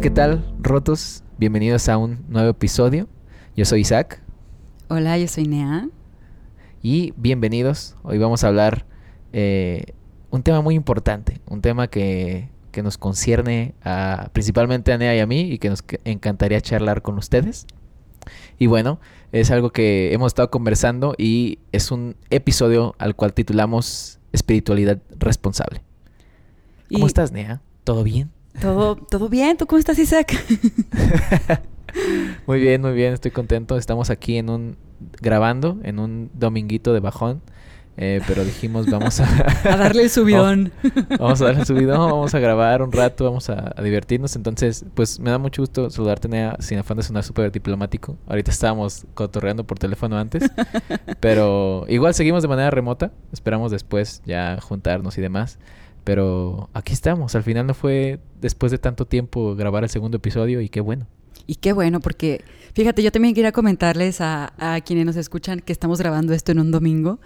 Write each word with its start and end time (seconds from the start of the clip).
Hola, 0.00 0.08
¿qué 0.08 0.14
tal, 0.14 0.54
rotos? 0.62 1.24
Bienvenidos 1.36 1.90
a 1.90 1.98
un 1.98 2.24
nuevo 2.30 2.48
episodio. 2.48 3.06
Yo 3.54 3.66
soy 3.66 3.82
Isaac. 3.82 4.22
Hola, 4.88 5.18
yo 5.18 5.28
soy 5.28 5.46
Nea. 5.46 5.90
Y 6.80 7.12
bienvenidos. 7.18 7.96
Hoy 8.02 8.16
vamos 8.16 8.42
a 8.42 8.48
hablar 8.48 8.86
eh, 9.34 9.92
un 10.30 10.42
tema 10.42 10.62
muy 10.62 10.74
importante, 10.74 11.42
un 11.46 11.60
tema 11.60 11.88
que, 11.88 12.48
que 12.72 12.82
nos 12.82 12.96
concierne 12.96 13.74
a, 13.84 14.30
principalmente 14.32 14.90
a 14.90 14.96
Nea 14.96 15.16
y 15.16 15.18
a 15.18 15.26
mí 15.26 15.40
y 15.42 15.58
que 15.58 15.68
nos 15.68 15.84
encantaría 16.06 16.62
charlar 16.62 17.02
con 17.02 17.18
ustedes. 17.18 17.66
Y 18.58 18.68
bueno, 18.68 19.00
es 19.32 19.50
algo 19.50 19.68
que 19.68 20.14
hemos 20.14 20.28
estado 20.28 20.50
conversando 20.50 21.14
y 21.18 21.58
es 21.72 21.90
un 21.90 22.16
episodio 22.30 22.94
al 22.96 23.16
cual 23.16 23.34
titulamos 23.34 24.18
Espiritualidad 24.32 24.98
Responsable. 25.18 25.82
¿Cómo 26.90 27.06
estás, 27.06 27.32
Nea? 27.32 27.60
¿Todo 27.84 28.02
bien? 28.02 28.30
Todo, 28.60 28.96
todo 28.96 29.28
bien. 29.28 29.56
¿Tú 29.56 29.66
cómo 29.66 29.78
estás, 29.78 29.98
Isaac? 29.98 30.32
muy 32.46 32.60
bien, 32.60 32.82
muy 32.82 32.92
bien. 32.92 33.14
Estoy 33.14 33.30
contento. 33.30 33.78
Estamos 33.78 34.10
aquí 34.10 34.36
en 34.36 34.50
un 34.50 34.76
grabando 35.20 35.78
en 35.82 35.98
un 35.98 36.30
dominguito 36.34 36.92
de 36.92 37.00
bajón. 37.00 37.40
Eh, 37.96 38.20
pero 38.26 38.44
dijimos, 38.44 38.86
vamos 38.86 39.20
a... 39.20 39.26
a 39.64 39.76
darle 39.76 40.04
el 40.04 40.10
subidón. 40.10 40.72
vamos 41.18 41.40
a 41.40 41.46
darle 41.46 41.60
el 41.60 41.66
subidón, 41.66 42.10
vamos 42.10 42.34
a 42.34 42.38
grabar 42.38 42.82
un 42.82 42.92
rato, 42.92 43.24
vamos 43.24 43.50
a, 43.50 43.74
divertirnos. 43.82 44.36
Entonces, 44.36 44.84
pues 44.94 45.18
me 45.20 45.30
da 45.30 45.38
mucho 45.38 45.62
gusto 45.62 45.90
saludarte, 45.90 46.28
Nea, 46.28 46.56
sin 46.60 46.78
afán 46.78 46.96
de 46.96 47.02
sonar 47.02 47.24
súper 47.24 47.52
diplomático. 47.52 48.16
Ahorita 48.26 48.50
estábamos 48.50 49.06
cotorreando 49.14 49.64
por 49.64 49.78
teléfono 49.78 50.18
antes. 50.18 50.50
pero 51.20 51.84
igual 51.88 52.14
seguimos 52.14 52.42
de 52.42 52.48
manera 52.48 52.70
remota. 52.70 53.10
Esperamos 53.32 53.70
después 53.70 54.22
ya 54.24 54.58
juntarnos 54.60 55.18
y 55.18 55.20
demás. 55.20 55.58
Pero 56.04 56.70
aquí 56.74 56.92
estamos. 56.92 57.34
Al 57.34 57.42
final 57.42 57.66
no 57.66 57.74
fue 57.74 58.20
después 58.40 58.72
de 58.72 58.78
tanto 58.78 59.06
tiempo 59.06 59.54
grabar 59.54 59.84
el 59.84 59.90
segundo 59.90 60.16
episodio 60.16 60.60
y 60.60 60.68
qué 60.68 60.80
bueno. 60.80 61.06
Y 61.46 61.56
qué 61.56 61.72
bueno, 61.72 62.00
porque 62.00 62.44
fíjate, 62.74 63.02
yo 63.02 63.10
también 63.10 63.34
quería 63.34 63.52
comentarles 63.52 64.20
a, 64.20 64.52
a 64.58 64.80
quienes 64.80 65.06
nos 65.06 65.16
escuchan 65.16 65.60
que 65.60 65.72
estamos 65.72 65.98
grabando 65.98 66.32
esto 66.32 66.52
en 66.52 66.60
un 66.60 66.70
domingo. 66.70 67.18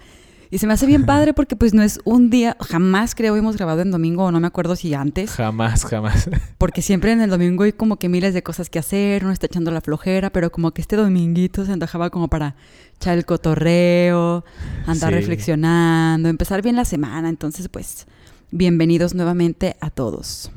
Y 0.51 0.57
se 0.57 0.67
me 0.67 0.73
hace 0.73 0.85
bien 0.85 1.05
padre 1.05 1.33
porque 1.33 1.55
pues 1.55 1.73
no 1.73 1.81
es 1.81 1.99
un 2.03 2.29
día, 2.29 2.55
jamás 2.59 3.15
creo 3.15 3.35
hemos 3.35 3.57
grabado 3.57 3.81
en 3.81 3.91
domingo 3.91 4.25
o 4.25 4.31
no 4.31 4.39
me 4.39 4.47
acuerdo 4.47 4.75
si 4.75 4.93
antes. 4.93 5.31
Jamás, 5.31 5.85
jamás. 5.85 6.29
Porque 6.57 6.81
siempre 6.81 7.11
en 7.11 7.21
el 7.21 7.29
domingo 7.29 7.63
hay 7.63 7.73
como 7.73 7.97
que 7.97 8.09
miles 8.09 8.33
de 8.33 8.43
cosas 8.43 8.69
que 8.69 8.79
hacer, 8.79 9.23
uno 9.23 9.33
está 9.33 9.47
echando 9.47 9.71
la 9.71 9.81
flojera, 9.81 10.29
pero 10.29 10.51
como 10.51 10.71
que 10.71 10.81
este 10.81 10.95
dominguito 10.95 11.65
se 11.65 11.71
antojaba 11.71 12.09
como 12.09 12.29
para 12.29 12.55
echar 12.95 13.17
el 13.17 13.25
cotorreo, 13.25 14.45
andar 14.85 15.13
reflexionando, 15.13 16.29
empezar 16.29 16.61
bien 16.61 16.75
la 16.75 16.85
semana. 16.85 17.29
Entonces 17.29 17.67
pues 17.67 18.07
bienvenidos 18.51 19.13
nuevamente 19.13 19.75
a 19.79 19.89
todos. 19.89 20.51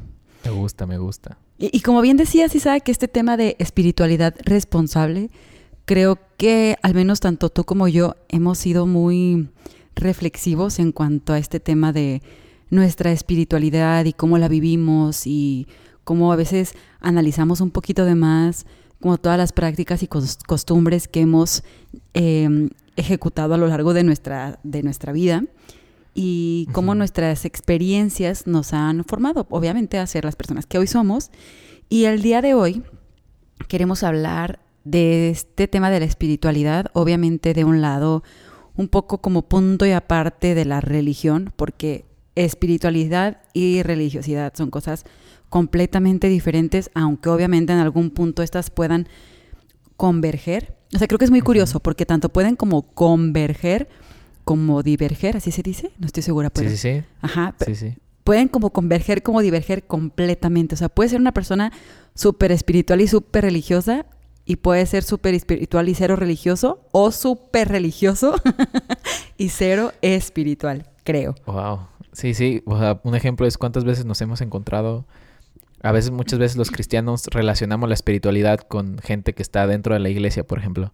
Me 0.45 0.51
gusta, 0.51 0.87
me 0.87 0.99
gusta. 0.99 1.39
Y, 1.59 1.81
como 1.81 2.01
bien 2.01 2.17
decías, 2.17 2.55
Isaac, 2.55 2.85
que 2.85 2.93
este 2.93 3.09
tema 3.09 3.37
de 3.37 3.57
espiritualidad 3.59 4.35
responsable, 4.45 5.31
creo 5.87 6.19
que 6.37 6.77
al 6.83 6.95
menos 6.95 7.19
tanto 7.19 7.51
tú 7.51 7.65
como 7.65 7.89
yo 7.89 8.15
hemos 8.29 8.59
sido 8.59 8.87
muy 8.87 9.49
reflexivos 9.97 10.79
en 10.79 10.93
cuanto 10.93 11.33
a 11.33 11.39
este 11.39 11.59
tema 11.59 11.93
de 11.93 12.23
nuestra 12.71 13.11
espiritualidad 13.11 14.05
y 14.05 14.13
cómo 14.13 14.39
la 14.39 14.47
vivimos 14.47 15.27
y 15.27 15.67
cómo 16.05 16.33
a 16.33 16.37
veces 16.37 16.75
analizamos 17.01 17.61
un 17.61 17.71
poquito 17.71 18.05
de 18.05 18.15
más 18.15 18.67
como 19.01 19.19
todas 19.19 19.39
las 19.39 19.53
prácticas 19.53 20.03
y 20.03 20.09
costumbres 20.09 21.09
que 21.09 21.21
hemos 21.21 21.63
em, 22.15 22.71
ejecutado 22.97 23.55
a 23.55 23.59
lo 23.59 23.67
largo 23.69 23.95
de 23.95 24.05
nuestra, 24.05 24.59
de 24.63 24.83
nuestra 24.83 25.13
vida 25.13 25.45
y 26.21 26.67
cómo 26.73 26.97
nuestras 26.97 27.45
experiencias 27.45 28.49
nos 28.49 28.73
han 28.73 29.05
formado, 29.05 29.47
obviamente, 29.51 29.99
a 29.99 30.07
ser 30.09 30.25
las 30.25 30.35
personas 30.35 30.67
que 30.67 30.77
hoy 30.77 30.89
somos. 30.89 31.31
Y 31.89 32.07
el 32.07 32.23
día 32.23 32.43
de 32.43 32.55
hoy 32.55 32.83
queremos 33.69 34.03
hablar 34.03 34.59
de 34.83 35.31
este 35.31 35.69
tema 35.69 35.91
de 35.91 36.01
la 36.01 36.07
espiritualidad, 36.07 36.87
obviamente 36.93 37.55
de 37.55 37.63
un 37.63 37.83
lado 37.83 38.25
un 38.75 38.89
poco 38.89 39.19
como 39.19 39.43
punto 39.43 39.87
y 39.87 39.93
aparte 39.93 40.57
de 40.57 40.65
la 40.65 40.81
religión, 40.81 41.53
porque 41.55 42.05
espiritualidad 42.35 43.41
y 43.53 43.85
religiosidad 43.85 44.53
son 44.57 44.71
cosas 44.73 45.05
completamente 45.49 46.29
diferentes, 46.29 46.91
aunque 46.95 47.29
obviamente 47.29 47.73
en 47.73 47.79
algún 47.79 48.11
punto 48.11 48.43
estas 48.43 48.71
puedan 48.71 49.07
converger. 49.97 50.75
O 50.93 50.99
sea, 50.99 51.07
creo 51.07 51.21
que 51.21 51.27
es 51.27 51.31
muy 51.31 51.43
curioso 51.43 51.79
porque 51.79 52.07
tanto 52.07 52.29
pueden 52.29 52.57
como 52.57 52.91
converger 52.91 53.89
como 54.49 54.83
diverger, 54.83 55.37
así 55.37 55.53
se 55.53 55.63
dice, 55.63 55.91
no 55.99 56.07
estoy 56.07 56.23
segura. 56.23 56.49
Pero... 56.49 56.71
Sí, 56.71 56.79
sí, 56.79 57.01
sí. 57.01 57.05
Ajá. 57.21 57.55
Sí, 57.67 57.75
sí. 57.75 57.95
Pueden 58.25 58.49
como 58.49 58.71
converger, 58.71 59.23
como 59.23 59.43
diverger 59.43 59.87
completamente. 59.87 60.75
O 60.75 60.79
sea, 60.79 60.89
puede 60.89 61.11
ser 61.11 61.21
una 61.21 61.33
persona 61.33 61.71
súper 62.15 62.51
espiritual 62.51 63.03
y 63.03 63.09
súper 63.09 63.45
religiosa 63.45 64.07
y 64.47 64.57
puede 64.57 64.87
ser 64.87 65.03
súper 65.03 65.35
espiritual 65.35 65.91
y 65.91 65.95
cero 65.95 66.17
religioso 66.17 66.81
o 66.93 67.13
súper 67.13 67.69
religioso 67.69 68.37
y 69.37 69.51
cero 69.51 69.93
espiritual, 70.01 70.89
creo. 71.05 71.35
Wow. 71.45 71.81
Sí, 72.15 72.33
sí. 72.33 72.63
O 72.65 72.79
sea, 72.79 73.03
un 73.05 73.15
ejemplo 73.15 73.47
es 73.47 73.59
cuántas 73.59 73.85
veces 73.85 74.07
nos 74.07 74.19
hemos 74.23 74.41
encontrado. 74.41 75.05
A 75.83 75.93
veces, 75.93 76.11
muchas 76.11 76.39
veces 76.39 76.57
los 76.57 76.71
cristianos 76.71 77.27
relacionamos 77.27 77.89
la 77.89 77.95
espiritualidad 77.95 78.59
con 78.61 78.99
gente 78.99 79.35
que 79.35 79.43
está 79.43 79.67
dentro 79.67 79.95
de 79.95 80.01
la 80.01 80.09
iglesia, 80.09 80.45
por 80.47 80.59
ejemplo. 80.59 80.93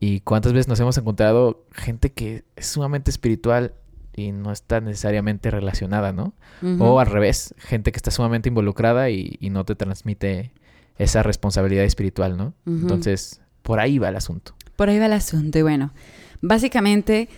Y 0.00 0.20
cuántas 0.20 0.52
veces 0.52 0.68
nos 0.68 0.80
hemos 0.80 0.96
encontrado 0.96 1.66
gente 1.72 2.12
que 2.12 2.44
es 2.56 2.66
sumamente 2.66 3.10
espiritual 3.10 3.74
y 4.14 4.32
no 4.32 4.52
está 4.52 4.80
necesariamente 4.80 5.50
relacionada, 5.50 6.12
¿no? 6.12 6.34
O 6.78 6.98
al 6.98 7.06
revés, 7.06 7.54
gente 7.58 7.92
que 7.92 7.98
está 7.98 8.10
sumamente 8.10 8.48
involucrada 8.48 9.10
y, 9.10 9.36
y 9.40 9.50
no 9.50 9.64
te 9.64 9.74
transmite 9.74 10.52
esa 10.98 11.22
responsabilidad 11.22 11.84
espiritual, 11.84 12.36
¿no? 12.36 12.54
Entonces, 12.66 13.40
por 13.62 13.80
ahí 13.80 13.98
va 13.98 14.08
el 14.08 14.16
asunto. 14.16 14.54
Por 14.76 14.88
ahí 14.88 14.98
va 14.98 15.06
el 15.06 15.12
asunto. 15.12 15.58
Y 15.58 15.62
bueno, 15.62 15.92
básicamente 16.40 17.28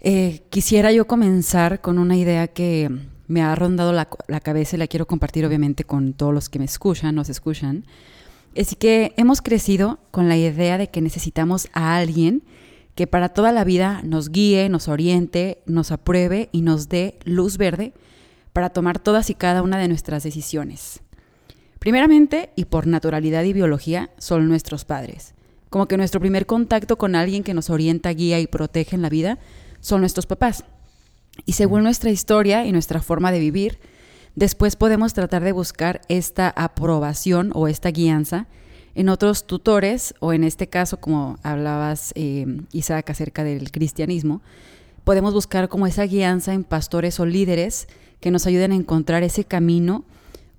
eh, 0.00 0.42
quisiera 0.50 0.92
yo 0.92 1.06
comenzar 1.06 1.80
con 1.80 1.98
una 1.98 2.16
idea 2.16 2.48
que 2.48 2.90
me 3.26 3.42
ha 3.42 3.54
rondado 3.54 3.92
la, 3.92 4.06
cabeza 4.40 4.76
y 4.76 4.78
la 4.78 4.86
quiero 4.86 5.06
compartir 5.06 5.46
obviamente 5.46 5.84
con 5.84 6.12
todos 6.12 6.34
los 6.34 6.48
que 6.48 6.58
me 6.58 6.64
escuchan, 6.64 7.14
nos 7.14 7.28
escuchan. 7.28 7.84
Es 8.54 8.76
que 8.76 9.14
hemos 9.16 9.42
crecido 9.42 9.98
con 10.10 10.28
la 10.28 10.36
idea 10.36 10.78
de 10.78 10.88
que 10.88 11.00
necesitamos 11.00 11.68
a 11.72 11.96
alguien 11.96 12.42
que 12.94 13.06
para 13.06 13.30
toda 13.30 13.50
la 13.50 13.64
vida 13.64 14.00
nos 14.04 14.30
guíe, 14.30 14.68
nos 14.68 14.88
oriente, 14.88 15.58
nos 15.66 15.90
apruebe 15.90 16.48
y 16.52 16.62
nos 16.62 16.88
dé 16.88 17.18
luz 17.24 17.56
verde 17.56 17.92
para 18.52 18.70
tomar 18.70 19.00
todas 19.00 19.30
y 19.30 19.34
cada 19.34 19.62
una 19.62 19.78
de 19.78 19.88
nuestras 19.88 20.22
decisiones. 20.22 21.00
Primeramente, 21.80 22.50
y 22.54 22.66
por 22.66 22.86
naturalidad 22.86 23.42
y 23.42 23.52
biología, 23.52 24.10
son 24.18 24.48
nuestros 24.48 24.84
padres. 24.84 25.34
Como 25.70 25.86
que 25.86 25.96
nuestro 25.96 26.20
primer 26.20 26.46
contacto 26.46 26.96
con 26.96 27.16
alguien 27.16 27.42
que 27.42 27.52
nos 27.52 27.68
orienta, 27.68 28.10
guía 28.10 28.38
y 28.38 28.46
protege 28.46 28.94
en 28.94 29.02
la 29.02 29.08
vida 29.08 29.38
son 29.80 30.00
nuestros 30.00 30.26
papás. 30.26 30.64
Y 31.46 31.52
según 31.52 31.82
nuestra 31.82 32.10
historia 32.10 32.64
y 32.64 32.72
nuestra 32.72 33.02
forma 33.02 33.32
de 33.32 33.40
vivir, 33.40 33.78
después 34.34 34.76
podemos 34.76 35.14
tratar 35.14 35.42
de 35.44 35.52
buscar 35.52 36.00
esta 36.08 36.48
aprobación 36.48 37.50
o 37.54 37.68
esta 37.68 37.90
guianza 37.90 38.46
en 38.94 39.08
otros 39.08 39.46
tutores, 39.46 40.14
o 40.20 40.32
en 40.32 40.44
este 40.44 40.68
caso, 40.68 41.00
como 41.00 41.38
hablabas, 41.42 42.12
eh, 42.14 42.46
Isaac, 42.72 43.10
acerca 43.10 43.42
del 43.42 43.72
cristianismo, 43.72 44.40
podemos 45.02 45.34
buscar 45.34 45.68
como 45.68 45.86
esa 45.86 46.04
guianza 46.04 46.54
en 46.54 46.64
pastores 46.64 47.18
o 47.18 47.26
líderes 47.26 47.88
que 48.20 48.30
nos 48.30 48.46
ayuden 48.46 48.72
a 48.72 48.76
encontrar 48.76 49.22
ese 49.22 49.44
camino 49.44 50.04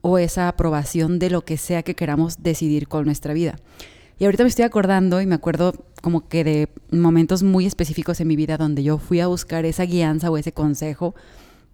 o 0.01 0.17
esa 0.17 0.47
aprobación 0.47 1.17
de 1.17 1.29
lo 1.29 1.45
que 1.45 1.57
sea 1.57 1.81
que 1.81 1.95
queramos 1.95 2.44
decidir 2.44 2.88
con 2.88 3.05
nuestra 3.05 3.33
vida. 3.33 3.55
Y 4.17 4.25
ahorita 4.25 4.44
me 4.44 4.50
estoy 4.50 4.63
acordando 4.63 5.21
y 5.21 5.25
me 5.25 5.35
acuerdo 5.35 5.73
como 6.01 6.27
que 6.27 6.44
de 6.44 6.69
momentos 6.91 7.44
muy 7.44 7.65
específicos 7.65 8.21
en 8.21 8.27
mi 8.27 8.35
vida 8.35 8.57
donde 8.57 8.83
yo 8.83 8.97
fui 8.97 9.19
a 9.19 9.27
buscar 9.27 9.65
esa 9.65 9.83
guianza 9.83 10.31
o 10.31 10.38
ese 10.38 10.53
consejo 10.53 11.15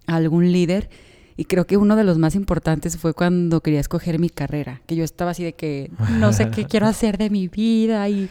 a 0.08 0.16
algún 0.16 0.52
líder. 0.52 0.90
Y 1.38 1.46
creo 1.46 1.66
que 1.66 1.78
uno 1.78 1.96
de 1.96 2.04
los 2.04 2.18
más 2.18 2.36
importantes 2.36 2.98
fue 2.98 3.14
cuando 3.14 3.62
quería 3.62 3.80
escoger 3.80 4.20
mi 4.20 4.30
carrera, 4.30 4.82
que 4.86 4.96
yo 4.96 5.04
estaba 5.04 5.32
así 5.32 5.44
de 5.44 5.54
que 5.54 5.92
no 6.20 6.34
sé 6.34 6.50
qué 6.52 6.66
quiero 6.66 6.88
hacer 6.88 7.18
de 7.18 7.30
mi 7.30 7.48
vida 7.48 8.08
y 8.10 8.30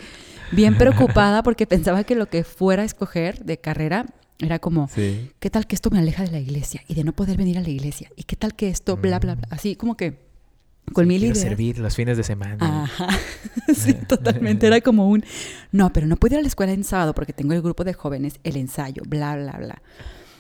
bien 0.53 0.77
preocupada 0.77 1.43
porque 1.43 1.67
pensaba 1.67 2.05
que 2.05 2.15
lo 2.15 2.29
que 2.29 2.45
fuera 2.45 2.83
a 2.83 2.87
escoger 2.87 3.45
de 3.45 3.59
carrera 3.59 4.07
era 4.39 4.59
como, 4.59 4.89
¿qué 5.39 5.51
tal 5.51 5.67
que 5.67 5.75
esto 5.75 5.91
me 5.91 5.99
aleja 5.99 6.25
de 6.25 6.31
la 6.31 6.41
iglesia 6.41 6.83
y 6.89 6.95
de 6.95 7.05
no 7.05 7.12
poder 7.12 7.37
venir 7.37 7.59
a 7.59 7.62
la 7.62 7.69
iglesia? 7.69 8.11
¿Y 8.17 8.25
qué 8.25 8.37
tal 8.37 8.55
que 8.55 8.69
esto, 8.69 8.97
bla, 8.97 9.19
bla, 9.19 9.35
bla? 9.35 9.49
Así 9.51 9.77
como 9.77 9.97
que 9.97 10.30
con 10.93 11.06
mi 11.06 11.19
líder. 11.19 11.37
servir 11.37 11.79
los 11.79 11.94
fines 11.94 12.17
de 12.17 12.23
semana. 12.23 12.85
Ajá. 12.85 13.09
sí, 13.75 13.94
totalmente. 13.94 14.67
Era 14.67 14.81
como 14.81 15.09
un, 15.09 15.25
no, 15.73 15.93
pero 15.93 16.06
no 16.06 16.17
puedo 16.17 16.35
ir 16.35 16.38
a 16.38 16.43
la 16.43 16.49
escuela 16.49 16.73
en 16.73 16.85
sábado 16.85 17.15
porque 17.15 17.32
tengo 17.32 17.53
el 17.53 17.62
grupo 17.62 17.85
de 17.85 17.94
jóvenes, 17.94 18.41
el 18.44 18.56
ensayo, 18.56 19.03
bla, 19.06 19.37
bla, 19.37 19.53
bla. 19.59 19.82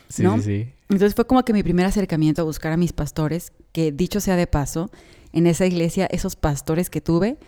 Sí, 0.08 0.24
sí, 0.24 0.42
sí. 0.42 0.72
Entonces 0.88 1.14
fue 1.14 1.26
como 1.26 1.44
que 1.44 1.52
mi 1.52 1.62
primer 1.62 1.86
acercamiento 1.86 2.42
a 2.42 2.44
buscar 2.44 2.72
a 2.72 2.76
mis 2.76 2.92
pastores, 2.92 3.52
que 3.72 3.92
dicho 3.92 4.20
sea 4.20 4.34
de 4.34 4.48
paso, 4.48 4.90
en 5.32 5.46
esa 5.46 5.66
iglesia, 5.66 6.06
esos 6.06 6.34
pastores 6.34 6.90
que 6.90 7.00
tuve, 7.00 7.38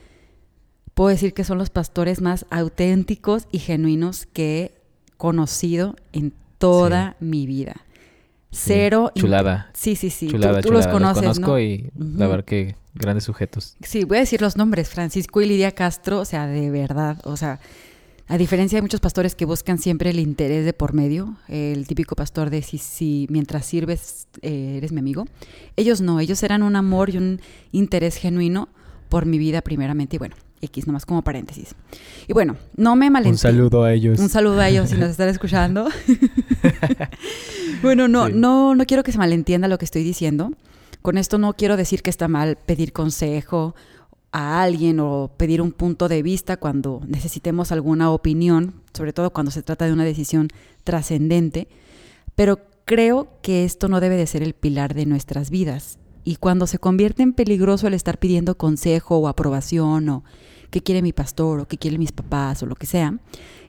puedo 0.95 1.11
decir 1.11 1.35
que 1.35 1.43
son 1.43 1.59
los 1.59 1.71
pastores 1.71 2.21
más 2.21 2.47
auténticos 2.51 3.49
y 3.51 3.59
genuinos 3.59 4.27
que 4.27 4.63
he 4.63 4.83
conocido 5.17 5.97
en 6.13 6.33
toda 6.59 7.17
mi 7.19 7.47
vida. 7.47 7.85
Cero. 8.53 9.11
Chulada. 9.15 9.71
Sí, 9.73 9.97
sí, 9.97 10.11
sí. 10.11 10.29
Chulada, 10.29 10.61
tú, 10.61 10.69
chulada. 10.69 10.87
los 10.87 10.93
conoces, 10.93 11.23
conozco 11.23 11.53
¿no? 11.53 11.61
y 11.61 11.91
la 11.97 12.27
verdad 12.27 12.45
que 12.45 12.77
grandes 12.95 13.25
sujetos. 13.25 13.77
Sí, 13.83 14.05
voy 14.05 14.19
a 14.19 14.21
decir 14.21 14.41
los 14.41 14.57
nombres. 14.57 14.91
Francisco 14.91 15.41
y 15.41 15.47
Lidia 15.47 15.73
Castro, 15.73 16.21
o 16.21 16.25
sea, 16.25 16.47
de 16.47 16.71
verdad, 16.71 17.19
o 17.25 17.37
sea, 17.37 17.59
a 18.29 18.39
diferencia 18.39 18.77
de 18.77 18.83
muchos 18.83 19.01
pastores 19.01 19.35
que 19.35 19.45
buscan 19.45 19.79
siempre 19.79 20.11
el 20.11 20.19
interés 20.19 20.65
de 20.65 20.73
por 20.73 20.93
medio, 20.93 21.37
el 21.49 21.87
típico 21.87 22.15
pastor 22.15 22.51
de 22.51 22.63
si, 22.63 22.79
si 22.79 23.27
mientras 23.31 23.67
sirves 23.67 24.29
eh, 24.43 24.75
eres 24.77 24.93
mi 24.93 25.01
amigo, 25.01 25.27
ellos 25.77 26.01
no, 26.01 26.21
ellos 26.21 26.43
eran 26.43 26.63
un 26.63 26.77
amor 26.77 27.11
y 27.11 27.17
un 27.17 27.41
interés 27.73 28.17
genuino 28.17 28.69
por 29.09 29.27
mi 29.27 29.39
vida 29.39 29.61
primeramente 29.63 30.17
y 30.17 30.19
bueno, 30.19 30.37
X 30.63 30.87
nomás 30.87 31.05
como 31.05 31.23
paréntesis. 31.23 31.75
Y 32.29 32.33
bueno, 32.33 32.57
no 32.77 32.97
me 32.97 33.11
malentiendan. 33.11 33.33
Un 33.33 33.39
saludo 33.69 33.85
a 33.85 33.93
ellos. 33.93 34.19
Un 34.19 34.29
saludo 34.29 34.61
a 34.61 34.69
ellos 34.69 34.89
si 34.91 34.97
nos 34.97 35.11
están 35.11 35.29
escuchando. 35.29 35.89
bueno, 37.83 38.09
no, 38.09 38.27
Sí. 38.27 38.33
no, 38.35 38.75
no 38.75 38.85
quiero 38.87 39.03
que 39.03 39.13
se 39.13 39.19
malentienda 39.19 39.69
lo 39.69 39.79
que 39.79 39.85
estoy 39.85 40.03
diciendo. 40.05 40.53
Con 41.03 41.19
esto 41.19 41.39
no 41.39 41.55
quiero 41.55 41.77
decir 41.77 42.03
que 42.03 42.11
está 42.11 42.29
mal 42.29 42.57
pedir 42.57 42.93
consejo 42.93 43.75
a 44.31 44.63
alguien 44.63 45.01
o 45.01 45.31
pedir 45.37 45.61
un 45.61 45.73
punto 45.73 46.09
de 46.09 46.23
vista 46.23 46.57
cuando 46.57 47.03
necesitemos 47.07 47.73
alguna 47.73 48.11
opinión, 48.11 48.75
sobre 48.95 49.13
todo 49.13 49.31
cuando 49.33 49.51
se 49.51 49.63
trata 49.63 49.85
de 49.87 49.93
una 49.93 50.05
decisión 50.05 50.49
trascendente, 50.85 51.69
pero 52.35 52.61
creo 52.85 53.29
que 53.43 53.65
esto 53.65 53.89
no 53.89 54.01
debe 54.01 54.17
de 54.17 54.27
ser 54.27 54.43
el 54.43 54.55
pilar 54.55 54.95
de 54.95 55.07
nuestras 55.07 55.51
vidas. 55.51 55.99
Y 56.25 56.37
cuando 56.37 56.67
se 56.67 56.79
convierte 56.79 57.23
en 57.23 57.33
peligroso 57.33 57.89
el 57.89 57.95
estar 57.95 58.19
pidiendo 58.19 58.57
consejo 58.57 59.19
o 59.19 59.29
aprobación 59.29 60.09
o 60.09 60.25
qué 60.71 60.81
quiere 60.83 61.03
mi 61.03 61.13
pastor 61.13 61.61
o 61.61 61.67
qué 61.67 61.77
quieren 61.79 61.99
mis 62.01 62.13
papás 62.13 62.63
o 62.63 62.67
lo 62.67 62.77
que 62.77 62.87
sea, 62.87 63.19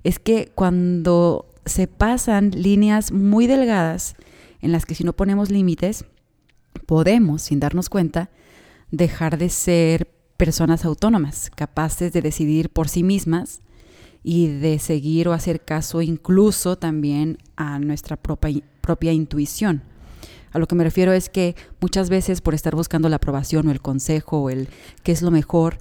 es 0.04 0.20
que 0.20 0.52
cuando 0.54 1.48
se 1.66 1.88
pasan 1.88 2.52
líneas 2.52 3.12
muy 3.12 3.48
delgadas 3.48 4.16
en 4.62 4.72
las 4.72 4.86
que 4.86 4.96
si 4.96 5.04
no 5.04 5.14
ponemos 5.14 5.52
límites, 5.52 6.06
podemos, 6.86 7.42
sin 7.44 7.60
darnos 7.60 7.90
cuenta, 7.90 8.30
dejar 8.92 9.38
de 9.38 9.50
ser 9.50 10.12
personas 10.38 10.86
autónomas, 10.86 11.52
capaces 11.56 12.14
de 12.14 12.22
decidir 12.22 12.70
por 12.70 12.90
sí 12.90 13.04
mismas 13.04 13.62
y 14.24 14.48
de 14.48 14.80
seguir 14.80 15.28
o 15.28 15.34
hacer 15.34 15.64
caso 15.64 16.02
incluso 16.02 16.78
también 16.78 17.38
a 17.56 17.80
nuestra 17.80 18.16
propia, 18.16 18.62
propia 18.82 19.12
intuición. 19.12 19.84
A 20.52 20.60
lo 20.60 20.68
que 20.68 20.76
me 20.76 20.84
refiero 20.84 21.12
es 21.12 21.30
que 21.30 21.56
muchas 21.82 22.10
veces 22.10 22.40
por 22.40 22.54
estar 22.54 22.76
buscando 22.76 23.10
la 23.10 23.16
aprobación 23.18 23.68
o 23.68 23.72
el 23.72 23.82
consejo 23.82 24.44
o 24.44 24.50
el 24.50 24.70
qué 25.02 25.12
es 25.12 25.22
lo 25.22 25.32
mejor, 25.32 25.78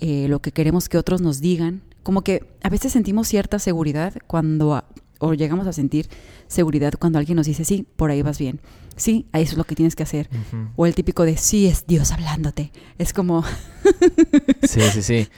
eh, 0.00 0.28
lo 0.28 0.40
que 0.40 0.52
queremos 0.52 0.88
que 0.88 0.98
otros 0.98 1.20
nos 1.20 1.40
digan, 1.40 1.82
como 2.02 2.22
que 2.22 2.46
a 2.62 2.68
veces 2.68 2.92
sentimos 2.92 3.28
cierta 3.28 3.58
seguridad 3.58 4.14
cuando, 4.26 4.82
o 5.20 5.34
llegamos 5.34 5.66
a 5.68 5.72
sentir 5.72 6.08
seguridad 6.48 6.94
cuando 6.98 7.18
alguien 7.20 7.36
nos 7.36 7.46
dice, 7.46 7.64
sí, 7.64 7.86
por 7.96 8.10
ahí 8.10 8.22
vas 8.22 8.38
bien, 8.38 8.58
sí, 8.96 9.26
eso 9.32 9.52
es 9.52 9.56
lo 9.58 9.64
que 9.64 9.76
tienes 9.76 9.94
que 9.94 10.02
hacer. 10.02 10.28
O 10.76 10.86
el 10.86 10.94
típico 10.96 11.24
de, 11.24 11.36
sí, 11.36 11.66
es 11.68 11.86
Dios 11.86 12.10
hablándote. 12.10 12.72
Es 12.98 13.12
como, 13.12 13.44
Sí, 14.62 14.80
sí, 14.92 15.02
sí. 15.02 15.28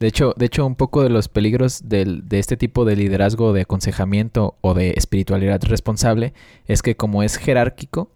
De 0.00 0.08
hecho, 0.08 0.34
de 0.36 0.46
hecho, 0.46 0.66
un 0.66 0.74
poco 0.74 1.02
de 1.02 1.08
los 1.10 1.28
peligros 1.28 1.88
del- 1.88 2.28
de 2.28 2.38
este 2.40 2.56
tipo 2.56 2.84
de 2.84 2.96
liderazgo, 2.96 3.52
de 3.52 3.60
aconsejamiento 3.62 4.56
o 4.60 4.74
de 4.74 4.94
espiritualidad 4.96 5.62
responsable 5.64 6.32
es 6.66 6.82
que 6.82 6.96
como 6.96 7.22
es 7.22 7.36
jerárquico, 7.36 8.10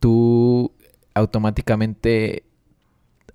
tú 0.00 0.72
automáticamente 1.14 2.42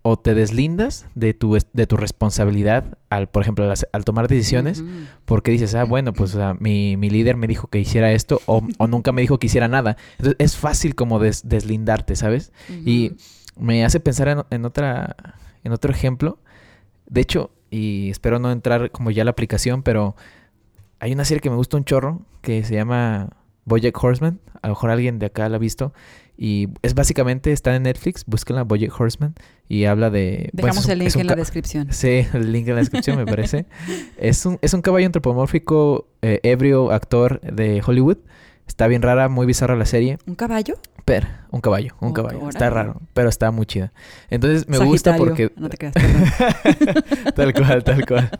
o 0.06 0.18
te 0.20 0.34
deslindas 0.36 1.06
de 1.16 1.34
tu, 1.34 1.58
de 1.72 1.88
tu 1.88 1.96
responsabilidad 1.98 2.98
al, 3.10 3.30
por 3.30 3.42
ejemplo, 3.42 3.72
al, 3.94 4.06
tomar 4.06 4.28
decisiones, 4.28 4.84
porque 5.26 5.52
dices, 5.52 5.74
ah, 5.76 5.86
bueno, 5.86 6.12
pues 6.14 6.36
o 6.36 6.38
sea, 6.38 6.54
mi, 6.60 6.98
mi 6.98 7.10
líder 7.10 7.38
me 7.38 7.48
dijo 7.48 7.68
que 7.68 7.80
hiciera 7.80 8.12
esto 8.12 8.42
o, 8.46 8.62
o 8.78 8.88
nunca 8.88 9.12
me 9.14 9.22
dijo 9.22 9.40
que 9.40 9.48
hiciera 9.48 9.68
nada. 9.70 9.96
Entonces 10.18 10.36
es 10.40 10.58
fácil 10.58 10.94
como 10.96 11.20
des- 11.20 11.48
deslindarte, 11.48 12.16
¿sabes? 12.18 12.52
Y 12.86 13.14
me 13.58 13.86
hace 13.86 14.00
pensar 14.02 14.28
en, 14.28 14.44
en 14.50 14.66
otra 14.66 15.16
en 15.64 15.72
otro 15.72 15.92
ejemplo. 15.92 16.38
De 17.08 17.22
hecho, 17.22 17.52
y 17.72 18.10
espero 18.10 18.40
no 18.40 18.52
entrar 18.52 18.92
como 18.92 19.10
ya 19.10 19.22
a 19.22 19.26
la 19.26 19.32
aplicación, 19.32 19.84
pero 19.84 20.16
hay 21.00 21.14
una 21.14 21.24
serie 21.24 21.40
que 21.40 21.50
me 21.50 21.56
gusta 21.56 21.78
un 21.78 21.86
chorro 21.86 22.22
que 22.42 22.64
se 22.66 22.76
llama 22.76 23.30
Bojack 23.66 24.04
Horseman. 24.04 24.40
A 24.62 24.68
lo 24.68 24.74
mejor 24.74 24.90
alguien 24.90 25.18
de 25.20 25.28
acá 25.28 25.48
la 25.48 25.56
ha 25.56 25.60
visto. 25.60 25.94
Y 26.38 26.70
es 26.82 26.96
básicamente, 26.96 27.52
está 27.52 27.76
en 27.76 27.84
Netflix, 27.84 28.24
búsquenla, 28.26 28.64
Bojack 28.64 29.00
Horseman. 29.00 29.36
Y 29.70 29.86
habla 29.86 30.10
de... 30.10 30.50
Dejamos 30.54 30.86
un- 30.86 30.92
el 30.92 31.00
link 31.00 31.16
en 31.16 31.28
la 31.28 31.36
descripción. 31.36 31.88
Sí, 31.92 32.26
el 32.34 32.52
link 32.52 32.68
en 32.68 32.76
la 32.76 32.82
descripción 32.82 33.18
me 33.18 33.26
parece. 33.26 33.66
es, 34.18 34.46
un, 34.46 34.58
es 34.62 34.74
un 34.74 34.82
caballo 34.82 35.06
antropomórfico, 35.06 36.08
eh, 36.22 36.40
ebrio, 36.44 36.92
actor 36.92 37.40
de 37.42 37.82
Hollywood. 37.86 38.18
Está 38.68 38.88
bien 38.88 39.02
rara, 39.02 39.28
muy 39.30 39.46
bizarra 39.46 39.76
la 39.76 39.86
serie. 39.86 40.18
¿Un 40.26 40.36
caballo? 40.36 40.76
Pero, 41.06 41.28
un 41.52 41.60
caballo, 41.60 41.96
un 42.00 42.12
Oh, 42.12 42.14
caballo. 42.14 42.48
Está 42.50 42.70
raro, 42.70 43.02
pero 43.14 43.28
está 43.28 43.52
muy 43.52 43.66
chida. 43.66 43.92
Entonces 44.30 44.70
me 44.70 44.78
gusta 44.78 45.18
porque... 45.18 45.52
No 45.58 45.68
te 45.70 45.76
perdón. 45.78 45.94
tal 47.36 47.54
cual, 47.54 47.84
tal 47.84 48.06
cual. 48.06 48.32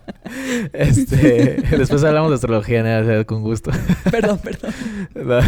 Este, 0.72 1.62
después 1.78 2.02
hablamos 2.06 2.30
de 2.32 2.36
astrología, 2.36 2.82
¿no? 2.84 3.04
O 3.04 3.06
sea, 3.06 3.24
con 3.26 3.42
gusto. 3.44 3.72
perdón, 4.10 4.40
perdón. 4.40 4.74
No. 5.14 5.40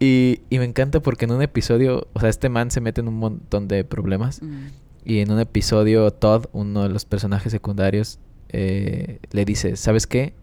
Y, 0.00 0.40
y 0.50 0.58
me 0.58 0.64
encanta 0.64 1.00
porque 1.00 1.24
en 1.24 1.32
un 1.32 1.42
episodio, 1.42 2.06
o 2.12 2.20
sea, 2.20 2.28
este 2.28 2.48
man 2.48 2.70
se 2.70 2.80
mete 2.80 3.00
en 3.00 3.08
un 3.08 3.16
montón 3.16 3.68
de 3.68 3.84
problemas. 3.84 4.42
Mm. 4.42 4.66
Y 5.04 5.20
en 5.20 5.30
un 5.32 5.40
episodio, 5.40 6.10
Todd, 6.10 6.46
uno 6.52 6.82
de 6.82 6.90
los 6.90 7.04
personajes 7.04 7.50
secundarios, 7.50 8.18
eh, 8.50 9.20
le 9.30 9.44
dice, 9.44 9.76
¿sabes 9.76 10.06
qué? 10.06 10.34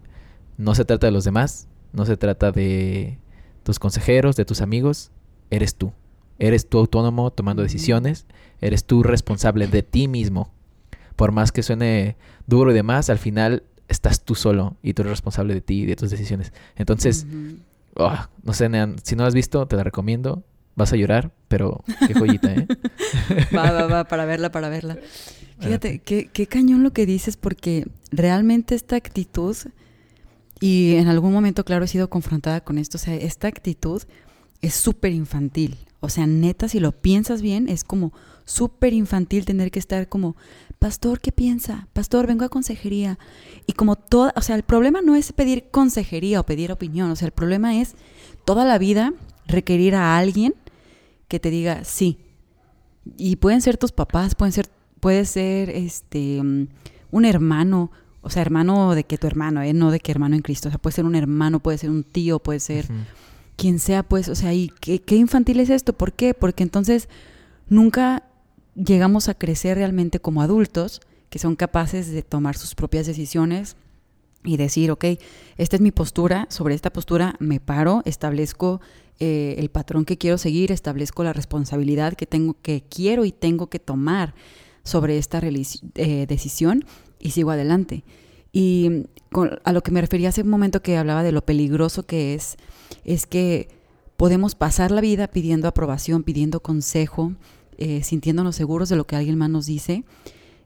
No 0.58 0.74
se 0.74 0.84
trata 0.84 1.06
de 1.06 1.12
los 1.12 1.24
demás, 1.24 1.68
no 1.92 2.04
se 2.04 2.16
trata 2.16 2.52
de 2.52 3.18
tus 3.62 3.78
consejeros, 3.78 4.36
de 4.36 4.44
tus 4.44 4.60
amigos, 4.60 5.10
eres 5.50 5.76
tú. 5.76 5.92
Eres 6.38 6.68
tú 6.68 6.78
autónomo 6.78 7.30
tomando 7.30 7.62
decisiones, 7.62 8.26
eres 8.60 8.84
tú 8.84 9.02
responsable 9.02 9.68
de 9.68 9.82
ti 9.82 10.08
mismo. 10.08 10.52
Por 11.14 11.32
más 11.32 11.50
que 11.50 11.62
suene 11.62 12.16
duro 12.46 12.72
y 12.72 12.74
demás, 12.74 13.08
al 13.08 13.18
final 13.18 13.62
estás 13.88 14.22
tú 14.22 14.34
solo 14.34 14.76
y 14.82 14.92
tú 14.92 15.02
eres 15.02 15.12
responsable 15.12 15.54
de 15.54 15.60
ti 15.62 15.82
y 15.82 15.86
de 15.86 15.96
tus 15.96 16.10
decisiones. 16.10 16.52
Entonces. 16.76 17.26
Oh, 17.96 18.16
no 18.42 18.52
sé, 18.52 18.68
Nean, 18.68 18.96
si 19.02 19.16
no 19.16 19.24
has 19.24 19.34
visto, 19.34 19.66
te 19.66 19.76
la 19.76 19.84
recomiendo. 19.84 20.44
Vas 20.74 20.92
a 20.92 20.96
llorar, 20.96 21.32
pero 21.48 21.82
qué 22.06 22.12
joyita, 22.12 22.52
¿eh? 22.52 22.66
Va, 23.56 23.70
va, 23.70 23.86
va, 23.86 24.04
para 24.04 24.26
verla, 24.26 24.50
para 24.50 24.68
verla. 24.68 24.98
Fíjate, 25.58 26.00
qué, 26.00 26.28
qué 26.30 26.46
cañón 26.46 26.82
lo 26.82 26.92
que 26.92 27.06
dices, 27.06 27.38
porque 27.38 27.88
realmente 28.12 28.74
esta 28.74 28.96
actitud, 28.96 29.56
y 30.60 30.96
en 30.96 31.08
algún 31.08 31.32
momento, 31.32 31.64
claro, 31.64 31.86
he 31.86 31.88
sido 31.88 32.10
confrontada 32.10 32.60
con 32.62 32.76
esto, 32.76 32.98
o 32.98 33.00
sea, 33.00 33.14
esta 33.14 33.48
actitud 33.48 34.02
es 34.60 34.74
súper 34.74 35.12
infantil. 35.12 35.78
O 36.00 36.10
sea, 36.10 36.26
neta, 36.26 36.68
si 36.68 36.78
lo 36.78 36.92
piensas 36.92 37.40
bien, 37.40 37.68
es 37.68 37.82
como 37.82 38.12
súper 38.44 38.92
infantil 38.92 39.44
tener 39.44 39.70
que 39.70 39.78
estar 39.78 40.08
como, 40.08 40.36
pastor, 40.86 41.18
¿qué 41.18 41.32
piensa? 41.32 41.88
Pastor, 41.94 42.28
vengo 42.28 42.44
a 42.44 42.48
consejería. 42.48 43.18
Y 43.66 43.72
como 43.72 43.96
toda, 43.96 44.32
o 44.36 44.40
sea, 44.40 44.54
el 44.54 44.62
problema 44.62 45.02
no 45.02 45.16
es 45.16 45.32
pedir 45.32 45.68
consejería 45.72 46.38
o 46.38 46.46
pedir 46.46 46.70
opinión, 46.70 47.10
o 47.10 47.16
sea, 47.16 47.26
el 47.26 47.32
problema 47.32 47.80
es 47.80 47.96
toda 48.44 48.64
la 48.64 48.78
vida 48.78 49.12
requerir 49.48 49.96
a 49.96 50.16
alguien 50.16 50.54
que 51.26 51.40
te 51.40 51.50
diga 51.50 51.82
sí. 51.82 52.18
Y 53.16 53.34
pueden 53.34 53.62
ser 53.62 53.78
tus 53.78 53.90
papás, 53.90 54.36
pueden 54.36 54.52
ser, 54.52 54.68
puede 55.00 55.24
ser 55.24 55.70
este 55.70 56.40
un 56.40 57.24
hermano, 57.24 57.90
o 58.20 58.30
sea, 58.30 58.42
hermano 58.42 58.94
de 58.94 59.02
que 59.02 59.18
tu 59.18 59.26
hermano, 59.26 59.62
¿eh? 59.62 59.72
no 59.72 59.90
de 59.90 59.98
que 59.98 60.12
hermano 60.12 60.36
en 60.36 60.42
Cristo. 60.42 60.68
O 60.68 60.70
sea, 60.70 60.78
puede 60.78 60.94
ser 60.94 61.04
un 61.04 61.16
hermano, 61.16 61.58
puede 61.58 61.78
ser 61.78 61.90
un 61.90 62.04
tío, 62.04 62.38
puede 62.38 62.60
ser 62.60 62.86
quien 63.56 63.80
sea, 63.80 64.04
pues, 64.04 64.28
o 64.28 64.36
sea, 64.36 64.54
¿y 64.54 64.68
qué, 64.80 65.00
qué 65.00 65.16
infantil 65.16 65.58
es 65.58 65.68
esto? 65.68 65.94
¿Por 65.94 66.12
qué? 66.12 66.32
Porque 66.32 66.62
entonces 66.62 67.08
nunca 67.68 68.22
llegamos 68.76 69.28
a 69.28 69.34
crecer 69.34 69.76
realmente 69.78 70.20
como 70.20 70.42
adultos 70.42 71.00
que 71.30 71.38
son 71.38 71.56
capaces 71.56 72.10
de 72.12 72.22
tomar 72.22 72.56
sus 72.56 72.74
propias 72.74 73.06
decisiones 73.06 73.76
y 74.44 74.56
decir, 74.58 74.90
ok, 74.92 75.04
esta 75.56 75.76
es 75.76 75.82
mi 75.82 75.90
postura, 75.90 76.46
sobre 76.50 76.74
esta 76.74 76.92
postura 76.92 77.34
me 77.40 77.58
paro, 77.58 78.02
establezco 78.04 78.80
eh, 79.18 79.56
el 79.58 79.70
patrón 79.70 80.04
que 80.04 80.18
quiero 80.18 80.38
seguir, 80.38 80.70
establezco 80.70 81.24
la 81.24 81.32
responsabilidad 81.32 82.14
que 82.14 82.26
tengo, 82.26 82.54
que 82.62 82.84
quiero 82.88 83.24
y 83.24 83.32
tengo 83.32 83.66
que 83.68 83.80
tomar 83.80 84.34
sobre 84.84 85.18
esta 85.18 85.40
eh, 85.42 86.26
decisión 86.28 86.84
y 87.18 87.30
sigo 87.32 87.50
adelante. 87.50 88.04
Y 88.52 89.06
con- 89.32 89.58
a 89.64 89.72
lo 89.72 89.82
que 89.82 89.90
me 89.90 90.00
refería 90.00 90.28
hace 90.28 90.42
un 90.42 90.48
momento 90.48 90.80
que 90.80 90.96
hablaba 90.96 91.24
de 91.24 91.32
lo 91.32 91.44
peligroso 91.44 92.04
que 92.04 92.34
es, 92.34 92.56
es 93.04 93.26
que 93.26 93.68
podemos 94.16 94.54
pasar 94.54 94.92
la 94.92 95.00
vida 95.00 95.26
pidiendo 95.26 95.66
aprobación, 95.66 96.22
pidiendo 96.22 96.60
consejo, 96.60 97.32
eh, 97.78 98.02
sintiéndonos 98.02 98.56
seguros 98.56 98.88
de 98.88 98.96
lo 98.96 99.06
que 99.06 99.16
alguien 99.16 99.38
más 99.38 99.50
nos 99.50 99.66
dice, 99.66 100.04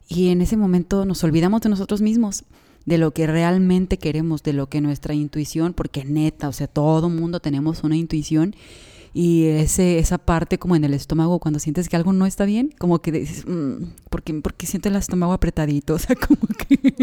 y 0.09 0.29
en 0.29 0.43
ese 0.43 0.57
momento 0.57 1.05
nos 1.05 1.23
olvidamos 1.25 1.61
de 1.61 1.69
nosotros 1.69 2.00
mismos, 2.00 2.45
de 2.87 2.99
lo 2.99 3.12
que 3.12 3.26
realmente 3.26 3.99
queremos, 3.99 4.43
de 4.43 4.52
lo 4.52 4.69
que 4.69 4.81
nuestra 4.81 5.14
intuición, 5.14 5.73
porque 5.75 6.05
neta, 6.05 6.49
o 6.49 6.52
sea, 6.52 6.67
todo 6.67 7.09
mundo 7.09 7.40
tenemos 7.40 7.85
una 7.85 7.97
intuición, 7.97 8.55
y 9.12 9.47
ese, 9.47 9.99
esa 9.99 10.19
parte 10.19 10.59
como 10.59 10.76
en 10.76 10.85
el 10.85 10.95
estómago 10.95 11.40
cuando 11.40 11.59
sientes 11.59 11.88
que 11.88 11.97
algo 11.97 12.12
no 12.12 12.26
está 12.26 12.45
bien, 12.45 12.73
como 12.79 13.00
que 13.00 13.11
dices, 13.11 13.45
mm, 13.47 13.83
¿por, 14.09 14.23
qué, 14.23 14.35
por 14.35 14.55
qué 14.55 14.67
siento 14.67 14.88
el 14.88 14.97
estómago 14.97 15.33
apretadito? 15.33 15.95
O 16.00 16.02
sea, 16.02 16.17
como 16.17 16.40
que 16.47 16.95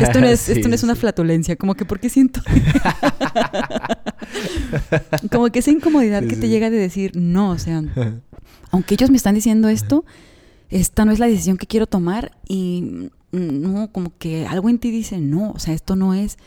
esto 0.00 0.20
no 0.20 0.26
es, 0.26 0.40
Sí, 0.40 0.52
esto 0.52 0.68
no 0.68 0.74
es 0.74 0.82
una 0.82 0.96
flatulencia, 0.96 1.56
como 1.56 1.74
que 1.74 1.84
¿por 1.84 2.00
qué 2.00 2.08
siento? 2.08 2.40
como 5.30 5.50
que 5.50 5.58
esa 5.58 5.70
incomodidad 5.70 6.24
que 6.24 6.36
te 6.36 6.48
llega 6.48 6.70
de 6.70 6.78
decir, 6.78 7.12
no, 7.14 7.50
o 7.50 7.58
sea, 7.58 7.82
aunque 8.72 8.94
ellos 8.94 9.10
me 9.10 9.16
están 9.16 9.34
diciendo 9.34 9.68
esto, 9.68 10.04
esta 10.70 11.04
no 11.04 11.12
es 11.12 11.18
la 11.18 11.26
decisión 11.26 11.58
que 11.58 11.66
quiero 11.66 11.86
tomar 11.86 12.32
y 12.48 13.10
no, 13.30 13.92
como 13.92 14.16
que 14.18 14.46
algo 14.46 14.68
en 14.68 14.78
ti 14.78 14.90
dice, 14.90 15.18
no, 15.18 15.52
o 15.52 15.58
sea, 15.58 15.74
esto 15.74 15.94
no 15.94 16.14
es. 16.14 16.38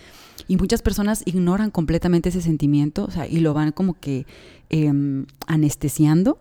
Y 0.47 0.57
muchas 0.57 0.81
personas 0.81 1.23
ignoran 1.25 1.71
completamente 1.71 2.29
ese 2.29 2.41
sentimiento, 2.41 3.05
o 3.05 3.11
sea, 3.11 3.27
y 3.27 3.39
lo 3.39 3.53
van 3.53 3.71
como 3.71 3.99
que 3.99 4.25
em, 4.69 5.25
anestesiando. 5.47 6.39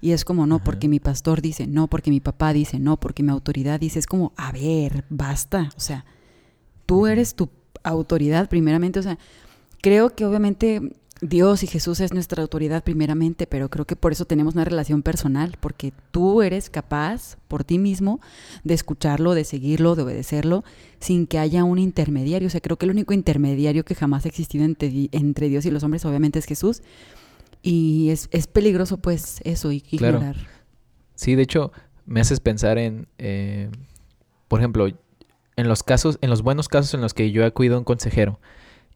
Y 0.00 0.10
es 0.10 0.24
como, 0.24 0.46
no, 0.46 0.58
porque 0.58 0.88
mi 0.88 0.98
pastor 0.98 1.40
dice, 1.40 1.68
no, 1.68 1.88
porque 1.88 2.10
mi 2.10 2.20
papá 2.20 2.52
dice, 2.52 2.80
no, 2.80 2.98
porque 2.98 3.22
mi 3.22 3.30
autoridad 3.30 3.78
dice, 3.78 4.00
es 4.00 4.06
como, 4.06 4.32
a 4.36 4.50
ver, 4.50 5.04
basta. 5.08 5.70
O 5.76 5.80
sea, 5.80 6.04
tú 6.86 7.06
eres 7.06 7.36
tu 7.36 7.48
autoridad 7.84 8.48
primeramente. 8.48 8.98
O 8.98 9.02
sea, 9.02 9.18
creo 9.80 10.14
que 10.14 10.24
obviamente 10.24 10.92
Dios 11.22 11.62
y 11.62 11.68
Jesús 11.68 12.00
es 12.00 12.12
nuestra 12.12 12.42
autoridad 12.42 12.82
primeramente, 12.82 13.46
pero 13.46 13.70
creo 13.70 13.84
que 13.84 13.94
por 13.94 14.10
eso 14.10 14.24
tenemos 14.24 14.54
una 14.54 14.64
relación 14.64 15.02
personal, 15.02 15.56
porque 15.60 15.92
tú 16.10 16.42
eres 16.42 16.68
capaz 16.68 17.36
por 17.46 17.62
ti 17.62 17.78
mismo 17.78 18.20
de 18.64 18.74
escucharlo, 18.74 19.32
de 19.34 19.44
seguirlo, 19.44 19.94
de 19.94 20.02
obedecerlo, 20.02 20.64
sin 20.98 21.28
que 21.28 21.38
haya 21.38 21.62
un 21.62 21.78
intermediario. 21.78 22.48
O 22.48 22.50
sea, 22.50 22.60
creo 22.60 22.76
que 22.76 22.86
el 22.86 22.90
único 22.90 23.14
intermediario 23.14 23.84
que 23.84 23.94
jamás 23.94 24.24
ha 24.24 24.28
existido 24.28 24.64
entre, 24.64 25.48
Dios 25.48 25.64
y 25.64 25.70
los 25.70 25.84
hombres 25.84 26.04
obviamente 26.04 26.40
es 26.40 26.44
Jesús. 26.44 26.82
Y 27.62 28.10
es, 28.10 28.28
peligroso 28.48 28.96
pues 28.96 29.40
eso, 29.44 29.70
y 29.70 29.84
ignorar. 29.92 30.34
Sí, 31.14 31.36
de 31.36 31.42
hecho, 31.42 31.70
me 32.04 32.20
haces 32.20 32.40
pensar 32.40 32.78
en, 32.78 33.06
eh, 33.18 33.70
por 34.48 34.58
ejemplo, 34.58 34.88
en 34.88 35.68
los 35.68 35.84
casos, 35.84 36.18
en 36.20 36.30
los 36.30 36.42
buenos 36.42 36.68
casos 36.68 36.94
en 36.94 37.00
los 37.00 37.14
que 37.14 37.30
yo 37.30 37.42
he 37.42 37.46
acudido 37.46 37.76
a 37.76 37.78
un 37.78 37.84
consejero 37.84 38.40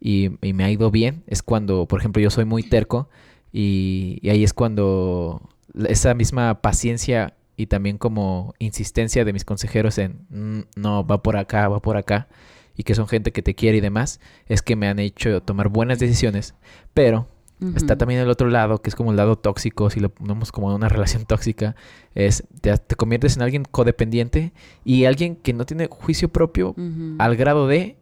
y, 0.00 0.30
me 0.40 0.64
ha 0.64 0.70
ido 0.70 0.90
bien, 0.90 1.22
es 1.26 1.42
cuando, 1.42 1.86
por 1.86 2.00
ejemplo, 2.00 2.22
yo 2.22 2.30
soy 2.30 2.44
muy 2.44 2.62
terco 2.62 3.08
y, 3.52 4.20
ahí 4.28 4.44
es 4.44 4.52
cuando 4.52 5.48
esa 5.88 6.14
misma 6.14 6.60
paciencia 6.60 7.34
y 7.56 7.66
también 7.66 7.98
como 7.98 8.54
insistencia 8.58 9.24
de 9.24 9.32
mis 9.32 9.44
consejeros 9.44 9.98
en 9.98 10.26
mm, 10.30 10.60
no, 10.76 11.06
va 11.06 11.22
por 11.22 11.36
acá, 11.36 11.68
va 11.68 11.80
por 11.80 11.96
acá, 11.96 12.28
y 12.76 12.82
que 12.82 12.94
son 12.94 13.08
gente 13.08 13.32
que 13.32 13.42
te 13.42 13.54
quiere 13.54 13.78
y 13.78 13.80
demás, 13.80 14.20
es 14.46 14.62
que 14.62 14.76
me 14.76 14.88
han 14.88 14.98
hecho 14.98 15.42
tomar 15.42 15.68
buenas 15.68 15.98
decisiones, 15.98 16.54
pero 16.92 17.28
Está 17.74 17.96
también 17.96 18.20
el 18.20 18.28
otro 18.28 18.50
lado, 18.50 18.82
que 18.82 18.90
es 18.90 18.94
como 18.94 19.12
el 19.12 19.16
lado 19.16 19.36
tóxico, 19.36 19.88
si 19.88 19.98
lo 19.98 20.10
ponemos 20.10 20.52
como 20.52 20.74
una 20.74 20.90
relación 20.90 21.24
tóxica, 21.24 21.74
es 22.14 22.44
te, 22.60 22.76
te 22.76 22.96
conviertes 22.96 23.36
en 23.36 23.42
alguien 23.42 23.64
codependiente 23.64 24.52
y 24.84 25.06
alguien 25.06 25.36
que 25.36 25.54
no 25.54 25.64
tiene 25.64 25.88
juicio 25.90 26.28
propio 26.28 26.74
al 27.18 27.36
grado 27.36 27.66
de 27.66 27.96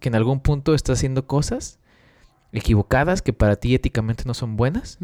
que 0.00 0.08
en 0.08 0.14
algún 0.14 0.40
punto 0.40 0.74
está 0.74 0.94
haciendo 0.94 1.26
cosas 1.26 1.78
equivocadas 2.52 3.22
que 3.22 3.32
para 3.32 3.56
ti 3.56 3.74
éticamente 3.74 4.24
no 4.26 4.34
son 4.34 4.56
buenas 4.56 4.98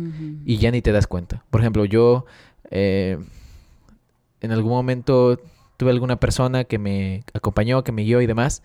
y 0.44 0.58
ya 0.58 0.70
ni 0.70 0.82
te 0.82 0.92
das 0.92 1.06
cuenta. 1.06 1.44
Por 1.50 1.60
ejemplo, 1.60 1.84
yo 1.84 2.26
eh, 2.70 3.18
en 4.40 4.52
algún 4.52 4.72
momento 4.72 5.38
tuve 5.76 5.90
alguna 5.90 6.18
persona 6.18 6.64
que 6.64 6.78
me 6.78 7.22
acompañó, 7.34 7.84
que 7.84 7.92
me 7.92 8.02
guió 8.02 8.20
y 8.20 8.26
demás, 8.26 8.62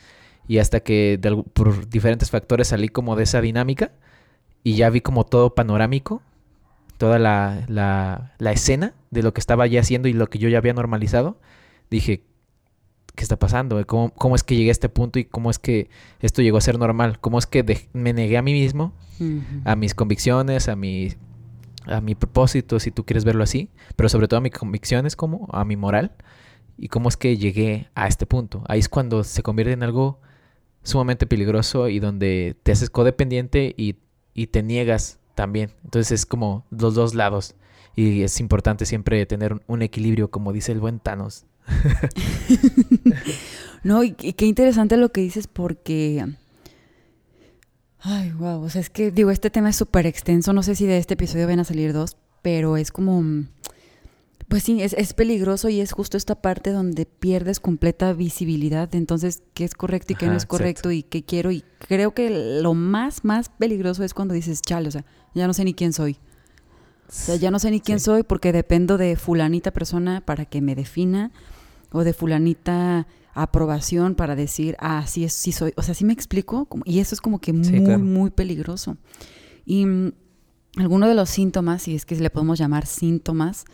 y 0.47 0.57
hasta 0.57 0.79
que 0.79 1.19
por 1.53 1.87
diferentes 1.89 2.31
factores 2.31 2.69
salí 2.69 2.89
como 2.89 3.15
de 3.15 3.23
esa 3.23 3.41
dinámica 3.41 3.91
y 4.63 4.75
ya 4.75 4.89
vi 4.89 5.01
como 5.01 5.25
todo 5.25 5.53
panorámico, 5.53 6.21
toda 6.97 7.19
la, 7.19 7.65
la, 7.67 8.33
la 8.37 8.51
escena 8.51 8.93
de 9.11 9.23
lo 9.23 9.33
que 9.33 9.41
estaba 9.41 9.67
ya 9.67 9.81
haciendo 9.81 10.07
y 10.07 10.13
lo 10.13 10.27
que 10.29 10.39
yo 10.39 10.49
ya 10.49 10.57
había 10.57 10.73
normalizado, 10.73 11.37
dije, 11.89 12.23
qué 13.15 13.23
está 13.23 13.37
pasando, 13.37 13.85
¿Cómo, 13.87 14.13
cómo 14.13 14.35
es 14.35 14.43
que 14.43 14.55
llegué 14.55 14.69
a 14.69 14.71
este 14.71 14.89
punto 14.89 15.19
y 15.19 15.25
cómo 15.25 15.49
es 15.49 15.59
que 15.59 15.89
esto 16.19 16.41
llegó 16.41 16.57
a 16.57 16.61
ser 16.61 16.79
normal, 16.79 17.19
cómo 17.19 17.39
es 17.39 17.45
que 17.45 17.87
me 17.93 18.13
negué 18.13 18.37
a 18.37 18.41
mí 18.41 18.53
mismo, 18.53 18.93
a 19.65 19.75
mis 19.75 19.93
convicciones, 19.93 20.67
a 20.67 20.75
mi, 20.75 21.13
a 21.85 22.01
mi 22.01 22.15
propósito, 22.15 22.79
si 22.79 22.91
tú 22.91 23.05
quieres 23.05 23.23
verlo 23.23 23.43
así, 23.43 23.69
pero 23.95 24.09
sobre 24.09 24.27
todo 24.27 24.37
a 24.37 24.41
mis 24.41 24.53
convicciones, 24.53 25.15
como 25.15 25.47
a 25.51 25.63
mi 25.65 25.75
moral, 25.75 26.11
y 26.77 26.87
cómo 26.87 27.09
es 27.09 27.17
que 27.17 27.37
llegué 27.37 27.89
a 27.93 28.07
este 28.07 28.25
punto. 28.25 28.63
Ahí 28.67 28.79
es 28.79 28.89
cuando 28.89 29.23
se 29.23 29.43
convierte 29.43 29.73
en 29.73 29.83
algo 29.83 30.19
sumamente 30.83 31.27
peligroso 31.27 31.89
y 31.89 31.99
donde 31.99 32.55
te 32.63 32.71
haces 32.71 32.89
codependiente 32.89 33.75
y, 33.77 33.97
y 34.33 34.47
te 34.47 34.63
niegas 34.63 35.19
también. 35.35 35.71
Entonces 35.83 36.11
es 36.11 36.25
como 36.25 36.65
los 36.71 36.95
dos 36.95 37.13
lados. 37.13 37.55
Y 37.95 38.23
es 38.23 38.39
importante 38.39 38.85
siempre 38.85 39.25
tener 39.25 39.61
un 39.67 39.81
equilibrio, 39.81 40.31
como 40.31 40.53
dice 40.53 40.71
el 40.71 40.79
buen 40.79 40.99
Thanos. 40.99 41.45
no, 43.83 44.03
y, 44.03 44.13
qué 44.13 44.45
interesante 44.45 44.97
lo 44.97 45.11
que 45.11 45.21
dices 45.21 45.47
porque... 45.47 46.25
Ay, 47.99 48.31
wow, 48.31 48.63
o 48.63 48.69
sea, 48.69 48.81
es 48.81 48.89
que 48.89 49.11
digo, 49.11 49.29
este 49.29 49.51
tema 49.51 49.69
es 49.69 49.75
súper 49.75 50.07
extenso, 50.07 50.53
no 50.53 50.63
sé 50.63 50.75
si 50.75 50.87
de 50.87 50.97
este 50.97 51.13
episodio 51.13 51.47
van 51.47 51.59
a 51.59 51.63
salir 51.63 51.93
dos, 51.93 52.17
pero 52.41 52.77
es 52.77 52.91
como... 52.91 53.45
Pues 54.47 54.63
sí, 54.63 54.81
es, 54.81 55.13
peligroso 55.13 55.69
y 55.69 55.79
es 55.79 55.93
justo 55.93 56.17
esta 56.17 56.41
parte 56.41 56.71
donde 56.71 57.05
pierdes 57.05 57.61
completa 57.61 58.11
visibilidad 58.11 58.89
de 58.89 58.97
entonces 58.97 59.43
qué 59.53 59.63
es 59.63 59.75
correcto 59.75 60.11
y 60.11 60.17
qué 60.17 60.25
no 60.25 60.35
es 60.35 60.45
correcto 60.45 60.91
y 60.91 61.03
qué 61.03 61.23
quiero. 61.23 61.51
Y 61.51 61.63
creo 61.87 62.13
que 62.13 62.59
lo 62.61 62.73
más, 62.73 63.23
más 63.23 63.47
peligroso 63.47 64.03
es 64.03 64.13
cuando 64.13 64.33
dices, 64.33 64.61
chale, 64.61 64.89
o 64.89 64.91
sea, 64.91 65.05
ya 65.33 65.47
no 65.47 65.53
sé 65.53 65.63
ni 65.63 65.73
quién 65.73 65.93
soy. 65.93 66.17
O 67.11 67.13
sea, 67.13 67.35
ya 67.35 67.51
no 67.51 67.59
sé 67.59 67.71
ni 67.71 67.81
quién 67.81 67.99
soy 67.99 68.23
porque 68.23 68.53
dependo 68.53 68.97
de 68.97 69.17
fulanita 69.17 69.71
persona 69.71 70.21
para 70.21 70.45
que 70.45 70.61
me 70.61 70.75
defina 70.75 71.31
o 71.91 72.05
de 72.05 72.13
fulanita 72.13 73.05
aprobación 73.33 74.15
para 74.15 74.37
decir, 74.37 74.77
ah, 74.79 75.05
sí, 75.05 75.25
es, 75.25 75.33
sí 75.33 75.51
soy. 75.51 75.73
O 75.75 75.83
sea, 75.83 75.93
sí 75.93 76.05
me 76.05 76.13
explico. 76.13 76.69
Y 76.85 76.99
eso 76.99 77.13
es 77.13 77.19
como 77.19 77.39
que 77.39 77.51
muy, 77.51 77.97
muy 77.97 78.29
peligroso. 78.29 78.95
Y 79.65 79.85
mm, 79.85 80.13
alguno 80.77 81.07
de 81.09 81.15
los 81.15 81.29
síntomas, 81.29 81.83
si 81.83 81.95
es 81.95 82.05
que 82.05 82.15
le 82.15 82.29
podemos 82.29 82.57
llamar 82.57 82.85
síntomas, 82.85 83.65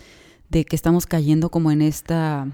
de 0.50 0.66
que 0.66 0.76
estamos 0.76 1.06
cayendo 1.06 1.52
como 1.52 1.70
en 1.70 1.84
esta, 1.84 2.48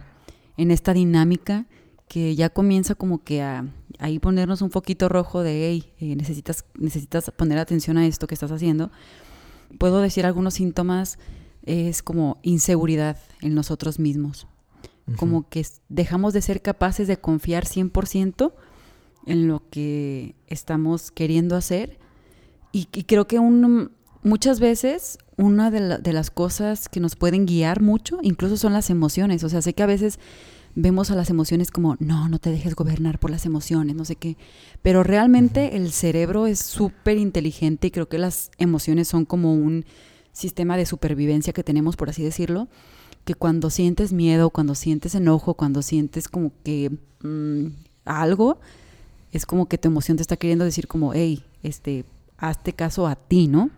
en 0.57 0.69
esta 0.69 0.93
dinámica 0.93 1.65
que 2.09 2.35
ya 2.35 2.49
comienza 2.49 2.93
como 2.93 3.23
que 3.23 3.41
a 3.41 3.65
ahí 3.99 4.19
ponernos 4.19 4.61
un 4.61 4.69
poquito 4.69 5.07
rojo 5.07 5.43
de, 5.43 5.69
hey, 5.69 5.93
eh, 5.99 6.15
necesitas, 6.15 6.65
necesitas 6.75 7.31
poner 7.31 7.57
atención 7.57 7.97
a 7.97 8.05
esto 8.05 8.27
que 8.27 8.33
estás 8.33 8.51
haciendo. 8.51 8.91
Puedo 9.77 10.01
decir 10.01 10.25
algunos 10.25 10.55
síntomas, 10.55 11.19
es 11.63 12.03
como 12.03 12.39
inseguridad 12.43 13.17
en 13.41 13.55
nosotros 13.55 13.99
mismos 13.99 14.47
como 15.17 15.49
que 15.49 15.65
dejamos 15.89 16.33
de 16.33 16.41
ser 16.41 16.61
capaces 16.61 17.07
de 17.07 17.17
confiar 17.17 17.65
100% 17.65 18.53
en 19.25 19.47
lo 19.47 19.69
que 19.69 20.35
estamos 20.47 21.11
queriendo 21.11 21.55
hacer. 21.55 21.99
Y, 22.71 22.85
creo 22.85 23.27
que 23.27 23.37
un, 23.37 23.91
muchas 24.23 24.59
veces 24.59 25.19
una 25.37 25.69
de, 25.69 25.99
de, 25.99 26.13
las 26.13 26.31
cosas 26.31 26.89
que 26.89 26.99
nos 26.99 27.15
pueden 27.15 27.45
guiar 27.45 27.81
mucho, 27.81 28.19
incluso 28.23 28.57
son 28.57 28.73
las 28.73 28.89
emociones. 28.89 29.43
O 29.43 29.49
sea, 29.49 29.61
sé 29.61 29.73
que 29.73 29.83
a 29.83 29.87
veces 29.87 30.19
vemos 30.75 31.11
a 31.11 31.15
las 31.15 31.29
emociones 31.29 31.71
como, 31.71 31.95
no, 31.99 32.29
no 32.29 32.39
te 32.39 32.49
dejes 32.49 32.75
gobernar 32.75 33.19
por 33.19 33.31
las 33.31 33.45
emociones, 33.45 33.95
no 33.95 34.05
sé 34.05 34.15
qué. 34.15 34.37
Pero 34.81 35.03
realmente 35.03 35.75
el 35.75 35.91
cerebro 35.91 36.47
es 36.47 36.59
súper 36.59 37.17
inteligente 37.17 37.87
y 37.87 37.91
creo 37.91 38.09
que 38.09 38.17
las 38.17 38.51
emociones 38.57 39.07
son 39.07 39.25
como 39.25 39.53
un 39.53 39.85
sistema 40.31 40.77
de 40.77 40.85
supervivencia 40.85 41.53
que 41.53 41.63
tenemos, 41.63 41.95
por 41.95 42.09
así 42.09 42.23
decirlo 42.23 42.67
que 43.25 43.35
cuando 43.35 43.69
sientes 43.69 44.13
miedo, 44.13 44.49
cuando 44.49 44.75
sientes 44.75 45.15
enojo, 45.15 45.53
cuando 45.53 45.81
sientes 45.81 46.27
como 46.27 46.51
que 46.63 46.91
mm, 47.21 47.67
algo, 48.05 48.59
es 49.31 49.45
como 49.45 49.67
que 49.67 49.77
tu 49.77 49.87
emoción 49.87 50.17
te 50.17 50.21
está 50.21 50.37
queriendo 50.37 50.65
decir 50.65 50.87
como, 50.87 51.13
hey, 51.13 51.43
este, 51.63 52.05
hazte 52.37 52.73
caso 52.73 53.07
a 53.07 53.15
ti, 53.15 53.47
¿no? 53.47 53.69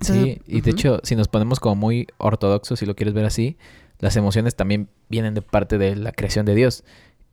sí, 0.00 0.40
y 0.46 0.60
de 0.62 0.70
hecho, 0.70 1.00
si 1.04 1.14
nos 1.14 1.28
ponemos 1.28 1.60
como 1.60 1.76
muy 1.76 2.06
ortodoxos, 2.18 2.78
si 2.78 2.86
lo 2.86 2.96
quieres 2.96 3.14
ver 3.14 3.24
así, 3.24 3.56
las 4.02 4.16
emociones 4.16 4.56
también 4.56 4.88
vienen 5.08 5.32
de 5.32 5.42
parte 5.42 5.78
de 5.78 5.94
la 5.94 6.10
creación 6.10 6.44
de 6.44 6.56
Dios. 6.56 6.82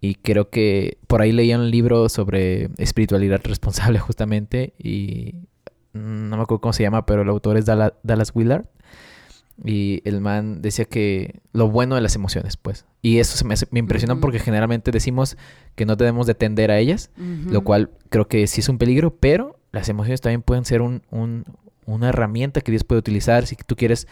Y 0.02 0.16
creo 0.16 0.52
que 0.52 1.00
por 1.08 1.22
ahí 1.22 1.32
leía 1.32 1.58
un 1.58 1.72
libro 1.72 2.08
sobre 2.10 2.70
espiritualidad 2.78 3.42
responsable 3.44 3.98
justamente 4.00 4.74
y 4.78 5.34
no 5.94 6.38
me 6.38 6.44
acuerdo 6.44 6.62
cómo 6.62 6.74
se 6.74 6.84
llama, 6.84 7.08
pero 7.08 7.24
el 7.24 7.30
autor 7.30 7.58
es 7.58 7.66
Dallas 7.66 8.32
Willard. 8.36 8.66
Y 9.66 10.02
el 10.06 10.22
man 10.22 10.62
decía 10.62 10.86
que 10.86 11.42
lo 11.54 11.70
bueno 11.70 11.96
de 11.96 12.02
las 12.02 12.16
emociones, 12.16 12.56
pues. 12.56 12.86
Y 13.02 13.18
eso 13.18 13.36
se 13.36 13.46
me, 13.46 13.56
me 13.72 13.80
impresionó 13.80 14.22
porque 14.22 14.40
generalmente 14.40 14.92
decimos 14.92 15.38
que 15.76 15.88
no 15.88 15.96
debemos 15.96 16.28
de 16.28 16.36
tender 16.36 16.70
a 16.70 16.78
ellas, 16.78 17.10
lo 17.18 17.64
cual 17.64 17.90
creo 18.10 18.28
que 18.28 18.46
sí 18.46 18.62
es 18.62 18.70
un 18.70 18.78
peligro, 18.78 19.18
pero 19.18 19.60
las 19.72 19.90
emociones 19.90 20.22
también 20.22 20.44
pueden 20.44 20.66
ser 20.66 20.82
un, 20.84 21.02
un, 21.10 21.46
una 21.88 22.10
herramienta 22.10 22.62
que 22.62 22.72
Dios 22.72 22.84
puede 22.84 23.00
utilizar 23.00 23.48
si 23.48 23.56
tú 23.56 23.76
quieres 23.76 24.08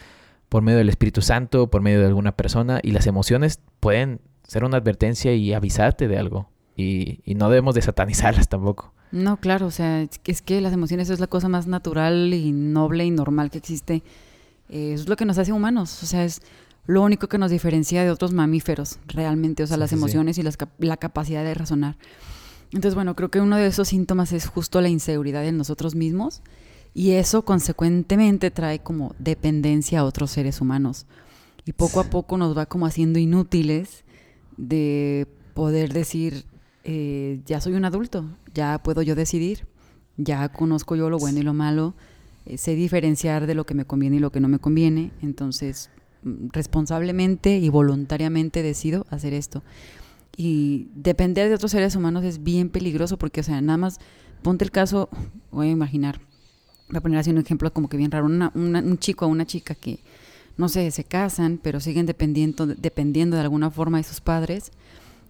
por 0.48 0.62
medio 0.62 0.78
del 0.78 0.88
Espíritu 0.88 1.22
Santo, 1.22 1.68
por 1.68 1.82
medio 1.82 2.00
de 2.00 2.06
alguna 2.06 2.32
persona, 2.32 2.80
y 2.82 2.92
las 2.92 3.06
emociones 3.06 3.60
pueden 3.80 4.20
ser 4.46 4.64
una 4.64 4.78
advertencia 4.78 5.34
y 5.34 5.52
avisarte 5.52 6.08
de 6.08 6.18
algo. 6.18 6.50
Y, 6.76 7.20
y 7.24 7.34
no 7.34 7.50
debemos 7.50 7.74
de 7.74 7.82
satanizarlas 7.82 8.48
tampoco. 8.48 8.94
No, 9.10 9.38
claro, 9.38 9.66
o 9.66 9.70
sea, 9.70 10.02
es 10.02 10.42
que, 10.42 10.60
las 10.60 10.72
emociones 10.72 11.08
es 11.10 11.20
la 11.20 11.26
cosa 11.26 11.48
más 11.48 11.66
natural 11.66 12.32
y 12.34 12.52
noble 12.52 13.04
y 13.04 13.10
normal 13.10 13.50
que 13.50 13.58
existe 13.58 14.02
eh, 14.68 14.92
es 14.92 15.08
lo 15.08 15.16
que 15.16 15.24
nos 15.24 15.38
hace 15.38 15.52
humanos, 15.52 16.02
o 16.02 16.06
sea, 16.06 16.24
es 16.24 16.42
lo 16.86 17.02
único 17.02 17.26
que 17.26 17.38
nos 17.38 17.50
diferencia 17.50 18.04
de 18.04 18.10
otros 18.10 18.32
mamíferos, 18.32 18.98
realmente, 19.06 19.62
o 19.62 19.66
sea, 19.66 19.76
las 19.76 19.92
emociones 19.92 20.38
y 20.38 20.42
la 20.42 20.96
capacidad 20.96 21.44
de 21.44 21.54
razonar. 21.54 21.96
Entonces, 22.72 22.94
bueno, 22.94 23.16
creo 23.16 23.30
que 23.30 23.40
uno 23.40 23.56
de 23.56 23.66
esos 23.66 23.88
síntomas 23.88 24.32
es 24.32 24.46
justo 24.46 24.80
la 24.80 24.88
inseguridad 24.88 25.44
en 25.46 25.56
nosotros 25.56 25.94
mismos 25.94 26.42
Y 26.94 27.12
eso 27.12 27.44
consecuentemente 27.44 28.50
trae 28.50 28.80
como 28.80 29.14
dependencia 29.18 30.00
a 30.00 30.04
otros 30.04 30.30
seres 30.30 30.60
humanos. 30.60 31.06
Y 31.64 31.72
poco 31.72 32.00
a 32.00 32.04
poco 32.04 32.38
nos 32.38 32.56
va 32.56 32.66
como 32.66 32.86
haciendo 32.86 33.18
inútiles 33.18 34.04
de 34.56 35.26
poder 35.54 35.92
decir, 35.92 36.44
eh, 36.84 37.40
ya 37.46 37.60
soy 37.60 37.74
un 37.74 37.84
adulto, 37.84 38.24
ya 38.54 38.82
puedo 38.82 39.02
yo 39.02 39.14
decidir, 39.14 39.66
ya 40.16 40.48
conozco 40.48 40.96
yo 40.96 41.10
lo 41.10 41.18
bueno 41.18 41.38
y 41.40 41.42
lo 41.42 41.54
malo, 41.54 41.94
eh, 42.46 42.58
sé 42.58 42.74
diferenciar 42.74 43.46
de 43.46 43.54
lo 43.54 43.66
que 43.66 43.74
me 43.74 43.84
conviene 43.84 44.16
y 44.16 44.20
lo 44.20 44.32
que 44.32 44.40
no 44.40 44.48
me 44.48 44.58
conviene, 44.58 45.12
entonces 45.20 45.90
mm, 46.22 46.48
responsablemente 46.52 47.58
y 47.58 47.68
voluntariamente 47.68 48.62
decido 48.62 49.06
hacer 49.10 49.34
esto. 49.34 49.62
Y 50.36 50.88
depender 50.94 51.48
de 51.48 51.56
otros 51.56 51.72
seres 51.72 51.96
humanos 51.96 52.24
es 52.24 52.42
bien 52.42 52.70
peligroso 52.70 53.18
porque, 53.18 53.40
o 53.40 53.44
sea, 53.44 53.60
nada 53.60 53.76
más 53.76 53.98
ponte 54.42 54.64
el 54.64 54.70
caso, 54.70 55.08
voy 55.50 55.68
a 55.68 55.72
imaginar, 55.72 56.20
voy 56.88 56.98
a 56.98 57.00
poner 57.00 57.18
así 57.18 57.30
un 57.30 57.38
ejemplo 57.38 57.72
como 57.72 57.88
que 57.88 57.96
bien 57.96 58.10
raro, 58.10 58.26
un 58.26 58.98
chico 58.98 59.26
o 59.26 59.28
una 59.28 59.46
chica 59.46 59.74
que, 59.74 60.00
no 60.56 60.68
sé, 60.68 60.90
se 60.90 61.04
casan, 61.04 61.58
pero 61.62 61.80
siguen 61.80 62.06
dependiendo, 62.06 62.66
dependiendo 62.66 63.36
de 63.36 63.42
alguna 63.42 63.70
forma 63.70 63.98
de 63.98 64.04
sus 64.04 64.20
padres, 64.20 64.72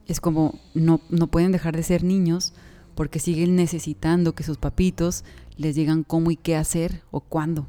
es 0.07 0.21
como 0.21 0.59
no, 0.75 1.01
no 1.11 1.27
pueden 1.27 1.53
dejar 1.53 1.77
de 1.77 1.83
ser 1.83 2.03
niños 2.03 2.55
porque 2.95 3.21
siguen 3.21 3.55
necesitando 3.55 4.35
que 4.35 4.43
sus 4.43 4.57
papitos 4.57 5.25
les 5.57 5.75
digan 5.75 6.03
cómo 6.03 6.31
y 6.31 6.37
qué 6.37 6.57
hacer 6.57 7.03
o 7.11 7.21
cuándo. 7.21 7.67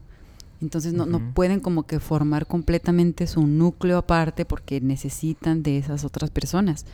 Entonces 0.62 0.94
no, 0.94 1.06
no 1.06 1.34
pueden 1.34 1.60
como 1.60 1.84
que 1.84 2.00
formar 2.00 2.46
completamente 2.46 3.28
su 3.28 3.48
núcleo 3.48 3.98
aparte 3.98 4.44
porque 4.46 4.82
necesitan 4.82 5.64
de 5.64 5.78
esas 5.78 6.04
otras 6.04 6.32
personas, 6.32 6.86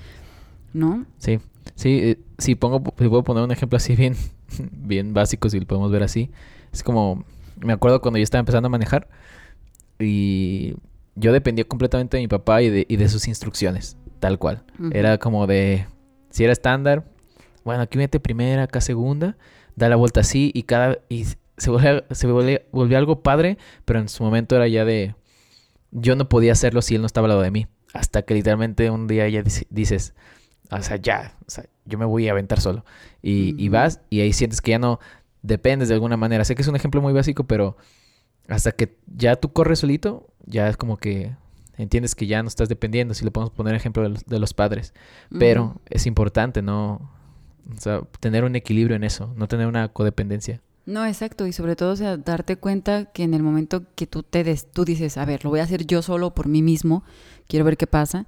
¿no? 0.73 1.05
Sí, 1.17 1.39
sí, 1.75 1.99
eh, 2.01 2.19
si 2.37 2.55
pongo, 2.55 2.83
si 2.97 3.07
puedo 3.07 3.23
poner 3.23 3.43
un 3.43 3.51
ejemplo 3.51 3.77
así 3.77 3.95
bien, 3.95 4.15
bien 4.71 5.13
básico, 5.13 5.49
si 5.49 5.59
lo 5.59 5.65
podemos 5.65 5.91
ver 5.91 6.03
así. 6.03 6.29
Es 6.75 6.83
como, 6.83 7.23
me 7.55 7.71
acuerdo 7.71 8.01
cuando 8.01 8.17
yo 8.17 8.23
estaba 8.23 8.41
empezando 8.41 8.67
a 8.67 8.69
manejar 8.69 9.07
y 9.97 10.75
yo 11.15 11.31
dependía 11.31 11.63
completamente 11.63 12.17
de 12.17 12.23
mi 12.23 12.27
papá 12.27 12.61
y 12.61 12.69
de, 12.69 12.85
y 12.89 12.97
de 12.97 13.07
sus 13.07 13.29
instrucciones, 13.29 13.95
tal 14.19 14.37
cual. 14.39 14.65
Era 14.91 15.17
como 15.17 15.47
de, 15.47 15.87
si 16.31 16.43
era 16.43 16.51
estándar, 16.51 17.05
bueno, 17.63 17.81
aquí 17.81 17.97
mete 17.97 18.19
primera, 18.19 18.63
acá 18.63 18.81
segunda, 18.81 19.37
da 19.77 19.87
la 19.87 19.95
vuelta 19.95 20.19
así 20.19 20.51
y 20.53 20.63
cada... 20.63 20.99
Y 21.07 21.27
se 21.55 21.69
volvía, 21.69 22.03
se 22.11 22.27
volvía, 22.27 22.97
algo 22.97 23.23
padre, 23.23 23.57
pero 23.85 23.99
en 23.99 24.09
su 24.09 24.21
momento 24.25 24.57
era 24.57 24.67
ya 24.67 24.83
de... 24.83 25.15
Yo 25.91 26.17
no 26.17 26.27
podía 26.27 26.51
hacerlo 26.51 26.81
si 26.81 26.95
él 26.95 27.01
no 27.01 27.07
estaba 27.07 27.27
al 27.27 27.29
lado 27.29 27.41
de 27.41 27.51
mí. 27.51 27.67
Hasta 27.93 28.23
que 28.23 28.33
literalmente 28.33 28.89
un 28.89 29.07
día 29.07 29.29
ya 29.29 29.43
dices, 29.69 30.13
o 30.69 30.81
sea, 30.81 30.97
ya, 30.97 31.37
o 31.47 31.49
sea, 31.49 31.67
yo 31.85 31.97
me 31.97 32.03
voy 32.03 32.27
a 32.27 32.31
aventar 32.31 32.59
solo. 32.59 32.83
Y, 33.21 33.55
y 33.57 33.69
vas 33.69 34.01
y 34.09 34.19
ahí 34.19 34.33
sientes 34.33 34.59
que 34.59 34.71
ya 34.71 34.79
no 34.79 34.99
dependes 35.45 35.87
de 35.87 35.93
alguna 35.93 36.17
manera. 36.17 36.43
Sé 36.43 36.55
que 36.55 36.61
es 36.61 36.67
un 36.67 36.75
ejemplo 36.75 37.01
muy 37.01 37.13
básico, 37.13 37.45
pero 37.45 37.77
hasta 38.47 38.71
que 38.71 38.97
ya 39.07 39.35
tú 39.35 39.53
corres 39.53 39.79
solito, 39.79 40.27
ya 40.45 40.67
es 40.67 40.77
como 40.77 40.97
que 40.97 41.35
entiendes 41.77 42.15
que 42.15 42.27
ya 42.27 42.41
no 42.41 42.47
estás 42.47 42.69
dependiendo, 42.69 43.13
si 43.13 43.25
le 43.25 43.31
podemos 43.31 43.53
poner 43.53 43.75
ejemplo 43.75 44.07
de 44.09 44.39
los, 44.39 44.53
padres. 44.53 44.93
Pero 45.37 45.81
es 45.89 46.05
importante, 46.05 46.61
¿no? 46.61 47.11
O 47.75 47.79
sea, 47.79 48.01
tener 48.19 48.43
un 48.43 48.55
equilibrio 48.55 48.95
en 48.95 49.03
eso, 49.03 49.33
no 49.35 49.47
tener 49.47 49.67
una 49.67 49.89
codependencia. 49.89 50.61
No, 50.85 51.05
exacto, 51.05 51.47
y 51.47 51.51
sobre 51.51 51.75
todo, 51.75 51.93
o 51.93 51.95
sea, 51.95 52.15
darte 52.15 52.57
cuenta 52.57 53.05
que 53.05 53.23
en 53.23 53.33
el 53.33 53.41
momento 53.41 53.83
que 53.95 54.05
tú 54.05 54.21
te 54.21 54.43
des, 54.43 54.71
tú 54.71 54.85
dices, 54.85 55.17
a 55.17 55.25
ver, 55.25 55.43
lo 55.43 55.49
voy 55.49 55.59
a 55.59 55.63
hacer 55.63 55.87
yo 55.87 56.03
solo 56.03 56.35
por 56.35 56.47
mí 56.47 56.61
mismo, 56.61 57.03
quiero 57.47 57.65
ver 57.65 57.75
qué 57.75 57.87
pasa, 57.87 58.27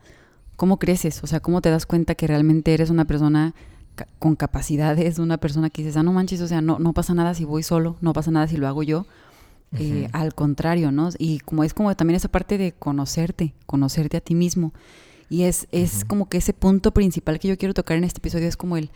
¿cómo 0.55 0.79
creces? 0.79 1.23
O 1.23 1.27
sea, 1.27 1.39
¿cómo 1.39 1.61
te 1.61 1.69
das 1.69 1.85
cuenta 1.85 2.15
que 2.15 2.25
realmente 2.25 2.73
eres 2.73 2.89
una 2.89 3.05
persona 3.05 3.53
con 4.19 4.35
capacidades, 4.35 5.19
una 5.19 5.37
persona 5.37 5.69
que 5.69 5.81
dices, 5.81 5.97
ah, 5.97 6.03
no 6.03 6.13
manches, 6.13 6.41
o 6.41 6.47
sea, 6.47 6.61
no, 6.61 6.79
no 6.79 6.93
pasa 6.93 7.13
nada 7.13 7.33
si 7.33 7.45
voy 7.45 7.63
solo, 7.63 7.97
no 8.01 8.13
pasa 8.13 8.31
nada 8.31 8.47
si 8.47 8.57
lo 8.57 8.67
hago 8.67 8.83
yo, 8.83 9.05
eh, 9.77 10.09
al 10.13 10.33
contrario, 10.33 10.91
¿no? 10.91 11.09
Y 11.17 11.39
como 11.39 11.63
es 11.63 11.73
como 11.73 11.95
también 11.95 12.15
esa 12.15 12.29
parte 12.29 12.57
de 12.57 12.71
conocerte, 12.71 13.53
conocerte 13.65 14.17
a 14.17 14.21
ti 14.21 14.33
mismo. 14.33 14.73
Y 15.29 15.43
es, 15.43 15.67
es 15.71 16.05
como 16.05 16.29
que 16.29 16.37
ese 16.37 16.53
punto 16.53 16.93
principal 16.93 17.39
que 17.39 17.49
yo 17.49 17.57
quiero 17.57 17.73
tocar 17.73 17.97
en 17.97 18.05
este 18.05 18.19
episodio 18.19 18.47
es 18.47 18.55
como 18.55 18.77
el, 18.77 18.89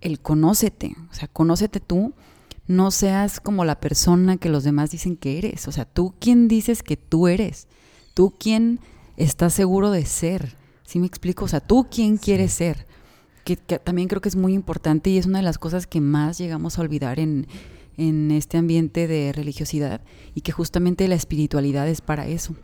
el 0.00 0.20
conócete, 0.20 0.94
o 1.10 1.14
sea, 1.14 1.28
conócete 1.28 1.80
tú, 1.80 2.12
no 2.66 2.90
seas 2.90 3.40
como 3.40 3.64
la 3.64 3.80
persona 3.80 4.36
que 4.36 4.48
los 4.48 4.62
demás 4.62 4.90
dicen 4.90 5.16
que 5.16 5.38
eres, 5.38 5.66
o 5.68 5.72
sea, 5.72 5.84
tú 5.84 6.14
quién 6.20 6.48
dices 6.48 6.82
que 6.82 6.96
tú 6.96 7.26
eres, 7.26 7.66
tú 8.14 8.34
quién 8.38 8.80
estás 9.16 9.54
seguro 9.54 9.90
de 9.90 10.04
ser, 10.04 10.56
¿sí 10.84 10.98
me 10.98 11.06
explico? 11.06 11.46
O 11.46 11.48
sea, 11.48 11.60
tú 11.60 11.88
quién 11.90 12.16
quieres 12.16 12.52
ser, 12.52 12.86
que 13.44 13.56
también 13.56 14.08
creo 14.08 14.20
que 14.20 14.28
es 14.28 14.36
muy 14.36 14.54
importante 14.54 15.10
y 15.10 15.18
es 15.18 15.26
una 15.26 15.38
de 15.38 15.44
las 15.44 15.58
cosas 15.58 15.86
que 15.86 16.00
más 16.00 16.38
llegamos 16.38 16.78
a 16.78 16.82
olvidar 16.82 17.18
en 17.18 17.46
en 18.00 18.30
este 18.30 18.56
ambiente 18.56 19.06
de 19.06 19.30
religiosidad 19.32 20.00
y 20.34 20.40
que 20.40 20.52
justamente 20.52 21.06
la 21.06 21.16
espiritualidad 21.16 21.86
es 21.86 22.00
para 22.00 22.26
eso. 22.26 22.54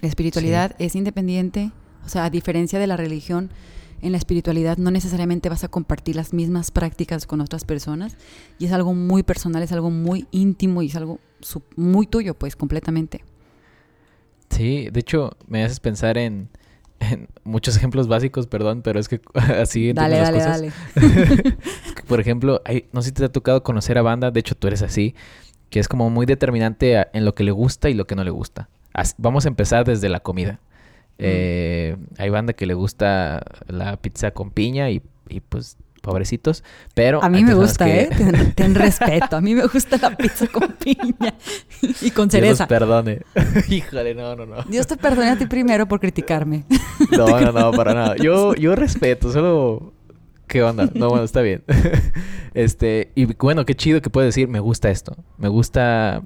La 0.00 0.08
espiritualidad 0.08 0.74
es 0.80 0.96
independiente, 0.96 1.70
o 2.04 2.08
sea, 2.08 2.24
a 2.24 2.30
diferencia 2.30 2.80
de 2.80 2.88
la 2.88 2.96
religión, 2.96 3.50
en 4.02 4.12
la 4.12 4.18
espiritualidad 4.18 4.76
no 4.76 4.90
necesariamente 4.90 5.48
vas 5.48 5.62
a 5.62 5.68
compartir 5.68 6.16
las 6.16 6.32
mismas 6.32 6.72
prácticas 6.72 7.26
con 7.26 7.40
otras 7.40 7.64
personas 7.64 8.16
y 8.58 8.66
es 8.66 8.72
algo 8.72 8.94
muy 8.94 9.22
personal, 9.22 9.62
es 9.62 9.70
algo 9.70 9.90
muy 9.90 10.26
íntimo 10.32 10.82
y 10.82 10.86
es 10.86 10.96
algo 10.96 11.20
muy 11.76 12.08
tuyo, 12.08 12.34
pues, 12.34 12.56
completamente. 12.56 13.24
Sí, 14.50 14.88
de 14.90 15.00
hecho, 15.00 15.36
me 15.46 15.62
haces 15.64 15.78
pensar 15.78 16.18
en, 16.18 16.48
muchos 17.44 17.76
ejemplos 17.76 18.08
básicos, 18.08 18.46
perdón, 18.46 18.82
pero 18.82 19.00
es 19.00 19.08
que 19.08 19.20
así 19.34 19.92
dale, 19.92 20.20
las 20.20 20.30
cosas. 20.30 20.62
Por 22.08 22.20
ejemplo, 22.20 22.62
no 22.92 23.02
sé 23.02 23.08
si 23.08 23.14
te 23.14 23.24
ha 23.24 23.32
tocado 23.32 23.62
conocer 23.62 23.98
a 23.98 24.02
banda, 24.02 24.30
de 24.30 24.40
hecho 24.40 24.54
tú 24.54 24.66
eres 24.68 24.82
así, 24.82 25.14
que 25.70 25.80
es 25.80 25.88
como 25.88 26.10
muy 26.10 26.26
determinante 26.26 27.06
en 27.12 27.24
lo 27.24 27.34
que 27.34 27.44
le 27.44 27.50
gusta 27.50 27.90
y 27.90 27.94
lo 27.94 28.06
que 28.06 28.14
no 28.14 28.24
le 28.24 28.30
gusta. 28.30 28.68
vamos 29.18 29.44
a 29.44 29.48
empezar 29.48 29.84
desde 29.84 30.08
la 30.08 30.20
comida. 30.20 30.60
Eh, 31.20 31.96
hay 32.16 32.30
banda 32.30 32.52
que 32.52 32.64
le 32.64 32.74
gusta 32.74 33.42
la 33.66 33.96
pizza 33.96 34.30
con 34.30 34.50
piña 34.50 34.90
y, 34.90 35.02
y 35.28 35.40
pues 35.40 35.76
pobrecitos, 36.08 36.64
pero... 36.94 37.22
A 37.22 37.28
mí 37.28 37.44
me 37.44 37.52
gusta, 37.52 37.86
¿eh? 37.86 38.08
Ten, 38.54 38.74
respeto. 38.74 39.36
A 39.36 39.40
mí 39.42 39.54
me 39.54 39.66
gusta 39.66 39.98
la 39.98 40.16
pizza 40.16 40.46
con 40.46 40.72
piña 40.72 41.34
y 42.00 42.10
con 42.10 42.30
cereza. 42.30 42.64
Dios 42.64 42.68
perdone. 42.68 43.20
Híjole, 43.68 44.14
no, 44.14 44.34
no, 44.34 44.46
no. 44.46 44.62
Dios 44.62 44.86
te 44.86 44.96
perdone 44.96 45.28
a 45.28 45.36
ti 45.36 45.44
primero 45.44 45.86
por 45.86 46.00
criticarme. 46.00 46.64
no, 47.10 47.26
no, 47.38 47.52
no, 47.52 47.72
para 47.72 47.92
nada. 47.92 48.16
Yo, 48.16 48.54
yo 48.54 48.74
respeto, 48.74 49.30
solo... 49.30 49.92
¿Qué 50.46 50.62
onda? 50.62 50.88
No, 50.94 51.10
bueno, 51.10 51.24
está 51.24 51.42
bien. 51.42 51.62
este, 52.54 53.12
y 53.14 53.26
bueno, 53.26 53.66
qué 53.66 53.74
chido 53.74 54.00
que 54.00 54.08
puedes 54.08 54.28
decir, 54.34 54.48
me 54.48 54.60
gusta 54.60 54.88
esto. 54.88 55.14
Me 55.36 55.48
gusta 55.48 56.22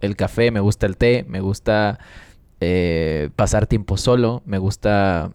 el 0.00 0.16
café, 0.16 0.50
me 0.50 0.60
gusta 0.60 0.86
el 0.86 0.96
té, 0.96 1.26
me 1.28 1.40
gusta 1.40 1.98
eh, 2.60 3.28
pasar 3.36 3.66
tiempo 3.66 3.98
solo, 3.98 4.42
me 4.46 4.56
gusta 4.56 5.32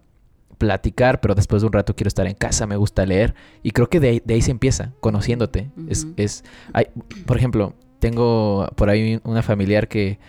platicar, 0.58 1.22
pero 1.22 1.36
después 1.36 1.62
de 1.62 1.68
un 1.68 1.74
rato 1.74 1.96
quiero 1.96 2.08
estar 2.08 2.28
en 2.28 2.36
casa, 2.36 2.68
me 2.68 2.76
gusta 2.76 3.06
leer. 3.06 3.36
Y 3.64 3.72
creo 3.72 3.90
que 3.90 4.00
de 4.00 4.22
ahí, 4.28 4.42
se 4.42 4.52
empieza, 4.52 4.94
conociéndote. 5.00 5.72
Es, 5.88 6.08
es 6.18 6.44
hay, 6.74 6.88
por 7.26 7.38
ejemplo, 7.38 7.74
tengo 8.00 8.68
por 8.76 8.90
ahí 8.90 9.20
una 9.24 9.42
familiar 9.42 9.88
que 9.88 10.20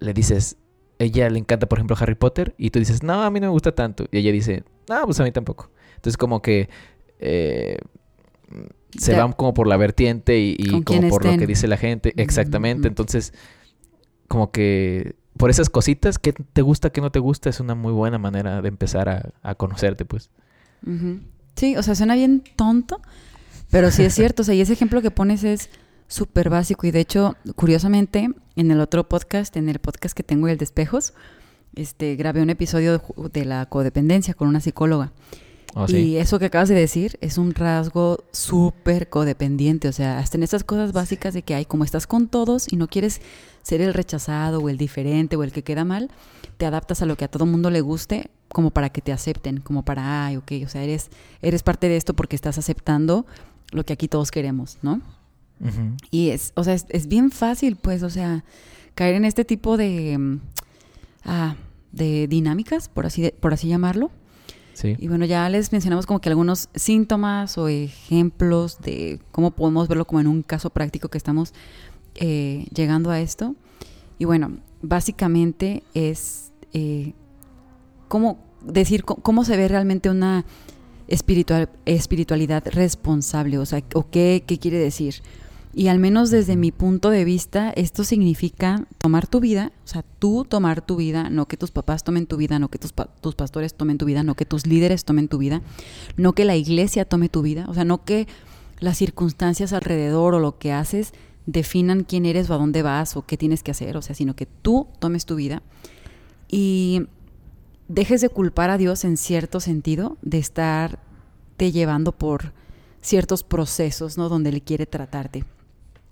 le 0.00 0.12
dices, 0.12 0.56
ella 0.98 1.28
le 1.30 1.38
encanta, 1.38 1.68
por 1.68 1.78
ejemplo, 1.78 1.96
Harry 1.98 2.14
Potter, 2.14 2.54
y 2.58 2.70
tú 2.70 2.78
dices, 2.78 3.02
no, 3.02 3.22
a 3.22 3.30
mí 3.30 3.40
no 3.40 3.46
me 3.46 3.52
gusta 3.52 3.72
tanto. 3.72 4.06
Y 4.10 4.18
ella 4.18 4.32
dice, 4.32 4.64
no, 4.88 5.04
pues 5.04 5.20
a 5.20 5.24
mí 5.24 5.32
tampoco. 5.32 5.70
Entonces, 5.96 6.16
como 6.16 6.42
que 6.42 6.68
eh, 7.18 7.78
se 8.98 9.14
van 9.14 9.32
como 9.32 9.54
por 9.54 9.66
la 9.66 9.76
vertiente 9.76 10.38
y, 10.38 10.82
como 10.82 11.08
por 11.08 11.24
lo 11.24 11.36
que 11.38 11.46
dice 11.46 11.68
la 11.68 11.76
gente. 11.76 12.12
Exactamente. 12.16 12.88
Entonces, 12.88 13.32
como 14.28 14.50
que 14.50 15.16
por 15.36 15.50
esas 15.50 15.70
cositas, 15.70 16.18
¿qué 16.18 16.32
te 16.32 16.62
gusta, 16.62 16.90
qué 16.90 17.00
no 17.00 17.10
te 17.10 17.18
gusta? 17.18 17.50
Es 17.50 17.60
una 17.60 17.74
muy 17.74 17.92
buena 17.92 18.18
manera 18.18 18.62
de 18.62 18.68
empezar 18.68 19.32
a, 19.42 19.54
conocerte, 19.54 20.04
pues. 20.04 20.30
Sí, 21.56 21.76
o 21.76 21.82
sea, 21.82 21.94
suena 21.94 22.14
bien 22.14 22.42
tonto, 22.56 23.00
pero 23.70 23.90
sí 23.90 24.02
es 24.02 24.14
cierto. 24.16 24.42
o 24.42 24.44
sea, 24.44 24.54
y 24.54 24.60
ese 24.60 24.72
ejemplo 24.72 25.02
que 25.02 25.10
pones 25.10 25.44
es 25.44 25.70
súper 26.08 26.50
básico. 26.50 26.86
Y 26.86 26.90
de 26.90 27.00
hecho, 27.00 27.36
curiosamente, 27.54 28.30
en 28.56 28.70
el 28.70 28.80
otro 28.80 29.08
podcast, 29.08 29.56
en 29.56 29.68
el 29.68 29.78
podcast 29.78 30.16
que 30.16 30.22
tengo, 30.22 30.48
el 30.48 30.58
de 30.58 30.64
espejos, 30.64 31.14
este, 31.74 32.16
grabé 32.16 32.42
un 32.42 32.50
episodio 32.50 33.02
de 33.32 33.44
la 33.44 33.66
codependencia 33.66 34.34
con 34.34 34.48
una 34.48 34.60
psicóloga. 34.60 35.12
Oh, 35.78 35.84
y 35.90 36.16
eso 36.16 36.38
que 36.38 36.46
acabas 36.46 36.70
de 36.70 36.74
decir 36.74 37.18
es 37.20 37.36
un 37.36 37.52
rasgo 37.52 38.24
súper 38.32 39.10
codependiente, 39.10 39.88
o 39.88 39.92
sea, 39.92 40.18
hasta 40.18 40.38
en 40.38 40.42
estas 40.42 40.64
cosas 40.64 40.92
básicas 40.92 41.34
de 41.34 41.42
que 41.42 41.54
hay, 41.54 41.66
como 41.66 41.84
estás 41.84 42.06
con 42.06 42.28
todos 42.28 42.72
y 42.72 42.76
no 42.76 42.88
quieres 42.88 43.20
ser 43.62 43.82
el 43.82 43.92
rechazado 43.92 44.60
o 44.60 44.70
el 44.70 44.78
diferente 44.78 45.36
o 45.36 45.42
el 45.42 45.52
que 45.52 45.62
queda 45.62 45.84
mal, 45.84 46.10
te 46.56 46.64
adaptas 46.64 47.02
a 47.02 47.06
lo 47.06 47.16
que 47.16 47.26
a 47.26 47.28
todo 47.28 47.44
mundo 47.44 47.68
le 47.68 47.82
guste 47.82 48.30
como 48.48 48.70
para 48.70 48.88
que 48.88 49.02
te 49.02 49.12
acepten, 49.12 49.60
como 49.60 49.84
para, 49.84 50.24
ay, 50.24 50.38
ok, 50.38 50.52
o 50.64 50.68
sea, 50.70 50.82
eres, 50.82 51.10
eres 51.42 51.62
parte 51.62 51.90
de 51.90 51.98
esto 51.98 52.14
porque 52.14 52.36
estás 52.36 52.56
aceptando 52.56 53.26
lo 53.70 53.84
que 53.84 53.92
aquí 53.92 54.08
todos 54.08 54.30
queremos, 54.30 54.78
¿no? 54.80 55.02
Y 56.10 56.30
es, 56.30 56.52
o 56.54 56.64
sea, 56.64 56.72
es, 56.72 57.06
bien 57.06 57.30
fácil, 57.30 57.76
pues, 57.76 58.02
o 58.02 58.08
sea, 58.08 58.44
caer 58.94 59.14
en 59.14 59.26
este 59.26 59.44
tipo 59.44 59.76
de, 59.76 60.16
mm, 60.16 60.40
ah, 61.26 61.56
de 61.92 62.28
dinámicas, 62.28 62.88
por 62.88 63.04
así, 63.04 63.30
por 63.40 63.52
así 63.52 63.68
llamarlo, 63.68 64.10
y 64.84 65.08
bueno, 65.08 65.24
ya 65.24 65.48
les 65.48 65.72
mencionamos 65.72 66.06
como 66.06 66.20
que 66.20 66.28
algunos 66.28 66.68
síntomas 66.74 67.56
o 67.58 67.68
ejemplos 67.68 68.78
de 68.80 69.20
cómo 69.32 69.50
podemos 69.50 69.88
verlo 69.88 70.04
como 70.04 70.20
en 70.20 70.26
un 70.26 70.42
caso 70.42 70.70
práctico 70.70 71.08
que 71.08 71.18
estamos 71.18 71.54
eh, 72.14 72.66
llegando 72.74 73.10
a 73.10 73.20
esto. 73.20 73.54
Y 74.18 74.24
bueno, 74.24 74.58
básicamente 74.82 75.82
es 75.94 76.52
eh, 76.72 77.12
cómo 78.08 78.38
decir 78.62 79.04
cómo 79.04 79.44
se 79.44 79.56
ve 79.56 79.68
realmente 79.68 80.10
una 80.10 80.44
espiritual, 81.08 81.68
espiritualidad 81.84 82.64
responsable, 82.66 83.58
o 83.58 83.66
sea, 83.66 83.82
o 83.94 84.08
qué, 84.10 84.44
qué 84.46 84.58
quiere 84.58 84.78
decir. 84.78 85.22
Y 85.78 85.88
al 85.88 85.98
menos 85.98 86.30
desde 86.30 86.56
mi 86.56 86.72
punto 86.72 87.10
de 87.10 87.26
vista, 87.26 87.68
esto 87.76 88.02
significa 88.02 88.86
tomar 88.96 89.26
tu 89.26 89.40
vida, 89.40 89.72
o 89.84 89.86
sea, 89.86 90.02
tú 90.18 90.46
tomar 90.48 90.80
tu 90.80 90.96
vida, 90.96 91.28
no 91.28 91.48
que 91.48 91.58
tus 91.58 91.70
papás 91.70 92.02
tomen 92.02 92.26
tu 92.26 92.38
vida, 92.38 92.58
no 92.58 92.70
que 92.70 92.78
tus, 92.78 92.94
tus 93.20 93.34
pastores 93.34 93.74
tomen 93.74 93.98
tu 93.98 94.06
vida, 94.06 94.22
no 94.22 94.36
que 94.36 94.46
tus 94.46 94.66
líderes 94.66 95.04
tomen 95.04 95.28
tu 95.28 95.36
vida, 95.36 95.60
no 96.16 96.32
que 96.32 96.46
la 96.46 96.56
iglesia 96.56 97.04
tome 97.04 97.28
tu 97.28 97.42
vida, 97.42 97.66
o 97.68 97.74
sea, 97.74 97.84
no 97.84 98.04
que 98.04 98.26
las 98.80 98.96
circunstancias 98.96 99.74
alrededor 99.74 100.32
o 100.34 100.40
lo 100.40 100.56
que 100.56 100.72
haces 100.72 101.12
definan 101.44 102.04
quién 102.04 102.24
eres 102.24 102.48
o 102.48 102.54
a 102.54 102.56
dónde 102.56 102.80
vas 102.80 103.14
o 103.14 103.26
qué 103.26 103.36
tienes 103.36 103.62
que 103.62 103.72
hacer, 103.72 103.98
o 103.98 104.02
sea, 104.02 104.14
sino 104.14 104.34
que 104.34 104.46
tú 104.46 104.86
tomes 104.98 105.26
tu 105.26 105.34
vida 105.34 105.62
y 106.48 107.02
dejes 107.88 108.22
de 108.22 108.30
culpar 108.30 108.70
a 108.70 108.78
Dios 108.78 109.04
en 109.04 109.18
cierto 109.18 109.60
sentido 109.60 110.16
de 110.22 110.38
estarte 110.38 111.70
llevando 111.70 112.12
por 112.12 112.54
ciertos 113.02 113.42
procesos, 113.42 114.16
¿no? 114.16 114.30
Donde 114.30 114.48
Él 114.48 114.62
quiere 114.62 114.86
tratarte. 114.86 115.44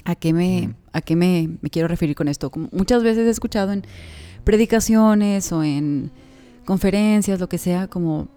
¿A 0.04 0.14
qué 0.14 0.32
me, 0.32 0.74
a 0.92 1.00
qué 1.00 1.16
me, 1.16 1.58
quiero 1.70 1.88
referir 1.88 2.14
con 2.14 2.28
esto? 2.28 2.50
Como 2.50 2.68
muchas 2.72 3.02
veces 3.02 3.26
he 3.26 3.30
escuchado 3.30 3.72
en 3.72 3.84
predicaciones 4.44 5.50
o 5.52 5.62
en 5.62 6.10
conferencias, 6.64 7.40
lo 7.40 7.48
que 7.48 7.58
sea, 7.58 7.88
como 7.88 8.28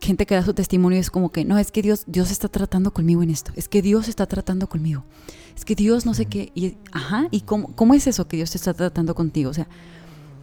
gente 0.00 0.26
que 0.26 0.34
da 0.34 0.42
su 0.44 0.54
testimonio 0.54 0.98
es 0.98 1.10
como 1.10 1.30
que, 1.30 1.44
no, 1.44 1.58
es 1.58 1.70
que 1.70 1.82
Dios, 1.82 2.04
Dios 2.06 2.30
está 2.30 2.48
tratando 2.48 2.92
conmigo 2.92 3.22
en 3.22 3.30
esto, 3.30 3.52
es 3.56 3.68
que 3.68 3.80
Dios 3.80 4.08
está 4.08 4.26
tratando 4.26 4.68
conmigo, 4.68 5.04
es 5.56 5.64
que 5.64 5.74
Dios 5.74 6.04
no 6.04 6.14
sé 6.14 6.26
qué, 6.26 6.50
y, 6.54 6.76
ajá, 6.92 7.28
¿y 7.30 7.40
cómo, 7.42 7.74
cómo 7.74 7.94
es 7.94 8.06
eso 8.06 8.28
que 8.28 8.36
Dios 8.36 8.54
está 8.54 8.74
tratando 8.74 9.14
contigo? 9.14 9.50
O 9.50 9.54
sea, 9.54 9.68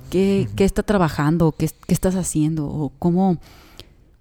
¿qué, 0.09 0.47
qué 0.55 0.65
está 0.65 0.83
trabajando? 0.83 1.51
¿Qué, 1.51 1.69
¿Qué, 1.87 1.93
estás 1.93 2.15
haciendo? 2.15 2.65
¿O 2.67 2.91
cómo, 2.97 3.37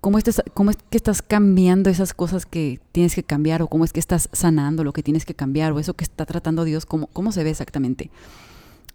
cómo, 0.01 0.19
estás, 0.19 0.43
cómo 0.55 0.71
es 0.71 0.79
que 0.89 0.97
estás 0.97 1.23
cambiando 1.23 1.91
esas 1.91 2.15
cosas 2.15 2.47
que 2.47 2.81
tienes 2.93 3.15
que 3.15 3.23
cambiar 3.23 3.63
o 3.63 3.69
cómo 3.69 3.85
es 3.85 3.93
que 3.93 4.01
estás 4.01 4.29
sanando 4.33 4.85
lo 4.85 4.93
que 4.93 5.03
tienes 5.03 5.25
que 5.25 5.35
cambiar 5.35 5.73
o 5.73 5.79
eso 5.79 5.95
que 5.95 6.05
está 6.05 6.27
tratando 6.27 6.65
Dios, 6.65 6.87
cómo, 6.87 7.09
cómo 7.09 7.33
se 7.33 7.45
ve 7.45 7.51
exactamente. 7.51 8.11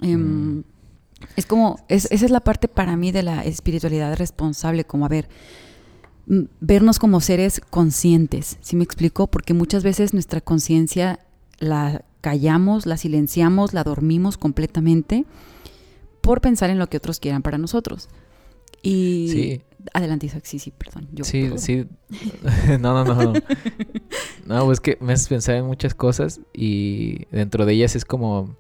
Em, 0.02 0.58
mm. 0.58 0.64
Es 1.36 1.46
como, 1.46 1.80
esa 1.88 2.14
es 2.14 2.30
la 2.30 2.42
parte 2.42 2.68
para 2.68 2.98
mí 2.98 3.12
de 3.12 3.24
la 3.24 3.44
espiritualidad 3.44 4.16
responsable, 4.18 4.84
como 4.84 5.06
a 5.06 5.10
ver, 5.10 5.30
vernos 6.60 7.00
como 7.00 7.22
seres 7.22 7.62
conscientes, 7.70 8.58
¿sí 8.62 8.76
me 8.76 8.84
explico? 8.84 9.28
Porque 9.28 9.54
muchas 9.54 9.84
veces 9.84 10.14
nuestra 10.14 10.42
conciencia 10.42 11.20
la 11.60 12.04
callamos, 12.22 12.86
la 12.86 12.98
silenciamos, 12.98 13.74
la 13.74 13.84
dormimos 13.84 14.38
completamente 14.38 15.26
por 16.22 16.42
pensar 16.42 16.70
en 16.70 16.80
lo 16.80 16.90
que 16.90 16.98
otros 16.98 17.20
quieran 17.20 17.44
para 17.44 17.58
nosotros. 17.58 18.10
Y 18.82 19.30
sí. 19.32 19.62
Adelante, 19.94 20.26
Isaac. 20.26 20.44
Sí, 20.46 20.60
sí, 20.60 20.72
perdón. 20.72 21.10
sí, 21.24 21.52
sí. 21.58 21.88
no, 22.80 23.04
no, 23.04 23.06
no, 23.06 23.34
no. 24.46 24.66
Pues 24.66 24.80
que 24.80 24.98
me 25.02 25.14
haces 25.14 25.28
pensar 25.28 25.56
en 25.56 25.66
muchas 25.66 25.94
cosas 25.94 26.42
y 26.54 27.26
dentro 27.32 27.66
de 27.66 27.74
ellas 27.74 27.96
es 27.96 28.06
como... 28.06 28.58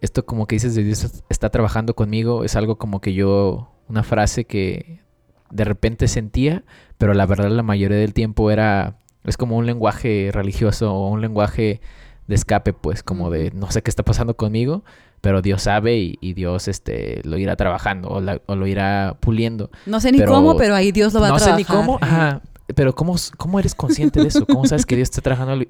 Esto 0.00 0.26
como 0.26 0.46
que 0.46 0.56
dices 0.56 0.74
de 0.74 0.84
Dios 0.84 1.24
está 1.30 1.48
trabajando 1.48 1.94
conmigo, 1.94 2.44
es 2.44 2.56
algo 2.56 2.76
como 2.76 3.00
que 3.00 3.14
yo... 3.14 3.70
Una 3.86 4.02
frase 4.02 4.46
que 4.46 5.02
de 5.50 5.64
repente 5.64 6.08
sentía, 6.08 6.64
pero 6.96 7.12
la 7.12 7.26
verdad 7.26 7.50
la 7.50 7.62
mayoría 7.62 7.98
del 7.98 8.14
tiempo 8.14 8.50
era... 8.50 8.98
Es 9.24 9.36
como 9.36 9.56
un 9.56 9.66
lenguaje 9.66 10.30
religioso 10.32 10.94
o 10.94 11.08
un 11.08 11.20
lenguaje 11.20 11.80
de 12.26 12.34
escape, 12.34 12.72
pues, 12.72 13.02
como 13.02 13.30
de 13.30 13.50
no 13.52 13.70
sé 13.70 13.82
qué 13.82 13.90
está 13.90 14.02
pasando 14.02 14.36
conmigo, 14.36 14.84
pero 15.24 15.40
Dios 15.40 15.62
sabe 15.62 16.18
y, 16.20 16.34
Dios 16.34 16.68
este 16.68 17.22
lo 17.24 17.38
irá 17.38 17.56
trabajando 17.56 18.10
o, 18.10 18.54
lo 18.54 18.66
irá 18.66 19.16
puliendo. 19.20 19.70
No 19.86 19.98
sé 19.98 20.12
ni 20.12 20.22
cómo, 20.22 20.54
pero 20.58 20.74
ahí 20.74 20.92
Dios 20.92 21.14
lo 21.14 21.20
va 21.20 21.28
a 21.28 21.30
trabajar. 21.30 21.48
No 21.48 21.56
sé 21.56 21.62
ni 21.62 21.64
cómo, 21.64 21.98
ajá, 21.98 22.42
pero 22.74 22.94
¿cómo, 22.94 23.16
¿cómo 23.38 23.58
eres 23.58 23.74
consciente 23.74 24.20
de 24.20 24.28
eso? 24.28 24.44
¿Cómo 24.44 24.66
sabes 24.66 24.84
que 24.84 24.96
Dios 24.96 25.06
está 25.06 25.22
trabajando? 25.22 25.64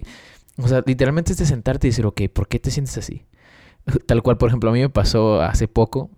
O 0.58 0.66
sea, 0.66 0.82
literalmente 0.84 1.30
es 1.30 1.38
de 1.38 1.46
sentarte 1.46 1.86
y 1.86 1.90
decir, 1.90 2.04
ok, 2.04 2.22
¿por 2.32 2.48
qué 2.48 2.58
te 2.58 2.72
sientes 2.72 2.98
así? 2.98 3.26
Tal 4.06 4.24
cual, 4.24 4.38
por 4.38 4.48
ejemplo, 4.48 4.70
a 4.70 4.72
mí 4.72 4.80
me 4.80 4.88
pasó 4.88 5.40
hace 5.40 5.68
poco 5.68 6.10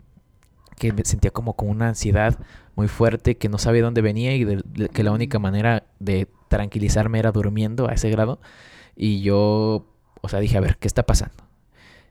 que 0.77 0.95
me 0.95 1.05
sentía 1.05 1.31
como 1.31 1.57
con 1.57 1.69
una 1.69 1.89
ansiedad 1.89 2.39
muy 2.75 2.89
fuerte, 2.89 3.37
que 3.37 3.51
no 3.51 3.59
sabía 3.59 3.83
dónde 3.83 4.01
venía 4.01 4.35
y 4.35 4.47
que 4.95 5.03
la 5.03 5.13
única 5.13 5.39
manera 5.39 5.85
de 5.99 6.27
tranquilizarme 6.49 7.19
era 7.19 7.33
durmiendo 7.33 7.87
a 7.87 7.93
ese 7.93 8.09
grado. 8.09 8.41
Y 8.97 9.21
yo, 9.21 9.85
o 10.23 10.29
sea, 10.31 10.41
dije, 10.41 10.57
a 10.57 10.61
ver, 10.61 10.79
¿qué 10.79 10.89
está 10.89 11.03
pasando? 11.03 11.46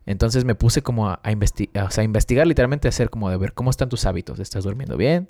Entonces 0.06 0.46
me 0.46 0.56
puse 0.56 0.82
como 0.82 1.10
a, 1.10 1.20
investigar, 1.32 1.88
o 1.88 1.90
sea, 1.90 2.04
a 2.04 2.06
investigar 2.06 2.46
literalmente, 2.46 2.88
a 2.88 2.90
hacer 2.90 3.10
como 3.10 3.30
de 3.30 3.38
ver 3.38 3.54
cómo 3.54 3.72
están 3.72 3.90
tus 3.90 4.06
hábitos. 4.06 4.40
¿Estás 4.40 4.64
durmiendo 4.64 4.98
bien? 4.98 5.30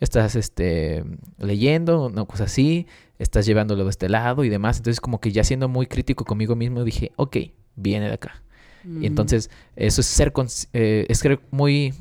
¿Estás 0.00 0.34
este, 0.34 1.04
leyendo? 1.38 2.10
¿No? 2.10 2.26
Cosas 2.26 2.50
así. 2.50 2.86
¿Estás 3.18 3.46
llevándolo 3.46 3.84
de 3.84 3.90
este 3.90 4.08
lado 4.08 4.44
y 4.44 4.48
demás? 4.48 4.78
Entonces 4.78 5.00
como 5.00 5.20
que 5.20 5.32
ya 5.32 5.44
siendo 5.44 5.68
muy 5.68 5.86
crítico 5.86 6.24
conmigo 6.24 6.56
mismo 6.56 6.82
dije, 6.82 7.12
ok, 7.16 7.36
viene 7.76 8.08
de 8.08 8.14
acá. 8.14 8.42
Y 8.84 8.88
mm. 8.88 9.04
entonces 9.04 9.50
eso 9.74 10.00
es 10.00 10.06
ser, 10.06 10.32
eh, 10.72 11.06
es 11.08 11.18
ser 11.18 11.40
muy 11.50 11.94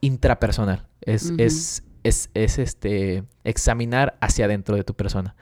intrapersonal. 0.00 0.86
Es, 1.02 1.32
es, 1.38 1.84
es, 2.02 2.30
es, 2.34 2.58
este, 2.58 3.22
examinar 3.44 4.16
hacia 4.20 4.46
adentro 4.46 4.76
de 4.76 4.84
tu 4.84 4.94
persona. 4.94 5.36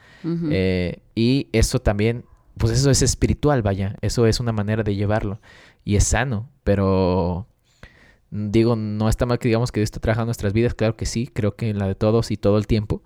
Eh, 0.51 0.99
y 1.15 1.47
eso 1.53 1.79
también, 1.79 2.25
pues 2.57 2.73
eso 2.73 2.91
es 2.91 3.01
espiritual, 3.01 3.61
vaya. 3.61 3.95
Eso 4.01 4.27
es 4.27 4.39
una 4.39 4.51
manera 4.51 4.83
de 4.83 4.95
llevarlo 4.95 5.39
y 5.85 5.95
es 5.95 6.03
sano, 6.03 6.49
pero 6.63 7.47
digo, 8.31 8.75
no 8.75 9.07
está 9.07 9.25
mal 9.25 9.39
que 9.39 9.47
digamos 9.47 9.71
que 9.71 9.79
Dios 9.79 9.87
está 9.87 10.01
trabajando 10.01 10.25
nuestras 10.25 10.51
vidas, 10.51 10.73
claro 10.73 10.97
que 10.97 11.05
sí, 11.05 11.27
creo 11.27 11.55
que 11.55 11.69
en 11.69 11.79
la 11.79 11.87
de 11.87 11.95
todos 11.95 12.31
y 12.31 12.37
todo 12.37 12.57
el 12.57 12.67
tiempo, 12.67 13.01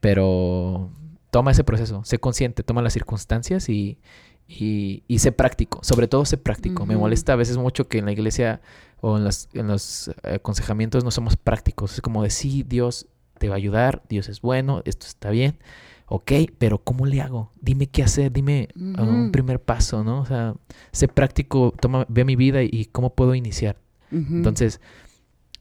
pero 0.00 0.90
toma 1.30 1.52
ese 1.52 1.64
proceso, 1.64 2.04
sé 2.04 2.18
consciente, 2.18 2.62
toma 2.62 2.82
las 2.82 2.92
circunstancias 2.92 3.68
y, 3.68 3.98
y, 4.46 5.04
y 5.06 5.20
sé 5.20 5.32
práctico, 5.32 5.80
sobre 5.82 6.08
todo 6.08 6.24
sé 6.24 6.36
práctico. 6.36 6.84
Me 6.84 6.96
molesta 6.96 7.34
a 7.34 7.36
veces 7.36 7.56
mucho 7.56 7.88
que 7.88 7.98
en 7.98 8.06
la 8.06 8.12
iglesia 8.12 8.60
o 9.00 9.16
en, 9.16 9.24
las, 9.24 9.48
en 9.52 9.68
los 9.68 10.10
aconsejamientos 10.24 11.04
no 11.04 11.10
somos 11.10 11.36
prácticos, 11.36 11.94
es 11.94 12.00
como 12.00 12.22
decir, 12.22 12.50
sí, 12.50 12.62
Dios 12.64 13.06
te 13.38 13.48
va 13.48 13.54
a 13.54 13.58
ayudar, 13.58 14.02
Dios 14.08 14.28
es 14.28 14.40
bueno, 14.40 14.82
esto 14.84 15.06
está 15.06 15.30
bien, 15.30 15.58
ok, 16.08 16.32
pero 16.58 16.78
¿cómo 16.78 17.06
le 17.06 17.20
hago? 17.20 17.52
Dime 17.60 17.86
qué 17.86 18.02
hacer, 18.02 18.32
dime 18.32 18.68
ah, 18.96 19.02
un 19.02 19.30
primer 19.30 19.60
paso, 19.60 20.02
¿no? 20.02 20.20
O 20.20 20.26
sea, 20.26 20.54
sé 20.90 21.08
práctico, 21.08 21.74
toma, 21.80 22.06
ve 22.08 22.24
mi 22.24 22.36
vida 22.36 22.62
y 22.62 22.86
cómo 22.86 23.14
puedo 23.14 23.34
iniciar. 23.34 23.76
Entonces, 24.10 24.80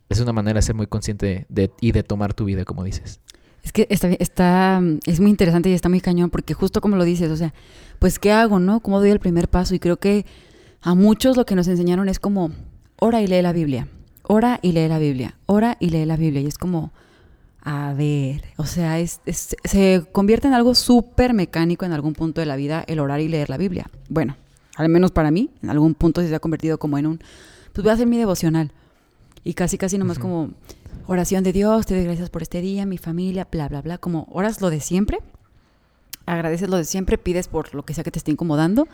es 0.08 0.22
una 0.22 0.32
manera 0.32 0.60
de 0.60 0.62
ser 0.62 0.76
muy 0.76 0.88
consciente 0.88 1.46
de, 1.50 1.70
y 1.82 1.92
de 1.92 2.04
tomar 2.04 2.34
tu 2.34 2.46
vida, 2.46 2.64
como 2.64 2.86
dices. 2.86 3.20
Es 3.62 3.74
que 3.74 3.88
está, 3.90 4.08
está, 4.08 4.82
es 5.06 5.20
muy 5.20 5.30
interesante 5.30 5.70
y 5.70 5.74
está 5.74 5.90
muy 5.90 6.00
cañón 6.00 6.30
porque 6.30 6.54
justo 6.54 6.80
como 6.80 6.96
lo 6.96 7.04
dices, 7.04 7.30
o 7.30 7.36
sea, 7.36 7.54
pues 8.00 8.18
¿qué 8.18 8.32
hago, 8.32 8.60
no? 8.60 8.80
¿Cómo 8.80 9.00
doy 9.00 9.10
el 9.10 9.20
primer 9.20 9.50
paso? 9.50 9.76
Y 9.76 9.80
creo 9.80 9.98
que 9.98 10.26
a 10.82 10.96
muchos 10.96 11.36
lo 11.36 11.46
que 11.46 11.56
nos 11.56 11.68
enseñaron 11.68 12.08
es 12.08 12.20
como, 12.20 12.52
ora 12.98 13.22
y 13.22 13.28
lee 13.28 13.42
la 13.42 13.52
Biblia, 13.52 13.90
ora 14.24 14.60
y 14.62 14.72
lee 14.72 14.88
la 14.88 15.00
Biblia, 15.00 15.38
ora 15.46 15.76
y 15.82 15.90
lee 15.90 16.06
la 16.06 16.16
Biblia. 16.16 16.42
Y 16.42 16.46
es 16.46 16.58
como, 16.58 16.94
a 17.70 17.94
ver, 17.94 18.46
o 18.56 18.66
sea, 18.66 18.98
es, 18.98 19.20
se 19.26 20.06
convierte 20.14 20.48
en 20.48 20.54
algo 20.54 20.74
súper 20.74 21.34
mecánico 21.34 21.84
en 21.84 21.92
algún 21.92 22.14
punto 22.14 22.40
de 22.40 22.46
la 22.46 22.56
vida 22.56 22.86
el 22.88 22.98
orar 22.98 23.20
y 23.20 23.28
leer 23.28 23.50
la 23.50 23.58
Biblia. 23.58 23.90
Bueno, 24.08 24.38
al 24.78 24.88
menos 24.88 25.12
para 25.12 25.32
mí, 25.32 25.50
en 25.62 25.70
algún 25.70 25.94
punto 25.94 26.22
se 26.22 26.34
ha 26.34 26.40
convertido 26.40 26.78
como 26.78 26.98
en 26.98 27.08
un, 27.08 27.20
pues 27.74 27.84
voy 27.84 27.90
a 27.90 27.96
hacer 27.96 28.08
mi 28.08 28.18
devocional. 28.18 28.72
Y 29.44 29.54
casi, 29.54 29.78
casi 29.78 29.98
nomás 29.98 30.18
como 30.18 30.52
oración 31.08 31.44
de 31.44 31.52
Dios, 31.52 31.86
te 31.86 31.96
doy 31.96 32.06
gracias 32.06 32.30
por 32.30 32.42
este 32.42 32.62
día, 32.62 32.86
mi 32.86 32.98
familia, 32.98 33.50
bla, 33.52 33.68
bla, 33.68 33.82
bla, 33.82 33.98
como 33.98 34.30
oras 34.32 34.62
lo 34.62 34.70
de 34.70 34.80
siempre, 34.80 35.18
agradeces 36.28 36.70
lo 36.70 36.78
de 36.78 36.86
siempre, 36.86 37.18
pides 37.18 37.48
por 37.48 37.74
lo 37.74 37.84
que 37.84 37.94
sea 37.94 38.04
que 38.04 38.12
te 38.12 38.20
esté 38.20 38.32
incomodando 38.32 38.88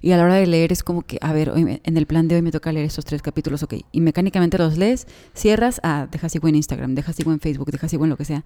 y 0.00 0.12
a 0.12 0.16
la 0.16 0.24
hora 0.24 0.34
de 0.34 0.46
leer 0.46 0.70
es 0.70 0.82
como 0.82 1.02
que, 1.02 1.18
a 1.20 1.32
ver, 1.32 1.50
hoy 1.50 1.80
en 1.82 1.96
el 1.96 2.06
plan 2.06 2.28
de 2.28 2.36
hoy 2.36 2.42
me 2.42 2.52
toca 2.52 2.70
leer 2.72 2.86
estos 2.86 3.04
tres 3.04 3.22
capítulos, 3.22 3.62
ok, 3.62 3.74
y 3.90 4.00
mecánicamente 4.00 4.58
los 4.58 4.78
lees, 4.78 5.06
cierras, 5.34 5.80
ah, 5.82 6.06
deja 6.10 6.28
sigo 6.28 6.46
en 6.46 6.54
Instagram, 6.54 6.94
deja 6.94 7.12
sigo 7.12 7.32
en 7.32 7.40
Facebook, 7.40 7.70
deja 7.72 7.88
sigo 7.88 8.04
en 8.04 8.10
lo 8.10 8.16
que 8.16 8.24
sea. 8.24 8.44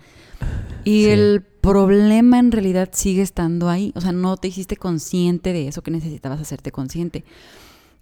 Y 0.84 1.06
el 1.06 1.42
problema 1.60 2.38
en 2.38 2.52
realidad 2.52 2.90
sigue 2.92 3.22
estando 3.22 3.68
ahí, 3.68 3.92
o 3.94 4.00
sea, 4.00 4.12
no 4.12 4.36
te 4.36 4.48
hiciste 4.48 4.76
consciente 4.76 5.52
de 5.52 5.68
eso 5.68 5.82
que 5.82 5.90
necesitabas 5.90 6.40
hacerte 6.40 6.72
consciente. 6.72 7.24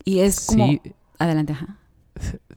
Y 0.04 0.20
es 0.20 0.46
como... 0.46 0.80
Adelante, 1.18 1.54
ajá. 1.54 1.78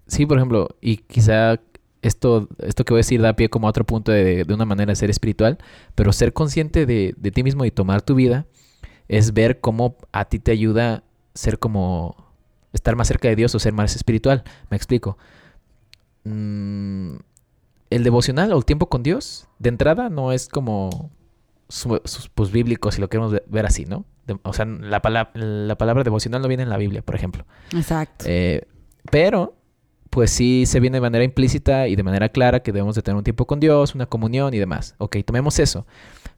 Sí, 0.08 0.26
por 0.26 0.38
ejemplo, 0.38 0.68
y 0.82 0.98
quizá 0.98 1.60
esto, 2.02 2.48
esto 2.60 2.86
que 2.86 2.94
voy 2.94 3.00
a 3.00 3.02
decir 3.06 3.22
da 3.22 3.36
pie 3.36 3.50
como 3.50 3.68
a 3.68 3.70
otro 3.70 3.86
punto 3.86 4.12
de, 4.12 4.44
de 4.44 4.54
una 4.54 4.66
manera 4.66 4.92
de 4.92 4.96
ser 4.96 5.10
espiritual, 5.10 5.58
pero 5.96 6.14
ser 6.14 6.34
consciente 6.34 6.86
de, 6.86 7.14
de, 7.18 7.32
ti 7.32 7.44
mismo 7.44 7.66
y 7.66 7.72
tomar 7.72 8.02
tu 8.02 8.16
vida 8.16 8.46
es 9.08 9.34
ver 9.34 9.60
cómo 9.60 9.98
a 10.12 10.26
ti 10.26 10.40
te 10.40 10.52
ayuda 10.52 11.04
ser 11.34 11.60
como 11.60 12.34
estar 12.74 12.96
más 12.96 13.08
cerca 13.08 13.28
de 13.28 13.36
Dios 13.36 13.54
o 13.56 13.60
ser 13.60 13.74
más 13.74 13.96
espiritual. 13.96 14.44
Me 14.70 14.78
explico. 14.78 15.18
Mm, 16.24 17.16
el 17.90 18.04
devocional 18.04 18.54
o 18.54 18.58
el 18.58 18.66
tiempo 18.66 18.88
con 18.88 19.04
Dios, 19.04 19.48
de 19.58 19.70
entrada, 19.70 20.10
no 20.10 20.32
es 20.32 20.48
como 20.48 21.10
sus 21.68 22.30
pues, 22.34 22.52
bíblicos, 22.52 22.96
si 22.96 23.02
lo 23.02 23.10
queremos 23.10 23.36
ver 23.48 23.66
así, 23.66 23.86
¿no? 23.86 24.06
o 24.44 24.54
sea, 24.54 24.66
la, 24.66 25.02
palabra, 25.02 25.32
la 25.34 25.76
palabra 25.76 26.04
devocional 26.04 26.42
no 26.42 26.48
viene 26.48 26.64
en 26.64 26.70
la 26.70 26.78
Biblia, 26.78 27.02
por 27.02 27.16
ejemplo. 27.16 27.46
Exacto. 27.74 28.26
Eh, 28.28 28.68
pero, 29.10 29.56
pues 30.10 30.32
sí 30.32 30.66
se 30.66 30.80
viene 30.80 30.98
de 30.98 31.02
manera 31.02 31.24
implícita 31.24 31.88
y 31.88 31.96
de 31.96 32.04
manera 32.04 32.30
clara 32.30 32.62
que 32.62 32.72
debemos 32.72 32.96
de 32.96 33.02
tener 33.02 33.18
un 33.18 33.24
tiempo 33.24 33.46
con 33.46 33.60
Dios, 33.60 33.96
una 33.96 34.06
comunión 34.06 34.54
y 34.54 34.58
demás. 34.58 34.96
Ok, 34.98 35.18
tomemos 35.26 35.60
eso. 35.60 35.86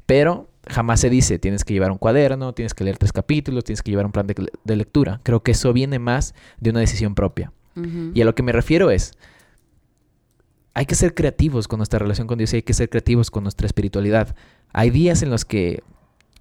Pero 0.06 0.50
jamás 0.68 1.00
se 1.00 1.10
dice, 1.10 1.40
tienes 1.40 1.64
que 1.64 1.74
llevar 1.74 1.92
un 1.92 1.98
cuaderno, 1.98 2.54
tienes 2.54 2.74
que 2.74 2.84
leer 2.84 2.98
tres 2.98 3.14
capítulos, 3.14 3.64
tienes 3.64 3.82
que 3.82 3.92
llevar 3.92 4.06
un 4.06 4.12
plan 4.12 4.28
de, 4.28 4.76
lectura. 4.76 5.22
Creo 5.24 5.42
que 5.42 5.52
eso 5.52 5.72
viene 5.74 6.00
más 6.00 6.36
de 6.60 6.72
una 6.72 6.82
decisión 6.82 7.16
propia. 7.16 7.52
Y 8.14 8.20
a 8.20 8.26
lo 8.26 8.36
que 8.36 8.44
me 8.44 8.52
refiero 8.52 8.92
es, 8.92 9.18
hay 10.74 10.86
que 10.86 10.96
ser 10.96 11.14
creativos 11.14 11.70
con 11.70 11.78
nuestra 11.78 12.00
relación 12.00 12.28
con 12.28 12.38
Dios 12.38 12.52
y 12.54 12.58
hay 12.58 12.62
que 12.64 12.74
ser 12.74 12.90
creativos 12.90 13.32
con 13.32 13.44
nuestra 13.44 13.66
espiritualidad. 13.66 14.36
Hay 14.74 14.90
días 14.90 15.22
en 15.24 15.30
los 15.30 15.46
que 15.46 15.82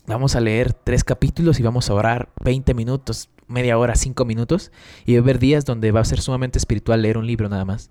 vamos 0.06 0.34
a 0.34 0.40
leer 0.40 0.72
tres 0.72 1.04
capítulos 1.04 1.60
y 1.60 1.62
vamos 1.62 1.88
a 1.88 1.94
orar 1.94 2.28
20 2.42 2.74
minutos, 2.74 3.30
media 3.50 3.76
hora, 3.78 3.94
cinco 3.94 4.24
minutos. 4.24 4.72
Y 5.04 5.14
va 5.14 5.20
a 5.20 5.22
haber 5.22 5.38
días 5.38 5.64
donde 5.64 5.92
va 5.92 6.00
a 6.00 6.04
ser 6.04 6.20
sumamente 6.20 6.58
espiritual 6.58 7.02
leer 7.02 7.18
un 7.18 7.26
libro 7.26 7.48
nada 7.48 7.64
más. 7.64 7.90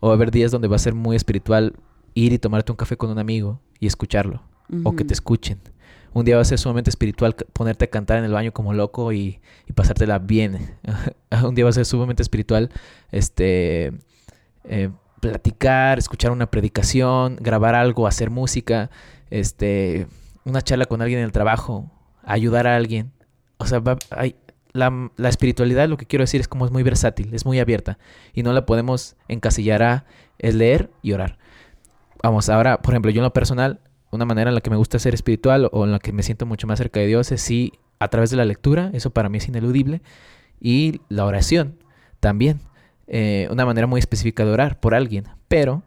O 0.00 0.08
va 0.08 0.14
a 0.14 0.16
haber 0.16 0.30
días 0.30 0.50
donde 0.50 0.68
va 0.68 0.76
a 0.76 0.80
ser 0.80 0.94
muy 0.94 1.16
espiritual 1.16 1.74
ir 2.14 2.32
y 2.32 2.38
tomarte 2.38 2.72
un 2.72 2.76
café 2.76 2.96
con 2.96 3.10
un 3.10 3.18
amigo 3.18 3.60
y 3.80 3.86
escucharlo. 3.86 4.42
O 4.84 4.94
que 4.94 5.04
te 5.04 5.14
escuchen. 5.14 5.58
Un 6.12 6.24
día 6.24 6.36
va 6.36 6.42
a 6.42 6.44
ser 6.44 6.58
sumamente 6.58 6.90
espiritual 6.90 7.34
ponerte 7.52 7.86
a 7.86 7.88
cantar 7.88 8.18
en 8.18 8.24
el 8.24 8.32
baño 8.32 8.52
como 8.52 8.74
loco 8.74 9.12
y, 9.12 9.40
y 9.66 9.72
pasártela 9.72 10.18
bien. 10.18 10.76
un 11.44 11.54
día 11.54 11.64
va 11.64 11.70
a 11.70 11.72
ser 11.72 11.86
sumamente 11.86 12.22
espiritual 12.22 12.70
este, 13.10 13.92
eh, 14.64 14.90
platicar, 15.20 15.98
escuchar 15.98 16.30
una 16.30 16.50
predicación, 16.50 17.36
grabar 17.40 17.74
algo, 17.74 18.06
hacer 18.06 18.30
música, 18.30 18.90
este, 19.30 20.06
una 20.44 20.62
charla 20.62 20.86
con 20.86 21.02
alguien 21.02 21.20
en 21.20 21.24
el 21.24 21.32
trabajo, 21.32 21.90
ayudar 22.24 22.66
a 22.66 22.76
alguien. 22.76 23.12
O 23.58 23.66
sea, 23.66 23.82
hay, 24.10 24.36
la, 24.72 25.10
espiritualidad, 25.28 25.88
lo 25.88 25.96
que 25.96 26.06
quiero 26.06 26.22
decir, 26.22 26.40
es 26.40 26.48
como 26.48 26.64
es 26.64 26.72
muy 26.72 26.82
versátil, 26.82 27.34
es 27.34 27.44
muy 27.44 27.58
abierta 27.58 27.98
y 28.32 28.42
no 28.42 28.52
la 28.52 28.66
podemos 28.66 29.16
encasillar 29.28 29.82
a 29.82 30.04
es 30.38 30.54
leer 30.54 30.90
y 31.02 31.12
orar. 31.12 31.38
Vamos, 32.22 32.48
ahora, 32.48 32.80
por 32.80 32.94
ejemplo, 32.94 33.10
yo 33.10 33.20
en 33.20 33.24
lo 33.24 33.32
personal, 33.32 33.80
una 34.10 34.24
manera 34.24 34.50
en 34.50 34.54
la 34.54 34.60
que 34.60 34.70
me 34.70 34.76
gusta 34.76 34.98
ser 34.98 35.14
espiritual 35.14 35.68
o 35.72 35.84
en 35.84 35.92
la 35.92 35.98
que 35.98 36.12
me 36.12 36.22
siento 36.22 36.46
mucho 36.46 36.66
más 36.66 36.78
cerca 36.78 37.00
de 37.00 37.06
Dios 37.06 37.32
es 37.32 37.40
sí 37.40 37.72
a 37.98 38.08
través 38.08 38.30
de 38.30 38.36
la 38.36 38.44
lectura, 38.44 38.90
eso 38.92 39.10
para 39.10 39.28
mí 39.28 39.38
es 39.38 39.48
ineludible, 39.48 40.02
y 40.60 41.00
la 41.08 41.24
oración 41.24 41.78
también. 42.20 42.60
Eh, 43.10 43.48
una 43.50 43.64
manera 43.64 43.86
muy 43.86 43.98
específica 44.00 44.44
de 44.44 44.50
orar 44.50 44.80
por 44.80 44.94
alguien, 44.94 45.24
pero 45.48 45.82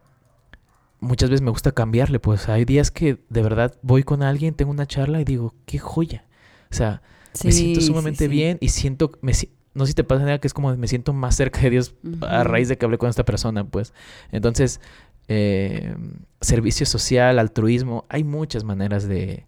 muchas 1.00 1.30
veces 1.30 1.44
me 1.44 1.52
gusta 1.52 1.72
cambiarle, 1.72 2.20
pues 2.20 2.50
hay 2.50 2.66
días 2.66 2.90
que 2.90 3.20
de 3.30 3.44
verdad 3.44 3.76
voy 3.84 4.04
con 4.04 4.24
alguien, 4.24 4.56
tengo 4.56 4.72
una 4.72 4.88
charla 4.88 5.22
y 5.22 5.24
digo, 5.24 5.54
qué 5.66 5.78
joya. 5.78 6.26
O 6.72 6.74
sea, 6.74 7.02
me 7.44 7.52
siento 7.52 7.82
sumamente 7.82 8.28
bien 8.28 8.58
y 8.62 8.70
siento, 8.70 9.12
me, 9.22 9.34
no 9.74 9.86
sé 9.86 9.92
si 9.92 9.94
te 9.96 10.04
pasa 10.04 10.24
nada 10.24 10.40
que 10.40 10.48
es 10.48 10.54
como 10.54 10.76
me 10.76 10.88
siento 10.88 11.14
más 11.14 11.36
cerca 11.36 11.62
de 11.62 11.70
Dios 11.70 11.96
a 12.22 12.44
raíz 12.44 12.68
de 12.68 12.78
que 12.78 12.86
hablé 12.86 12.98
con 12.98 13.10
esta 13.10 13.26
persona, 13.26 13.64
pues. 13.64 13.94
Entonces, 14.32 14.82
eh, 15.28 15.96
servicio 16.42 16.86
social, 16.86 17.40
altruismo, 17.40 18.06
hay 18.10 18.24
muchas 18.24 18.64
maneras 18.64 19.08
de, 19.08 19.46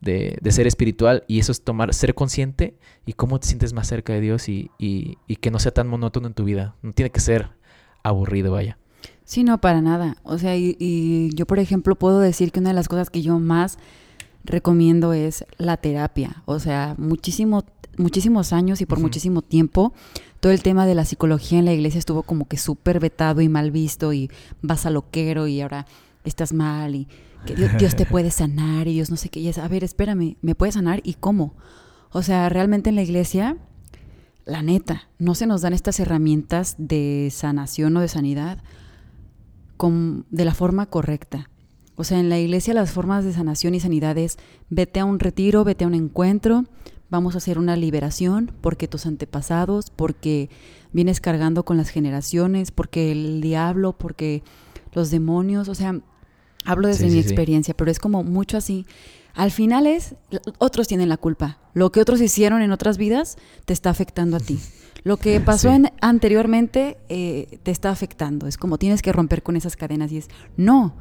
de, 0.00 0.50
ser 0.50 0.66
espiritual 0.66 1.24
y 1.28 1.38
eso 1.40 1.52
es 1.52 1.62
tomar, 1.62 1.92
ser 1.94 2.14
consciente 2.14 2.76
y 3.06 3.12
cómo 3.12 3.38
te 3.38 3.46
sientes 3.46 3.72
más 3.72 3.86
cerca 3.86 4.12
de 4.12 4.20
Dios 4.20 4.48
y, 4.48 4.70
y, 4.78 5.16
que 5.36 5.50
no 5.50 5.58
sea 5.58 5.72
tan 5.72 5.88
monótono 5.88 6.26
en 6.26 6.34
tu 6.34 6.44
vida. 6.44 6.74
No 6.82 6.92
tiene 6.92 7.10
que 7.10 7.20
ser 7.20 7.50
aburrido, 8.02 8.52
vaya. 8.52 8.78
Sí, 9.24 9.44
no, 9.44 9.60
para 9.60 9.80
nada. 9.80 10.16
O 10.22 10.38
sea, 10.38 10.56
y, 10.56 11.30
yo, 11.34 11.46
por 11.46 11.58
ejemplo, 11.58 11.96
puedo 11.96 12.20
decir 12.20 12.50
que 12.50 12.60
una 12.60 12.70
de 12.70 12.74
las 12.74 12.88
cosas 12.88 13.10
que 13.10 13.22
yo 13.22 13.38
más 13.38 13.78
recomiendo 14.44 15.12
es 15.12 15.44
la 15.58 15.76
terapia. 15.76 16.42
O 16.46 16.58
sea, 16.58 16.94
muchísimo, 16.98 17.64
muchísimos 17.96 18.52
años 18.52 18.80
y 18.80 18.86
por 18.86 19.00
muchísimo 19.00 19.42
tiempo, 19.42 19.92
todo 20.40 20.52
el 20.52 20.62
tema 20.62 20.86
de 20.86 20.94
la 20.94 21.04
psicología 21.04 21.58
en 21.58 21.66
la 21.66 21.72
iglesia 21.72 21.98
estuvo 21.98 22.22
como 22.22 22.48
que 22.48 22.56
súper 22.56 23.00
vetado 23.00 23.40
y 23.40 23.48
mal 23.48 23.70
visto 23.70 24.12
y 24.12 24.30
vas 24.62 24.86
a 24.86 24.90
loquero 24.90 25.46
y 25.46 25.60
ahora 25.60 25.86
estás 26.24 26.52
mal 26.52 26.94
y 26.94 27.08
que 27.46 27.54
Dios, 27.54 27.96
te 27.96 28.06
puede 28.06 28.30
sanar 28.30 28.88
y 28.88 28.94
Dios 28.94 29.10
no 29.10 29.16
sé 29.16 29.28
qué. 29.28 29.40
Y 29.40 29.48
es, 29.48 29.58
a 29.58 29.68
ver, 29.68 29.84
espérame, 29.84 30.36
¿me 30.42 30.54
puede 30.54 30.72
sanar 30.72 31.00
y 31.04 31.14
cómo? 31.14 31.54
O 32.12 32.22
sea, 32.22 32.48
realmente 32.48 32.90
en 32.90 32.96
la 32.96 33.02
iglesia, 33.02 33.56
la 34.44 34.62
neta, 34.62 35.08
no 35.18 35.34
se 35.34 35.46
nos 35.46 35.62
dan 35.62 35.72
estas 35.72 36.00
herramientas 36.00 36.74
de 36.78 37.28
sanación 37.32 37.96
o 37.96 38.00
de 38.00 38.08
sanidad 38.08 38.62
con, 39.76 40.26
de 40.30 40.44
la 40.44 40.54
forma 40.54 40.86
correcta. 40.86 41.50
O 42.00 42.04
sea, 42.04 42.18
en 42.18 42.28
la 42.28 42.38
iglesia 42.38 42.74
las 42.74 42.90
formas 42.90 43.24
de 43.24 43.32
sanación 43.32 43.74
y 43.74 43.80
sanidad 43.80 44.16
es 44.18 44.38
vete 44.68 45.00
a 45.00 45.04
un 45.04 45.20
retiro, 45.20 45.64
vete 45.64 45.84
a 45.84 45.86
un 45.86 45.94
encuentro, 45.94 46.64
vamos 47.10 47.34
a 47.34 47.38
hacer 47.38 47.58
una 47.58 47.76
liberación 47.76 48.52
porque 48.60 48.88
tus 48.88 49.06
antepasados, 49.06 49.90
porque 49.90 50.50
vienes 50.92 51.20
cargando 51.20 51.64
con 51.64 51.76
las 51.76 51.90
generaciones, 51.90 52.70
porque 52.70 53.12
el 53.12 53.40
diablo, 53.40 53.92
porque 53.96 54.42
los 54.92 55.10
demonios, 55.10 55.68
o 55.68 55.74
sea, 55.74 56.00
Hablo 56.64 56.88
desde 56.88 57.08
mi 57.08 57.18
experiencia, 57.18 57.74
pero 57.74 57.90
es 57.90 57.98
como 57.98 58.22
mucho 58.22 58.56
así. 58.56 58.86
Al 59.34 59.50
final 59.50 59.86
es, 59.86 60.14
otros 60.58 60.88
tienen 60.88 61.08
la 61.08 61.16
culpa. 61.16 61.58
Lo 61.72 61.90
que 61.90 62.00
otros 62.00 62.20
hicieron 62.20 62.62
en 62.62 62.72
otras 62.72 62.98
vidas 62.98 63.38
te 63.64 63.72
está 63.72 63.90
afectando 63.90 64.36
a 64.36 64.40
ti. 64.40 64.58
Lo 65.02 65.16
que 65.16 65.40
pasó 65.40 65.70
en, 65.70 65.90
anteriormente 66.02 66.98
eh, 67.08 67.58
te 67.62 67.70
está 67.70 67.90
afectando. 67.90 68.46
Es 68.46 68.58
como 68.58 68.76
tienes 68.76 69.00
que 69.00 69.12
romper 69.12 69.42
con 69.42 69.56
esas 69.56 69.76
cadenas 69.76 70.12
y 70.12 70.18
es, 70.18 70.28
no. 70.58 70.96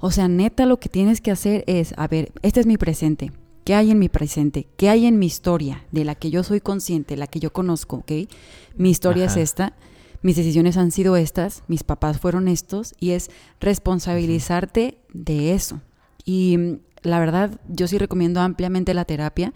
O 0.00 0.10
sea, 0.10 0.28
neta 0.28 0.66
lo 0.66 0.78
que 0.78 0.88
tienes 0.88 1.20
que 1.20 1.30
hacer 1.30 1.64
es, 1.66 1.94
a 1.96 2.06
ver, 2.08 2.32
este 2.42 2.60
es 2.60 2.66
mi 2.66 2.76
presente. 2.76 3.32
¿Qué 3.64 3.74
hay 3.74 3.90
en 3.90 3.98
mi 3.98 4.08
presente? 4.08 4.66
¿Qué 4.76 4.88
hay 4.88 5.06
en 5.06 5.18
mi 5.18 5.26
historia 5.26 5.84
de 5.92 6.04
la 6.04 6.14
que 6.14 6.30
yo 6.30 6.42
soy 6.42 6.60
consciente, 6.60 7.16
la 7.16 7.26
que 7.26 7.40
yo 7.40 7.52
conozco? 7.52 7.96
¿Ok? 7.96 8.12
Mi 8.76 8.90
historia 8.90 9.26
es 9.26 9.36
esta 9.36 9.74
mis 10.20 10.36
decisiones 10.36 10.76
han 10.76 10.90
sido 10.90 11.16
estas, 11.16 11.62
mis 11.68 11.84
papás 11.84 12.18
fueron 12.18 12.48
estos, 12.48 12.94
y 12.98 13.10
es 13.10 13.30
responsabilizarte 13.60 14.98
de 15.12 15.54
eso. 15.54 15.80
Y 16.24 16.56
mm, 16.58 16.78
la 17.02 17.20
verdad, 17.20 17.60
yo 17.68 17.86
sí 17.86 17.98
recomiendo 17.98 18.40
ampliamente 18.40 18.94
la 18.94 19.04
terapia. 19.04 19.52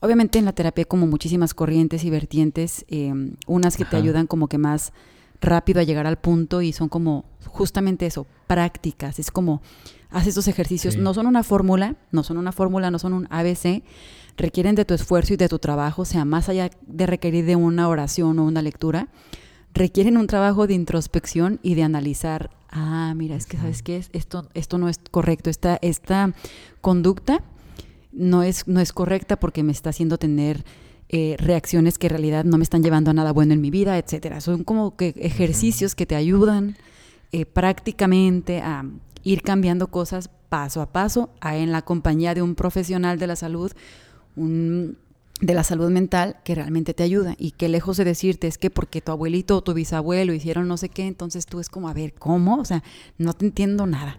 Obviamente 0.00 0.38
en 0.38 0.44
la 0.44 0.52
terapia 0.52 0.82
hay 0.82 0.88
como 0.88 1.08
muchísimas 1.08 1.54
corrientes 1.54 2.04
y 2.04 2.10
vertientes, 2.10 2.84
em, 2.88 3.32
unas 3.48 3.76
que 3.76 3.84
te 3.84 3.96
ayudan 3.96 4.28
como 4.28 4.46
que 4.48 4.58
más 4.58 4.92
rápido 5.40 5.80
a 5.80 5.84
llegar 5.84 6.06
al 6.06 6.18
punto 6.18 6.62
y 6.62 6.72
son 6.72 6.88
como 6.88 7.24
justamente 7.46 8.06
eso, 8.06 8.26
prácticas. 8.46 9.18
Es 9.18 9.30
como, 9.30 9.62
haz 10.10 10.26
estos 10.26 10.48
ejercicios, 10.48 10.96
no 10.96 11.14
son 11.14 11.26
una 11.26 11.42
fórmula, 11.42 11.96
no 12.12 12.22
son 12.22 12.38
una 12.38 12.52
fórmula, 12.52 12.90
no 12.90 12.98
son 12.98 13.12
un 13.12 13.28
ABC, 13.30 13.82
requieren 14.36 14.74
de 14.74 14.84
tu 14.84 14.94
esfuerzo 14.94 15.34
y 15.34 15.36
de 15.36 15.48
tu 15.48 15.58
trabajo, 15.58 16.02
o 16.02 16.04
sea, 16.04 16.24
más 16.24 16.48
allá 16.48 16.70
de 16.86 17.06
requerir 17.06 17.44
de 17.44 17.56
una 17.56 17.88
oración 17.88 18.38
o 18.38 18.44
una 18.44 18.62
lectura, 18.62 19.08
requieren 19.74 20.16
un 20.16 20.26
trabajo 20.26 20.66
de 20.66 20.74
introspección 20.74 21.60
y 21.62 21.74
de 21.74 21.82
analizar, 21.82 22.50
ah, 22.70 23.12
mira, 23.16 23.36
es 23.36 23.46
que 23.46 23.56
sabes 23.56 23.82
qué 23.82 23.96
es, 23.96 24.10
esto, 24.12 24.48
esto 24.54 24.78
no 24.78 24.88
es 24.88 25.00
correcto, 25.10 25.50
esta, 25.50 25.78
esta 25.82 26.32
conducta 26.80 27.42
no 28.12 28.42
es, 28.42 28.66
no 28.66 28.80
es 28.80 28.92
correcta 28.92 29.38
porque 29.38 29.62
me 29.62 29.72
está 29.72 29.90
haciendo 29.90 30.18
tener 30.18 30.64
eh, 31.10 31.36
reacciones 31.38 31.98
que 31.98 32.06
en 32.06 32.10
realidad 32.10 32.44
no 32.44 32.58
me 32.58 32.62
están 32.62 32.82
llevando 32.82 33.10
a 33.10 33.14
nada 33.14 33.32
bueno 33.32 33.54
en 33.54 33.60
mi 33.60 33.70
vida, 33.70 33.98
etcétera. 33.98 34.40
Son 34.40 34.64
como 34.64 34.96
que 34.96 35.14
ejercicios 35.16 35.94
que 35.94 36.06
te 36.06 36.16
ayudan 36.16 36.76
eh, 37.32 37.46
prácticamente 37.46 38.60
a 38.60 38.84
ir 39.24 39.42
cambiando 39.42 39.88
cosas 39.88 40.30
paso 40.48 40.80
a 40.80 40.92
paso, 40.92 41.30
a, 41.40 41.56
en 41.56 41.72
la 41.72 41.82
compañía 41.82 42.34
de 42.34 42.42
un 42.42 42.54
profesional 42.54 43.18
de 43.18 43.26
la 43.26 43.36
salud, 43.36 43.72
un 44.36 44.96
de 45.40 45.54
la 45.54 45.62
salud 45.62 45.88
mental 45.90 46.36
que 46.44 46.54
realmente 46.54 46.94
te 46.94 47.04
ayuda 47.04 47.36
y 47.38 47.52
que 47.52 47.68
lejos 47.68 47.96
de 47.96 48.04
decirte 48.04 48.48
es 48.48 48.58
que 48.58 48.70
porque 48.70 49.00
tu 49.00 49.12
abuelito 49.12 49.56
o 49.56 49.62
tu 49.62 49.72
bisabuelo 49.72 50.32
hicieron 50.34 50.66
no 50.66 50.76
sé 50.76 50.88
qué, 50.88 51.06
entonces 51.06 51.46
tú 51.46 51.60
es 51.60 51.68
como, 51.68 51.88
a 51.88 51.94
ver, 51.94 52.12
¿cómo? 52.14 52.58
O 52.58 52.64
sea, 52.64 52.82
no 53.18 53.32
te 53.34 53.46
entiendo 53.46 53.86
nada, 53.86 54.18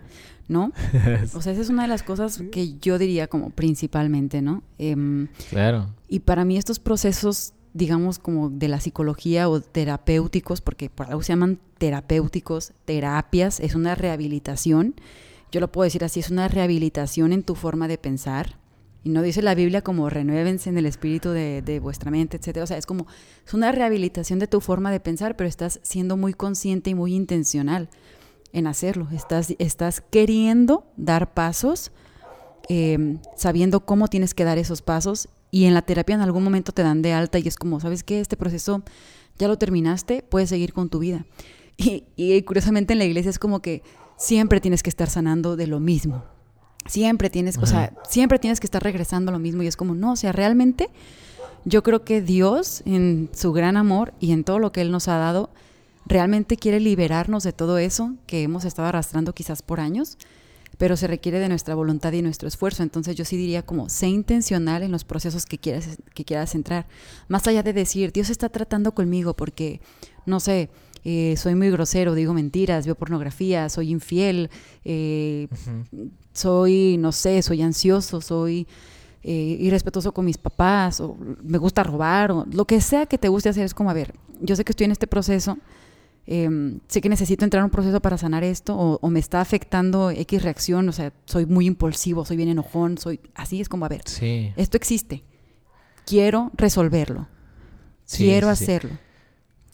¿no? 0.50 0.74
o 1.36 1.42
sea, 1.42 1.54
esa 1.54 1.62
es 1.62 1.70
una 1.70 1.84
de 1.84 1.88
las 1.88 2.04
cosas 2.04 2.44
que 2.52 2.78
yo 2.80 2.98
diría 2.98 3.28
como 3.28 3.52
principalmente, 3.52 4.42
¿no? 4.42 4.64
Em, 4.78 5.28
claro. 5.50 5.94
Y 6.10 6.20
para 6.20 6.44
mí 6.44 6.58
estos 6.58 6.80
procesos, 6.80 7.54
digamos, 7.74 8.20
como 8.20 8.50
de 8.50 8.68
la 8.68 8.82
psicología 8.82 9.48
o 9.48 9.62
terapéuticos, 9.62 10.60
porque 10.60 10.90
por 10.90 11.08
algo 11.08 11.24
se 11.24 11.32
llaman 11.32 11.60
terapéuticos, 11.78 12.74
terapias, 12.84 13.62
es 13.62 13.76
una 13.76 13.96
rehabilitación, 13.96 14.96
yo 15.52 15.62
lo 15.62 15.72
puedo 15.72 15.86
decir 15.86 16.04
así, 16.04 16.20
es 16.20 16.30
una 16.30 16.48
rehabilitación 16.48 17.32
en 17.32 17.44
tu 17.44 17.56
forma 17.56 17.88
de 17.88 17.98
pensar, 17.98 18.58
y 19.02 19.10
no 19.10 19.22
dice 19.22 19.42
la 19.42 19.56
Biblia 19.56 19.82
como 19.82 20.10
renuévense 20.10 20.70
en 20.70 20.78
el 20.78 20.86
espíritu 20.86 21.30
de, 21.30 21.80
vuestra 21.82 22.12
mente, 22.12 22.36
etcétera. 22.36 22.66
O 22.66 22.68
sea, 22.68 22.78
es 22.78 22.86
como, 22.86 23.08
es 23.48 23.54
una 23.54 23.72
rehabilitación 23.72 24.40
de 24.40 24.48
tu 24.48 24.60
forma 24.60 24.92
de 24.92 25.00
pensar, 25.00 25.38
pero 25.38 25.48
estás 25.48 25.80
siendo 25.84 26.18
muy 26.18 26.34
consciente 26.34 26.90
y 26.90 26.96
muy 26.96 27.16
intencional 27.16 27.88
en 28.54 28.68
hacerlo. 28.68 29.08
Estás, 29.12 29.54
estás 29.60 30.02
queriendo 30.02 30.86
dar 30.98 31.34
pasos, 31.34 31.92
em, 32.68 33.20
sabiendo 33.36 33.86
cómo 33.86 34.08
tienes 34.08 34.34
que 34.34 34.44
dar 34.44 34.58
esos 34.58 34.82
pasos. 34.82 35.30
Y 35.52 35.66
en 35.66 35.74
la 35.74 35.82
terapia 35.82 36.16
en 36.16 36.22
algún 36.22 36.44
momento 36.44 36.72
te 36.72 36.84
dan 36.84 37.02
de 37.02 37.14
alta 37.14 37.40
y 37.40 37.48
es 37.48 37.56
como, 37.56 37.80
¿sabes 37.80 38.04
qué? 38.04 38.20
Este 38.20 38.38
proceso 38.38 38.84
ya 39.38 39.48
lo 39.48 39.58
terminaste, 39.58 40.24
puedes 40.24 40.50
seguir 40.50 40.74
con 40.74 40.90
tu 40.90 41.00
vida. 41.00 41.26
Y, 41.82 42.04
y 42.18 42.42
curiosamente 42.42 42.92
en 42.92 43.00
la 43.00 43.06
iglesia 43.06 43.30
es 43.30 43.40
como 43.40 43.62
que 43.62 43.84
siempre 44.18 44.60
tienes 44.60 44.84
que 44.84 44.90
estar 44.90 45.10
sanando 45.10 45.56
de 45.56 45.66
lo 45.66 45.80
mismo 45.80 46.26
Siempre 46.90 47.30
tienes, 47.30 47.58
o 47.60 47.68
sea, 47.68 47.94
siempre 48.08 48.40
tienes 48.40 48.60
que 48.60 48.66
estar 48.66 48.82
regresando 48.82 49.30
a 49.30 49.34
lo 49.34 49.40
mismo 49.40 49.62
y 49.62 49.68
es 49.68 49.76
como, 49.76 49.94
no, 49.94 50.14
o 50.14 50.16
sea, 50.16 50.32
realmente 50.32 50.90
yo 51.64 51.84
creo 51.84 52.04
que 52.04 52.22
Dios 52.22 52.82
en 52.86 53.30
su 53.32 53.52
gran 53.52 53.78
amor 53.78 54.14
y 54.20 54.32
en 54.32 54.44
todo 54.44 54.58
lo 54.58 54.72
que 54.72 54.82
Él 54.82 54.90
nos 54.90 55.08
ha 55.08 55.18
dado, 55.18 55.52
realmente 56.06 56.58
quiere 56.58 56.80
liberarnos 56.80 57.44
de 57.44 57.54
todo 57.54 57.78
eso 57.78 58.16
que 58.26 58.44
hemos 58.44 58.66
estado 58.66 58.88
arrastrando 58.88 59.34
quizás 59.34 59.62
por 59.62 59.80
años, 59.80 60.18
pero 60.78 60.96
se 60.96 61.08
requiere 61.08 61.40
de 61.40 61.50
nuestra 61.50 61.76
voluntad 61.76 62.14
y 62.14 62.22
nuestro 62.22 62.48
esfuerzo. 62.48 62.84
Entonces 62.84 63.16
yo 63.16 63.26
sí 63.26 63.36
diría 63.36 63.64
como, 63.64 63.90
sé 63.90 64.08
intencional 64.08 64.82
en 64.82 64.92
los 64.92 65.04
procesos 65.04 65.46
que 65.46 65.58
quieras, 65.58 65.98
que 66.14 66.26
quieras 66.26 66.56
entrar. 66.56 66.88
Más 67.28 67.48
allá 67.48 67.64
de 67.64 67.74
decir, 67.74 68.12
Dios 68.12 68.30
está 68.30 68.50
tratando 68.50 68.94
conmigo 68.94 69.36
porque, 69.36 69.82
no 70.26 70.40
sé, 70.40 70.70
eh, 71.04 71.36
soy 71.38 71.56
muy 71.56 71.70
grosero, 71.70 72.14
digo 72.14 72.34
mentiras, 72.34 72.86
veo 72.86 72.96
pornografía, 72.96 73.70
soy 73.70 73.92
infiel, 73.92 74.50
eh, 74.84 75.48
soy, 76.34 76.98
no 76.98 77.12
sé, 77.12 77.42
soy 77.42 77.62
ansioso, 77.62 78.22
soy 78.22 78.68
eh, 79.24 79.58
irrespetuoso 79.60 80.14
con 80.14 80.26
mis 80.26 80.38
papás, 80.38 81.00
o 81.02 81.18
me 81.44 81.58
gusta 81.58 81.84
robar, 81.84 82.32
o 82.32 82.46
lo 82.52 82.66
que 82.66 82.80
sea 82.82 83.06
que 83.06 83.18
te 83.18 83.28
guste 83.28 83.50
hacer, 83.50 83.66
es 83.66 83.74
como, 83.74 83.90
a 83.90 83.94
ver, 83.94 84.14
yo 84.42 84.56
sé 84.56 84.64
que 84.64 84.72
estoy 84.72 84.86
en 84.86 84.92
este 84.92 85.08
proceso, 85.08 85.58
em, 86.32 86.80
sé 86.88 87.02
que 87.02 87.10
necesito 87.10 87.44
entrar 87.44 87.62
en 87.62 87.66
un 87.66 87.72
proceso 87.72 88.00
para 88.02 88.16
sanar 88.16 88.44
esto, 88.44 88.78
o, 88.78 89.10
me 89.10 89.20
está 89.20 89.42
afectando 89.42 90.12
X 90.12 90.44
reacción, 90.44 90.88
o 90.88 90.92
sea, 90.92 91.12
soy 91.26 91.48
muy 91.48 91.66
impulsivo, 91.66 92.24
soy 92.24 92.38
bien 92.38 92.50
enojón, 92.50 93.00
soy 93.00 93.20
así, 93.34 93.60
es 93.60 93.68
como, 93.68 93.86
a 93.86 93.90
ver, 93.90 94.02
esto 94.56 94.78
existe, 94.78 95.24
quiero 96.06 96.52
resolverlo, 96.54 97.28
quiero 98.16 98.50
hacerlo. 98.50 98.92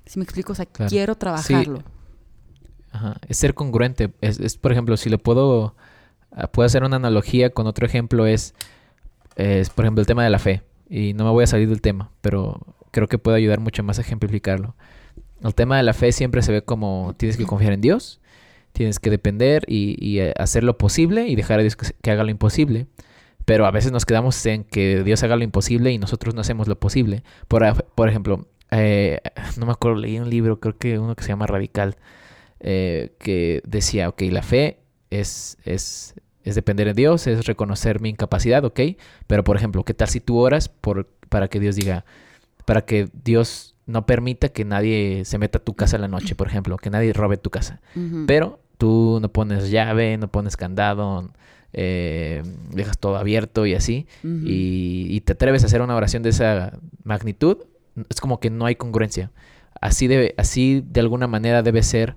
Si 0.05 0.17
me 0.17 0.23
explico, 0.23 0.53
o 0.53 0.55
sea, 0.55 0.65
quiero 0.65 1.15
trabajarlo. 1.15 1.83
Ajá. 2.91 3.17
Es 3.27 3.37
ser 3.37 3.53
congruente. 3.53 4.13
Es, 4.21 4.55
por 4.57 4.71
ejemplo, 4.71 4.95
si 4.95 5.09
le 5.09 5.17
puedo, 5.17 5.75
ah, 6.31 6.47
puedo 6.47 6.65
hacer 6.65 6.83
una 6.83 6.95
analogía 6.95 7.49
con 7.49 7.67
otro 7.67 7.85
ejemplo, 7.85 8.27
es, 8.27 8.53
es, 9.35 9.69
por 9.71 9.83
ejemplo, 9.83 9.99
el 9.99 10.07
tema 10.07 10.23
de 10.23 10.29
la 10.29 10.39
fe. 10.39 10.61
Y 10.89 11.13
no 11.15 11.25
me 11.25 11.31
voy 11.31 11.43
a 11.43 11.47
salir 11.47 11.67
del 11.67 11.81
tema, 11.81 12.11
pero 12.21 12.61
creo 12.91 13.09
que 13.09 13.17
puede 13.17 13.35
ayudar 13.35 13.59
mucho 13.59 13.83
más 13.83 13.97
a 13.97 14.01
ejemplificarlo. 14.01 14.75
El 15.43 15.53
tema 15.53 15.77
de 15.77 15.83
la 15.83 15.93
fe 15.93 16.11
siempre 16.11 16.41
se 16.41 16.51
ve 16.51 16.61
como 16.63 17.13
tienes 17.17 17.37
que 17.37 17.45
confiar 17.45 17.73
en 17.73 17.81
Dios, 17.81 18.21
tienes 18.71 18.99
que 18.99 19.09
depender 19.09 19.63
y, 19.67 20.19
eh, 20.19 20.33
hacer 20.37 20.63
lo 20.63 20.77
posible 20.77 21.27
y 21.27 21.35
dejar 21.35 21.59
a 21.59 21.61
Dios 21.63 21.75
que, 21.75 22.11
haga 22.11 22.23
lo 22.23 22.29
imposible. 22.29 22.87
Pero 23.45 23.67
a 23.67 23.71
veces 23.71 23.91
nos 23.91 24.05
quedamos 24.05 24.43
en 24.45 24.63
que 24.63 25.03
Dios 25.03 25.21
haga 25.23 25.35
lo 25.35 25.43
imposible 25.43 25.91
y 25.91 25.99
nosotros 25.99 26.33
no 26.33 26.41
hacemos 26.41 26.67
lo 26.67 26.79
posible. 26.79 27.23
Por, 27.47 27.85
por 27.93 28.09
ejemplo, 28.09 28.47
eh, 28.71 29.19
no 29.57 29.65
me 29.65 29.71
acuerdo, 29.71 29.97
leí 29.97 30.19
un 30.19 30.29
libro, 30.29 30.59
creo 30.59 30.77
que 30.77 30.99
uno 30.99 31.15
que 31.15 31.23
se 31.23 31.29
llama 31.29 31.47
Radical, 31.47 31.95
eh, 32.59 33.13
que 33.19 33.61
decía, 33.65 34.09
ok, 34.09 34.23
la 34.31 34.41
fe 34.41 34.79
es, 35.09 35.57
es, 35.63 36.15
es 36.43 36.55
depender 36.55 36.87
de 36.87 36.93
Dios, 36.93 37.27
es 37.27 37.45
reconocer 37.45 38.01
mi 38.01 38.09
incapacidad, 38.09 38.65
ok, 38.65 38.79
pero 39.27 39.43
por 39.43 39.57
ejemplo, 39.57 39.83
¿qué 39.83 39.93
tal 39.93 40.07
si 40.07 40.19
tú 40.19 40.37
oras 40.37 40.69
por, 40.69 41.07
para 41.29 41.47
que 41.47 41.59
Dios 41.59 41.75
diga, 41.75 42.05
para 42.65 42.85
que 42.85 43.09
Dios 43.13 43.74
no 43.85 44.05
permita 44.05 44.49
que 44.49 44.65
nadie 44.65 45.23
se 45.25 45.37
meta 45.37 45.59
a 45.59 45.63
tu 45.63 45.75
casa 45.75 45.95
en 45.95 46.01
la 46.01 46.07
noche, 46.07 46.35
por 46.35 46.47
ejemplo, 46.47 46.77
que 46.77 46.89
nadie 46.89 47.13
robe 47.13 47.37
tu 47.37 47.49
casa, 47.49 47.81
pero 48.27 48.59
tú 48.77 49.19
no 49.21 49.29
pones 49.31 49.69
llave, 49.69 50.17
no 50.17 50.29
pones 50.29 50.57
candado, 50.57 51.31
eh, 51.73 52.43
dejas 52.71 52.97
todo 52.97 53.17
abierto 53.17 53.65
y 53.65 53.75
así, 53.75 54.07
y, 54.23 55.07
y, 55.09 55.21
te 55.21 55.33
atreves 55.33 55.63
a 55.63 55.67
hacer 55.67 55.81
una 55.81 55.95
oración 55.95 56.23
de 56.23 56.29
esa 56.29 56.79
magnitud, 57.03 57.57
es 58.09 58.19
como 58.19 58.39
que 58.39 58.49
no 58.49 58.65
hay 58.65 58.75
congruencia. 58.75 59.31
Así, 59.81 60.07
debe, 60.07 60.33
así 60.37 60.83
de 60.85 60.99
alguna 61.01 61.27
manera 61.27 61.61
debe 61.61 61.83
ser 61.83 62.15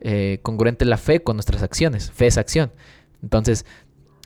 eh, 0.00 0.38
congruente 0.42 0.84
la 0.84 0.96
fe 0.96 1.20
con 1.20 1.36
nuestras 1.36 1.62
acciones. 1.62 2.10
Fe 2.10 2.26
es 2.26 2.38
acción. 2.38 2.72
Entonces, 3.22 3.66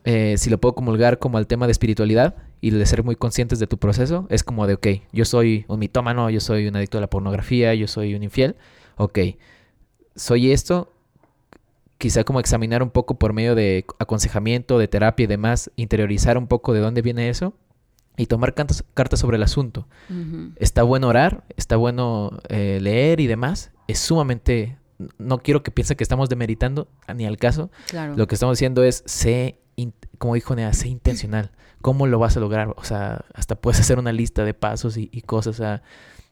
eh, 0.05 0.37
si 0.39 0.51
lo 0.51 0.59
puedo 0.59 0.75
comulgar 0.75 1.19
como 1.19 1.39
al 1.39 1.47
tema 1.47 1.67
de 1.67 1.73
espiritualidad 1.73 2.35
y 2.63 2.71
de 2.71 2.87
ser 2.87 3.03
muy 3.03 3.17
conscientes 3.17 3.59
de 3.59 3.67
tu 3.67 3.77
proceso, 3.77 4.27
es 4.31 4.45
como 4.45 4.67
de, 4.67 4.75
ok, 4.75 4.87
yo 5.13 5.25
soy 5.25 5.67
un 5.67 5.81
mitómano, 5.81 6.31
yo 6.31 6.41
soy 6.41 6.69
un 6.69 6.77
adicto 6.77 6.97
a 6.97 7.01
la 7.01 7.11
pornografía, 7.11 7.75
yo 7.75 7.89
soy 7.89 8.15
un 8.15 8.23
infiel, 8.23 8.55
ok, 8.97 9.19
soy 10.15 10.53
esto, 10.53 10.93
quizá 11.99 12.23
como 12.23 12.39
examinar 12.39 12.83
un 12.83 12.91
poco 12.91 13.19
por 13.19 13.33
medio 13.33 13.57
de 13.57 13.85
aconsejamiento, 13.99 14.79
de 14.79 14.87
terapia 14.87 15.25
y 15.25 15.27
demás, 15.27 15.73
interiorizar 15.75 16.39
un 16.39 16.47
poco 16.47 16.73
de 16.73 16.79
dónde 16.79 17.03
viene 17.03 17.29
eso 17.29 17.53
y 18.17 18.27
tomar 18.27 18.55
cartas, 18.55 18.85
sobre 19.19 19.39
el 19.39 19.43
asunto. 19.43 19.89
Está 20.57 20.85
bueno 20.85 21.09
orar, 21.09 21.45
está 21.57 21.77
bueno 21.77 22.39
eh, 22.49 22.79
leer 22.81 23.21
y 23.21 23.27
demás. 23.27 23.73
Es 23.89 23.99
sumamente... 23.99 24.79
No 25.19 25.39
quiero 25.39 25.65
que 25.65 25.73
piensen 25.73 25.97
que 25.97 26.05
estamos 26.05 26.29
demeritando, 26.29 26.87
ni 27.13 27.27
al 27.27 27.39
caso. 27.39 27.71
Lo 28.15 28.29
que 28.29 28.37
estamos 28.37 28.57
diciendo 28.57 28.85
es, 28.85 29.03
sé, 29.07 29.59
como 30.19 30.35
dijo 30.35 30.55
Nea, 30.55 30.73
sé 30.75 30.89
intencional. 30.89 31.51
¿Cómo 31.83 32.07
lo 32.07 32.19
vas 32.19 32.37
a 32.37 32.41
lograr? 32.41 32.75
O 32.77 32.85
sea, 32.85 33.25
hasta 33.35 33.57
puedes 33.57 33.81
hacer 33.81 33.99
una 33.99 34.13
lista 34.13 34.45
de 34.45 34.55
pasos 34.55 34.97
y, 34.97 35.09
cosas. 35.23 35.61
a 35.61 35.83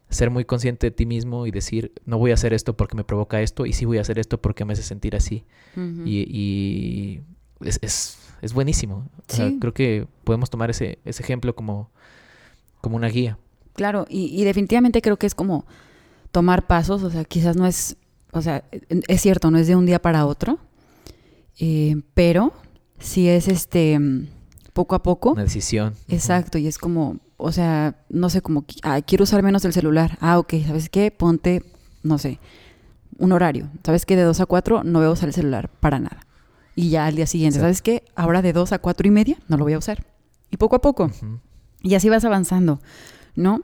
ser 0.08 0.30
muy 0.30 0.44
consciente 0.44 0.88
de 0.88 0.90
ti 0.90 1.06
mismo 1.06 1.46
y 1.46 1.52
decir, 1.52 1.92
no 2.04 2.18
voy 2.18 2.32
a 2.32 2.34
hacer 2.34 2.52
esto 2.52 2.76
porque 2.76 2.96
me 2.96 3.04
provoca 3.04 3.40
esto 3.42 3.64
y 3.64 3.72
sí 3.72 3.84
voy 3.84 3.98
a 3.98 4.00
hacer 4.00 4.18
esto 4.18 4.40
porque 4.40 4.64
me 4.64 4.72
hace 4.72 4.82
sentir 4.82 5.14
así. 5.14 5.44
Y, 5.76 7.20
es 7.60 8.18
es 8.42 8.54
buenísimo. 8.54 9.08
creo 9.60 9.74
que 9.74 10.06
podemos 10.24 10.50
tomar 10.50 10.70
ese, 10.70 10.98
ese 11.04 11.22
ejemplo 11.22 11.54
como, 11.54 11.90
como 12.80 12.96
una 12.96 13.08
guía. 13.08 13.38
Claro, 13.74 14.06
y, 14.08 14.44
definitivamente 14.44 15.02
creo 15.02 15.16
que 15.16 15.26
es 15.26 15.34
como 15.34 15.64
tomar 16.32 16.66
pasos, 16.66 17.02
o 17.02 17.10
sea, 17.10 17.24
quizás 17.24 17.56
no 17.56 17.66
es, 17.66 17.96
o 18.32 18.42
sea, 18.42 18.64
es 18.88 19.20
cierto, 19.20 19.50
no 19.50 19.58
es 19.58 19.66
de 19.66 19.76
un 19.76 19.86
día 19.86 20.00
para 20.00 20.26
otro, 20.26 20.58
eh, 21.58 21.96
pero 22.14 22.52
sí 22.98 23.28
es 23.28 23.48
este 23.48 23.98
poco 24.72 24.94
a 24.94 25.02
poco. 25.02 25.32
Una 25.32 25.44
decisión. 25.44 25.94
Exacto, 26.08 26.58
y 26.58 26.66
es 26.66 26.78
como, 26.78 27.18
o 27.36 27.52
sea, 27.52 27.96
no 28.08 28.30
sé, 28.30 28.42
como, 28.42 28.64
ah, 28.82 29.00
quiero 29.02 29.24
usar 29.24 29.42
menos 29.42 29.64
el 29.64 29.72
celular. 29.72 30.18
Ah, 30.20 30.38
ok, 30.38 30.54
¿sabes 30.66 30.88
qué? 30.88 31.10
Ponte, 31.10 31.62
no 32.02 32.18
sé, 32.18 32.38
un 33.18 33.32
horario. 33.32 33.68
¿Sabes 33.84 34.06
qué? 34.06 34.16
De 34.16 34.22
2 34.22 34.40
a 34.40 34.46
4 34.46 34.84
no 34.84 34.98
voy 34.98 35.08
a 35.08 35.10
usar 35.10 35.28
el 35.28 35.34
celular 35.34 35.70
para 35.80 35.98
nada. 35.98 36.26
Y 36.74 36.90
ya 36.90 37.06
al 37.06 37.14
día 37.14 37.26
siguiente, 37.26 37.58
¿sabes 37.58 37.82
qué? 37.82 38.04
Ahora 38.14 38.42
de 38.42 38.52
dos 38.52 38.72
a 38.72 38.78
cuatro 38.78 39.06
y 39.06 39.10
media 39.10 39.36
no 39.48 39.56
lo 39.56 39.64
voy 39.64 39.74
a 39.74 39.78
usar. 39.78 40.06
Y 40.50 40.56
poco 40.56 40.76
a 40.76 40.80
poco. 40.80 41.10
Y 41.82 41.94
así 41.94 42.08
vas 42.08 42.24
avanzando, 42.24 42.80
¿no? 43.34 43.62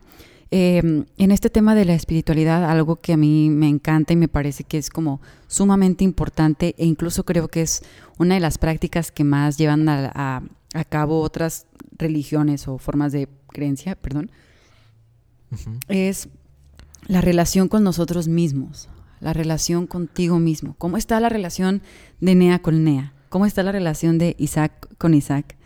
Em, 0.51 1.07
en 1.17 1.31
este 1.31 1.51
tema 1.51 1.75
de 1.75 1.85
la 1.85 1.95
espiritualidad, 1.95 2.65
algo 2.71 2.97
que 2.97 3.13
a 3.13 3.17
mí 3.17 3.51
me 3.51 3.69
encanta 3.69 4.13
y 4.13 4.17
me 4.17 4.29
parece 4.29 4.65
que 4.65 4.79
es 4.79 4.91
como 4.91 5.21
sumamente 5.49 6.05
importante 6.05 6.75
e 6.79 6.85
incluso 6.87 7.25
creo 7.25 7.49
que 7.49 7.63
es 7.63 7.83
una 8.19 8.35
de 8.35 8.41
las 8.41 8.59
prácticas 8.59 9.11
que 9.11 9.25
más 9.25 9.57
llevan 9.59 9.89
a, 9.89 10.43
cabo 10.85 11.21
otras 11.21 11.67
religiones 11.99 12.69
o 12.69 12.79
formas 12.79 13.13
de 13.13 13.29
creencia, 13.49 13.95
perdón, 13.95 14.31
es 15.89 16.29
la 17.07 17.21
relación 17.21 17.69
con 17.69 17.85
nosotros 17.85 18.29
mismos 18.29 18.89
la 19.21 19.33
relación 19.33 19.87
contigo 19.87 20.39
mismo. 20.39 20.75
¿Cómo 20.79 20.97
está 20.97 21.21
la 21.21 21.29
relación 21.29 21.83
de 22.21 22.35
Nea 22.35 22.61
con 22.61 22.85
Nea? 22.85 23.13
¿Cómo 23.29 23.47
está 23.47 23.63
la 23.63 23.73
relación 23.73 24.19
de 24.19 24.37
Isaac 24.39 24.89
con 24.99 25.15
Isaac? 25.15 25.57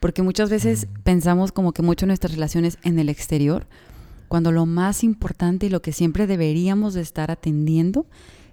Porque 0.00 0.22
muchas 0.22 0.50
veces 0.50 0.86
pensamos 1.02 1.52
como 1.52 1.72
que 1.72 1.82
mucho 1.82 2.06
nuestras 2.06 2.32
relaciones 2.32 2.78
en 2.82 2.98
el 2.98 3.08
exterior, 3.08 3.66
cuando 4.28 4.52
lo 4.52 4.66
más 4.66 5.04
importante 5.04 5.66
y 5.66 5.68
lo 5.68 5.82
que 5.82 5.92
siempre 5.92 6.26
deberíamos 6.26 6.94
de 6.94 7.00
estar 7.00 7.30
atendiendo 7.30 8.06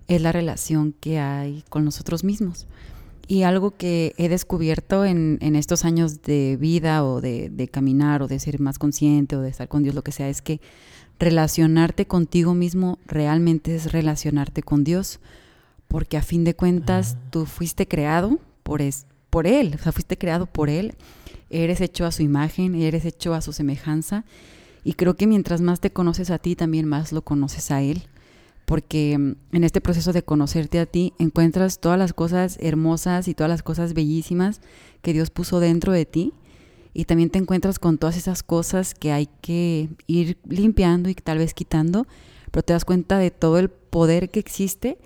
es 0.08 0.22
la 0.22 0.32
relación 0.32 0.94
que 0.94 1.20
hay 1.20 1.64
con 1.70 1.86
nosotros 1.86 2.24
mismos. 2.24 2.68
Y 3.28 3.44
algo 3.44 3.72
que 3.72 4.14
he 4.18 4.28
descubierto 4.28 5.06
en, 5.06 5.40
estos 5.56 5.86
años 5.86 6.22
de 6.24 6.58
vida 6.60 7.06
o 7.06 7.22
de, 7.22 7.50
de, 7.50 7.68
caminar 7.68 8.22
o 8.22 8.28
de 8.28 8.40
ser 8.40 8.60
más 8.60 8.78
consciente 8.78 9.38
o 9.38 9.42
de 9.42 9.50
estar 9.50 9.68
con 9.68 9.82
Dios, 9.84 9.96
lo 9.96 10.04
que 10.04 10.12
sea, 10.12 10.28
es 10.28 10.42
que 10.42 10.60
relacionarte 11.20 12.06
contigo 12.06 12.54
mismo 12.54 13.00
realmente 13.08 13.76
es 13.76 13.92
relacionarte 13.92 14.62
con 14.62 14.84
Dios, 14.84 15.20
porque 15.88 16.18
a 16.18 16.22
fin 16.22 16.44
de 16.44 16.56
cuentas 16.56 17.16
ah. 17.18 17.28
tú 17.30 17.46
fuiste 17.46 17.88
creado 17.88 18.40
por, 18.64 18.82
es, 18.82 19.06
por 19.30 19.48
Él, 19.48 19.76
o 19.76 19.82
sea, 19.82 19.92
fuiste 19.92 20.18
creado 20.18 20.46
por 20.46 20.70
Él, 20.70 20.96
eres 21.50 21.82
hecho 21.82 22.06
a 22.06 22.12
su 22.12 22.24
imagen, 22.24 22.76
eres 22.76 23.06
hecho 23.06 23.34
a 23.34 23.42
su 23.42 23.54
semejanza, 23.54 24.26
y 24.84 24.94
creo 24.94 25.16
que 25.16 25.28
mientras 25.28 25.62
más 25.62 25.80
te 25.80 25.92
conoces 25.92 26.30
a 26.30 26.40
ti, 26.40 26.56
también 26.56 26.88
más 26.88 27.12
lo 27.14 27.22
conoces 27.22 27.72
a 27.72 27.82
Él, 27.82 28.04
porque 28.66 29.18
mm, 29.18 29.56
en 29.56 29.64
este 29.64 29.82
proceso 29.82 30.14
de 30.14 30.24
conocerte 30.24 30.80
a 30.80 30.86
ti 30.86 31.14
encuentras 31.20 31.80
todas 31.80 31.98
las 31.98 32.14
cosas 32.14 32.58
hermosas 32.62 33.28
y 33.28 33.34
todas 33.34 33.50
las 33.50 33.64
cosas 33.64 33.94
bellísimas 33.94 34.62
que 35.02 35.14
Dios 35.14 35.30
puso 35.30 35.60
dentro 35.60 35.92
de 35.92 36.06
ti 36.06 36.34
y 36.94 37.06
también 37.06 37.30
te 37.30 37.40
encuentras 37.40 37.80
con 37.80 37.98
todas 37.98 38.18
esas 38.18 38.44
cosas 38.44 38.94
que 38.94 39.12
hay 39.12 39.28
que 39.42 39.90
ir 40.08 40.38
limpiando 40.48 41.10
y 41.10 41.16
tal 41.16 41.40
vez 41.40 41.54
quitando, 41.54 42.06
pero 42.52 42.64
te 42.64 42.74
das 42.74 42.86
cuenta 42.86 43.18
de 43.18 43.32
todo 43.32 43.58
el 43.58 43.70
poder 43.70 44.30
que 44.30 44.40
existe 44.40 44.98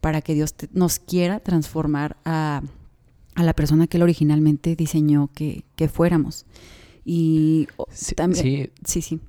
para 0.00 0.20
que 0.20 0.34
Dios 0.34 0.54
nos 0.72 0.98
quiera 0.98 1.40
transformar 1.40 2.16
a, 2.24 2.62
la 3.36 3.54
persona 3.54 3.86
que 3.86 3.98
Él 3.98 4.02
originalmente 4.02 4.74
diseñó 4.74 5.30
que, 5.32 5.64
fuéramos. 5.92 6.44
Y 7.04 7.68
sí, 7.90 8.16
también... 8.16 8.44
Sí, 8.44 8.70
sí. 8.84 9.02
sí. 9.02 9.20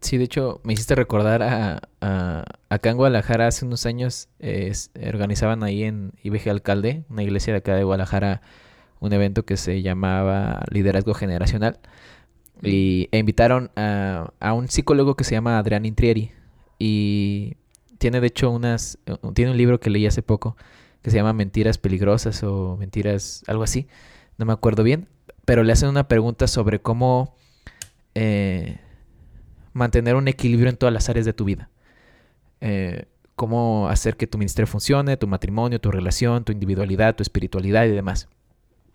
De 0.00 0.24
hecho, 0.24 0.60
me 0.64 0.72
hiciste 0.72 0.94
recordar 0.94 1.42
a, 1.42 2.44
acá 2.68 2.90
en 2.90 2.96
Guadalajara 2.96 3.46
hace 3.46 3.64
unos 3.64 3.86
años 3.86 4.28
organizaban 5.12 5.62
ahí 5.62 5.84
en 5.84 6.12
IBG 6.22 6.50
Alcalde, 6.50 7.04
una 7.08 7.22
iglesia 7.22 7.52
de 7.52 7.58
acá 7.58 7.74
de 7.74 7.84
Guadalajara, 7.84 8.42
un 9.00 9.12
evento 9.12 9.44
que 9.44 9.56
se 9.56 9.82
llamaba 9.82 10.62
Liderazgo 10.70 11.14
Generacional. 11.14 11.78
Y, 12.62 13.08
e 13.12 13.18
invitaron 13.18 13.70
a, 13.76 14.32
a 14.40 14.52
un 14.52 14.68
psicólogo 14.68 15.14
que 15.14 15.24
se 15.24 15.32
llama 15.32 15.58
Adrián 15.58 15.84
Intrieri. 15.84 16.32
Y 16.78 17.56
tiene 17.98 18.20
de 18.20 18.26
hecho 18.28 18.50
unas, 18.50 18.98
tiene 19.34 19.50
un 19.50 19.56
libro 19.56 19.80
que 19.80 19.90
leí 19.90 20.06
hace 20.06 20.22
poco 20.22 20.56
que 21.02 21.10
se 21.10 21.16
llama 21.16 21.32
Mentiras 21.32 21.78
Peligrosas 21.78 22.42
o 22.42 22.76
Mentiras, 22.76 23.44
algo 23.46 23.62
así, 23.62 23.86
no 24.36 24.46
me 24.46 24.52
acuerdo 24.52 24.82
bien, 24.82 25.08
pero 25.44 25.62
le 25.62 25.72
hacen 25.72 25.88
una 25.88 26.08
pregunta 26.08 26.46
sobre 26.46 26.80
cómo 26.80 27.34
eh, 28.14 28.78
mantener 29.78 30.14
un 30.14 30.28
equilibrio 30.28 30.68
en 30.68 30.76
todas 30.76 30.92
las 30.92 31.08
áreas 31.08 31.24
de 31.24 31.32
tu 31.32 31.44
vida. 31.44 31.70
Eh, 32.60 33.06
cómo 33.36 33.88
hacer 33.88 34.16
que 34.16 34.26
tu 34.26 34.36
ministerio 34.36 34.66
funcione, 34.66 35.16
tu 35.16 35.26
matrimonio, 35.26 35.80
tu 35.80 35.90
relación, 35.90 36.44
tu 36.44 36.52
individualidad, 36.52 37.14
tu 37.14 37.22
espiritualidad 37.22 37.86
y 37.86 37.90
demás. 37.90 38.28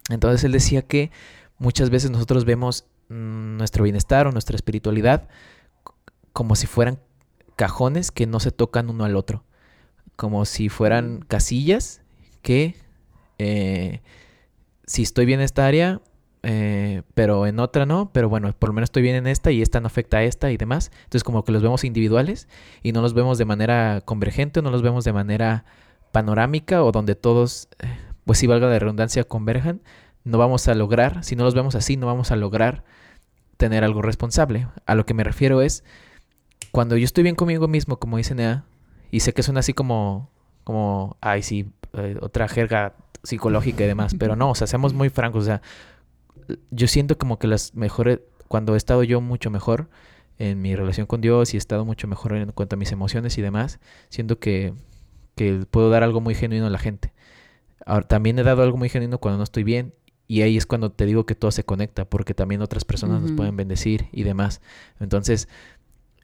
Entonces 0.10 0.44
él 0.44 0.52
decía 0.52 0.82
que 0.82 1.12
muchas 1.58 1.90
veces 1.90 2.12
nosotros 2.12 2.46
vemos 2.46 2.86
mm, 3.10 3.58
nuestro 3.58 3.86
bienestar 3.86 4.28
o 4.28 4.32
nuestra 4.32 4.56
espiritualidad 4.56 5.30
como 6.34 6.56
si 6.56 6.68
fueran 6.68 7.00
cajones 7.56 8.12
que 8.12 8.28
no 8.28 8.40
se 8.40 8.52
tocan 8.52 8.90
uno 8.90 9.06
al 9.06 9.16
otro. 9.16 9.44
Como 10.16 10.46
si 10.46 10.70
fueran 10.70 11.24
casillas 11.28 12.02
que 12.42 12.76
eh, 13.38 14.02
si 14.86 15.04
estoy 15.04 15.26
bien 15.26 15.40
en 15.40 15.46
esta 15.46 15.66
área, 15.66 16.02
eh, 16.44 17.04
pero 17.14 17.48
en 17.48 17.60
otra 17.60 17.86
no, 17.86 18.12
pero 18.12 18.28
bueno, 18.28 18.52
por 18.54 18.70
lo 18.70 18.74
menos 18.74 18.88
estoy 18.88 19.02
bien 19.02 19.16
en 19.16 19.28
esta 19.28 19.52
y 19.52 19.62
esta 19.62 19.80
no 19.80 19.88
afecta 19.88 20.18
a 20.18 20.24
esta 20.24 20.52
y 20.52 20.58
demás. 20.58 20.92
Entonces 21.06 21.24
como 21.24 21.44
que 21.44 21.54
los 21.54 21.64
vemos 21.64 21.86
individuales 21.86 22.50
y 22.84 22.92
no 22.92 23.02
los 23.02 23.14
vemos 23.14 23.38
de 23.38 23.46
manera 23.46 24.02
convergente, 24.04 24.62
no 24.62 24.70
los 24.70 24.82
vemos 24.82 25.06
de 25.06 25.14
manera 25.14 25.66
panorámica 26.12 26.84
o 26.84 26.92
donde 26.92 27.16
todos, 27.16 27.70
eh, 27.80 27.88
pues 28.26 28.40
si 28.40 28.48
valga 28.48 28.68
la 28.68 28.78
redundancia, 28.78 29.24
converjan. 29.24 29.82
No 30.26 30.38
vamos 30.38 30.68
a 30.68 30.76
lograr, 30.76 31.24
si 31.24 31.36
no 31.36 31.44
los 31.44 31.56
vemos 31.56 31.76
así, 31.76 31.98
no 31.98 32.08
vamos 32.08 32.32
a 32.32 32.36
lograr 32.36 32.84
tener 33.58 33.84
algo 33.84 34.02
responsable. 34.02 34.68
A 34.86 34.96
lo 34.96 35.06
que 35.06 35.14
me 35.14 35.24
refiero 35.24 35.62
es 35.62 35.84
cuando 36.72 36.98
yo 36.98 37.06
estoy 37.06 37.24
bien 37.24 37.36
conmigo 37.36 37.68
mismo, 37.68 37.98
como 37.98 38.18
dice 38.18 38.36
Nea, 38.36 38.66
y 39.12 39.22
sé 39.22 39.34
que 39.34 39.44
suena 39.44 39.62
así 39.62 39.74
como, 39.74 40.30
como, 40.64 41.18
ay, 41.22 41.44
sí, 41.44 41.72
eh, 41.94 42.18
otra 42.22 42.48
jerga 42.48 42.94
psicológica 43.22 43.84
y 43.84 43.88
demás, 43.88 44.16
pero 44.18 44.36
no, 44.36 44.50
o 44.50 44.56
sea, 44.56 44.68
seamos 44.68 44.94
muy 44.94 45.10
francos, 45.10 45.44
o 45.44 45.46
sea, 45.46 45.62
yo 46.72 46.88
siento 46.88 47.18
como 47.18 47.40
que 47.40 47.48
las 47.48 47.74
mejores, 47.76 48.20
cuando 48.48 48.76
he 48.76 48.78
estado 48.78 49.04
yo 49.04 49.22
mucho 49.22 49.50
mejor 49.50 49.90
en 50.38 50.62
mi 50.62 50.76
relación 50.76 51.06
con 51.08 51.22
Dios 51.22 51.54
y 51.54 51.58
he 51.58 51.60
estado 51.60 51.86
mucho 51.86 52.08
mejor 52.08 52.36
en 52.36 52.52
cuanto 52.52 52.76
a 52.76 52.80
mis 52.80 52.92
emociones 52.92 53.38
y 53.38 53.42
demás, 53.42 53.80
siento 54.10 54.40
que, 54.40 54.74
que 55.36 55.66
puedo 55.70 55.90
dar 55.90 56.04
algo 56.04 56.22
muy 56.22 56.36
genuino 56.36 56.68
a 56.68 56.70
la 56.70 56.80
gente. 56.80 57.14
Ahora, 57.86 58.08
también 58.08 58.40
he 58.40 58.44
dado 58.44 58.64
algo 58.64 58.78
muy 58.78 58.90
genuino 58.90 59.18
cuando 59.20 59.38
no 59.38 59.44
estoy 59.44 59.64
bien 59.64 59.94
y 60.28 60.42
ahí 60.42 60.58
es 60.58 60.66
cuando 60.66 60.92
te 60.92 61.06
digo 61.06 61.26
que 61.26 61.36
todo 61.36 61.52
se 61.52 61.64
conecta, 61.64 62.06
porque 62.06 62.34
también 62.34 62.62
otras 62.62 62.86
personas 62.86 63.22
nos 63.22 63.34
pueden 63.34 63.56
bendecir 63.58 64.08
y 64.12 64.24
demás. 64.24 64.62
Entonces, 65.00 65.50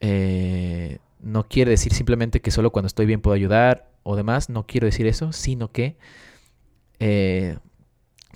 eh, 0.00 0.98
no 1.20 1.46
quiere 1.46 1.72
decir 1.72 1.92
simplemente 1.92 2.40
que 2.40 2.50
solo 2.50 2.72
cuando 2.72 2.86
estoy 2.86 3.06
bien 3.06 3.20
puedo 3.20 3.34
ayudar 3.34 3.90
o 4.02 4.16
demás, 4.16 4.48
no 4.48 4.66
quiero 4.66 4.86
decir 4.86 5.06
eso, 5.06 5.32
sino 5.32 5.70
que 5.70 5.96
eh, 6.98 7.58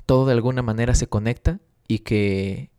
todo 0.07 0.26
de 0.26 0.32
alguna 0.32 0.62
manera 0.62 0.95
se 0.95 1.07
conecta 1.07 1.61
y 1.89 2.01
que 2.01 2.70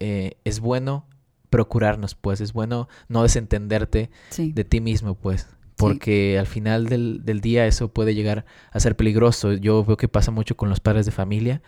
eh, 0.00 0.36
es 0.44 0.60
bueno 0.60 1.06
procurarnos, 1.50 2.14
pues 2.14 2.40
es 2.40 2.52
bueno 2.52 2.88
no 3.08 3.22
desentenderte 3.22 4.10
de 4.36 4.64
ti 4.64 4.80
mismo, 4.80 5.14
pues, 5.14 5.46
porque 5.76 6.38
al 6.38 6.46
final 6.46 6.86
del, 6.86 7.24
del, 7.24 7.40
día 7.40 7.66
eso 7.66 7.88
puede 7.88 8.14
llegar 8.14 8.44
a 8.72 8.80
ser 8.80 8.96
peligroso. 8.96 9.52
Yo 9.52 9.84
veo 9.84 9.96
que 9.96 10.08
pasa 10.08 10.30
mucho 10.30 10.56
con 10.56 10.68
los 10.68 10.80
padres 10.80 11.06
de 11.06 11.12
familia, 11.12 11.62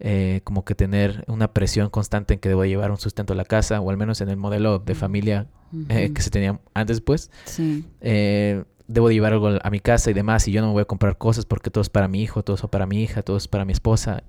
eh, 0.00 0.40
como 0.44 0.64
que 0.64 0.74
tener 0.74 1.24
una 1.28 1.52
presión 1.52 1.88
constante 1.88 2.34
en 2.34 2.40
que 2.40 2.48
debo 2.48 2.64
llevar 2.64 2.90
un 2.90 2.98
sustento 2.98 3.32
a 3.32 3.36
la 3.36 3.44
casa, 3.44 3.80
o 3.80 3.90
al 3.90 3.96
menos 3.96 4.20
en 4.20 4.28
el 4.28 4.36
modelo 4.36 4.78
de 4.80 4.94
familia 4.94 5.46
eh, 5.88 6.12
que 6.12 6.20
se 6.20 6.30
tenía 6.30 6.60
antes, 6.74 7.00
pues. 7.00 7.30
Sí. 7.44 7.84
Eh, 8.00 8.64
debo 8.86 9.10
llevar 9.10 9.32
algo 9.32 9.58
a 9.62 9.70
mi 9.70 9.80
casa 9.80 10.10
y 10.10 10.14
demás, 10.14 10.46
y 10.48 10.52
yo 10.52 10.60
no 10.60 10.68
me 10.68 10.72
voy 10.74 10.82
a 10.82 10.86
comprar 10.86 11.16
cosas 11.16 11.46
porque 11.46 11.70
todo 11.70 11.82
es 11.82 11.88
para 11.88 12.08
mi 12.08 12.22
hijo, 12.22 12.42
todo 12.42 12.56
es 12.56 12.62
para 12.62 12.86
mi 12.86 13.02
hija, 13.02 13.22
todo 13.22 13.36
es 13.36 13.48
para 13.48 13.64
mi 13.64 13.72
esposa, 13.72 14.24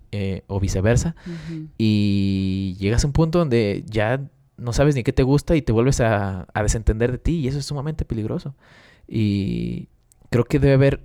o 0.47 0.59
viceversa. 0.59 1.15
Y 1.77 2.75
llegas 2.79 3.03
a 3.03 3.07
un 3.07 3.13
punto 3.13 3.39
donde 3.39 3.83
ya 3.87 4.21
no 4.57 4.71
sabes 4.71 4.95
ni 4.95 5.03
qué 5.03 5.11
te 5.11 5.23
gusta 5.23 5.55
y 5.55 5.61
te 5.61 5.73
vuelves 5.73 5.99
a, 5.99 6.47
a 6.53 6.63
desentender 6.63 7.11
de 7.11 7.17
ti, 7.17 7.39
y 7.39 7.47
eso 7.47 7.59
es 7.59 7.65
sumamente 7.65 8.05
peligroso. 8.05 8.55
Y 9.07 9.89
creo 10.29 10.45
que 10.45 10.59
debe 10.59 10.73
haber 10.73 11.03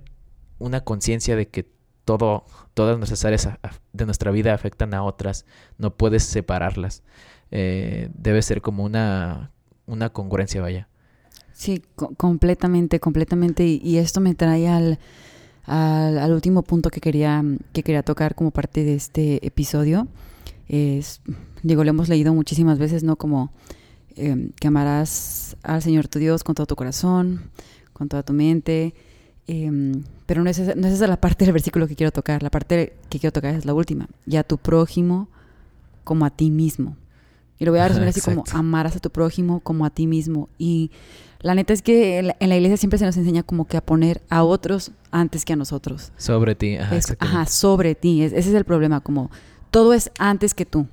una 0.57 0.81
conciencia 0.81 1.35
de 1.35 1.47
que 1.47 1.69
todo, 2.05 2.45
todas 2.73 2.97
nuestras 2.97 3.25
áreas 3.25 3.49
de 3.93 4.05
nuestra 4.05 4.31
vida 4.31 4.53
afectan 4.53 4.93
a 4.93 5.03
otras, 5.03 5.45
no 5.77 5.95
puedes 5.95 6.23
separarlas. 6.23 7.03
Eh, 7.51 8.09
debe 8.13 8.41
ser 8.41 8.61
como 8.61 8.83
una, 8.83 9.51
una 9.85 10.09
congruencia, 10.09 10.61
vaya. 10.61 10.87
Sí, 11.61 11.83
completamente, 12.17 12.99
completamente. 12.99 13.65
Y, 13.65 13.97
esto 13.97 14.19
me 14.19 14.33
trae 14.33 14.67
al, 14.67 14.97
al, 15.65 16.33
último 16.33 16.63
punto 16.63 16.89
que 16.89 17.01
quería, 17.01 17.43
que 17.73 17.83
quería 17.83 18.01
tocar 18.01 18.33
como 18.33 18.49
parte 18.51 18.83
de 18.83 18.95
este 18.95 19.45
episodio. 19.45 20.07
Es, 20.67 21.21
digo, 21.61 21.83
lo 21.83 21.91
hemos 21.91 22.09
leído 22.09 22.33
muchísimas 22.33 22.79
veces, 22.79 23.03
¿no? 23.03 23.15
Como 23.15 23.51
em, 24.15 24.49
que 24.59 24.69
amarás 24.69 25.55
al 25.61 25.83
Señor 25.83 26.07
tu 26.07 26.17
Dios 26.17 26.43
con 26.43 26.55
todo 26.55 26.65
tu 26.65 26.75
corazón, 26.75 27.51
con 27.93 28.09
toda 28.09 28.23
tu 28.23 28.33
mente, 28.33 28.95
Em, 29.47 30.03
pero 30.27 30.43
no 30.43 30.49
es, 30.49 30.59
esa, 30.59 30.75
no 30.75 30.87
es 30.87 30.93
esa 30.93 31.07
la 31.07 31.19
parte 31.19 31.43
del 31.43 31.53
versículo 31.53 31.87
que 31.87 31.95
quiero 31.95 32.11
tocar. 32.11 32.41
La 32.43 32.49
parte 32.49 32.93
que 33.09 33.19
quiero 33.19 33.33
tocar 33.33 33.53
es 33.55 33.65
la 33.65 33.73
última. 33.73 34.07
Y 34.25 34.37
a 34.37 34.43
tu 34.43 34.57
prójimo 34.57 35.27
como 36.03 36.25
a 36.25 36.29
ti 36.29 36.51
mismo. 36.51 36.95
Y 37.59 37.65
lo 37.65 37.71
voy 37.71 37.81
a 37.81 37.87
resumir 37.87 38.09
así 38.09 38.21
como 38.21 38.43
amarás 38.53 38.95
a 38.95 38.99
tu 38.99 39.09
prójimo 39.09 39.59
como 39.59 39.85
a 39.85 39.89
ti 39.89 40.07
mismo. 40.07 40.49
Y 40.57 40.91
la 41.41 41.55
neta 41.55 41.73
es 41.73 41.81
que 41.81 42.19
en 42.19 42.49
la, 42.49 42.55
iglesia 42.55 42.77
siempre 42.77 42.99
se 42.99 43.05
nos 43.05 43.17
enseña 43.17 43.43
como 43.43 43.65
que 43.65 43.77
a 43.77 43.81
poner 43.81 44.21
a 44.29 44.43
otros 44.43 44.91
antes 45.11 45.45
que 45.45 45.53
a 45.53 45.55
nosotros. 45.55 46.11
Sobre 46.17 46.55
ti. 46.55 46.77
Ajá, 46.77 46.99
ajá 47.19 47.45
sobre 47.45 47.95
ti. 47.95 48.23
ese 48.23 48.37
es 48.37 48.47
el 48.47 48.65
problema. 48.65 49.01
Como 49.01 49.31
todo 49.71 49.93
es 49.93 50.11
antes 50.19 50.53
que 50.53 50.65
tú. 50.65 50.87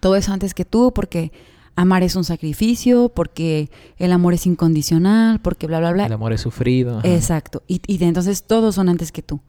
Todo 0.00 0.16
es 0.16 0.28
antes 0.28 0.54
que 0.54 0.64
tú 0.64 0.92
porque 0.92 1.32
amar 1.76 2.02
es 2.02 2.16
un 2.16 2.24
sacrificio, 2.24 3.10
porque 3.10 3.70
el 3.98 4.12
amor 4.12 4.34
es 4.34 4.46
incondicional, 4.46 5.40
porque 5.40 5.66
bla, 5.66 5.78
bla, 5.78 5.92
bla. 5.92 6.06
El 6.06 6.12
amor 6.12 6.32
es 6.32 6.40
sufrido. 6.40 7.00
Exacto. 7.04 7.62
Y, 7.66 7.80
y 7.86 8.02
entonces 8.04 8.42
todos 8.42 8.74
son 8.74 8.88
antes 8.88 9.12
que 9.12 9.22
tú. 9.22 9.40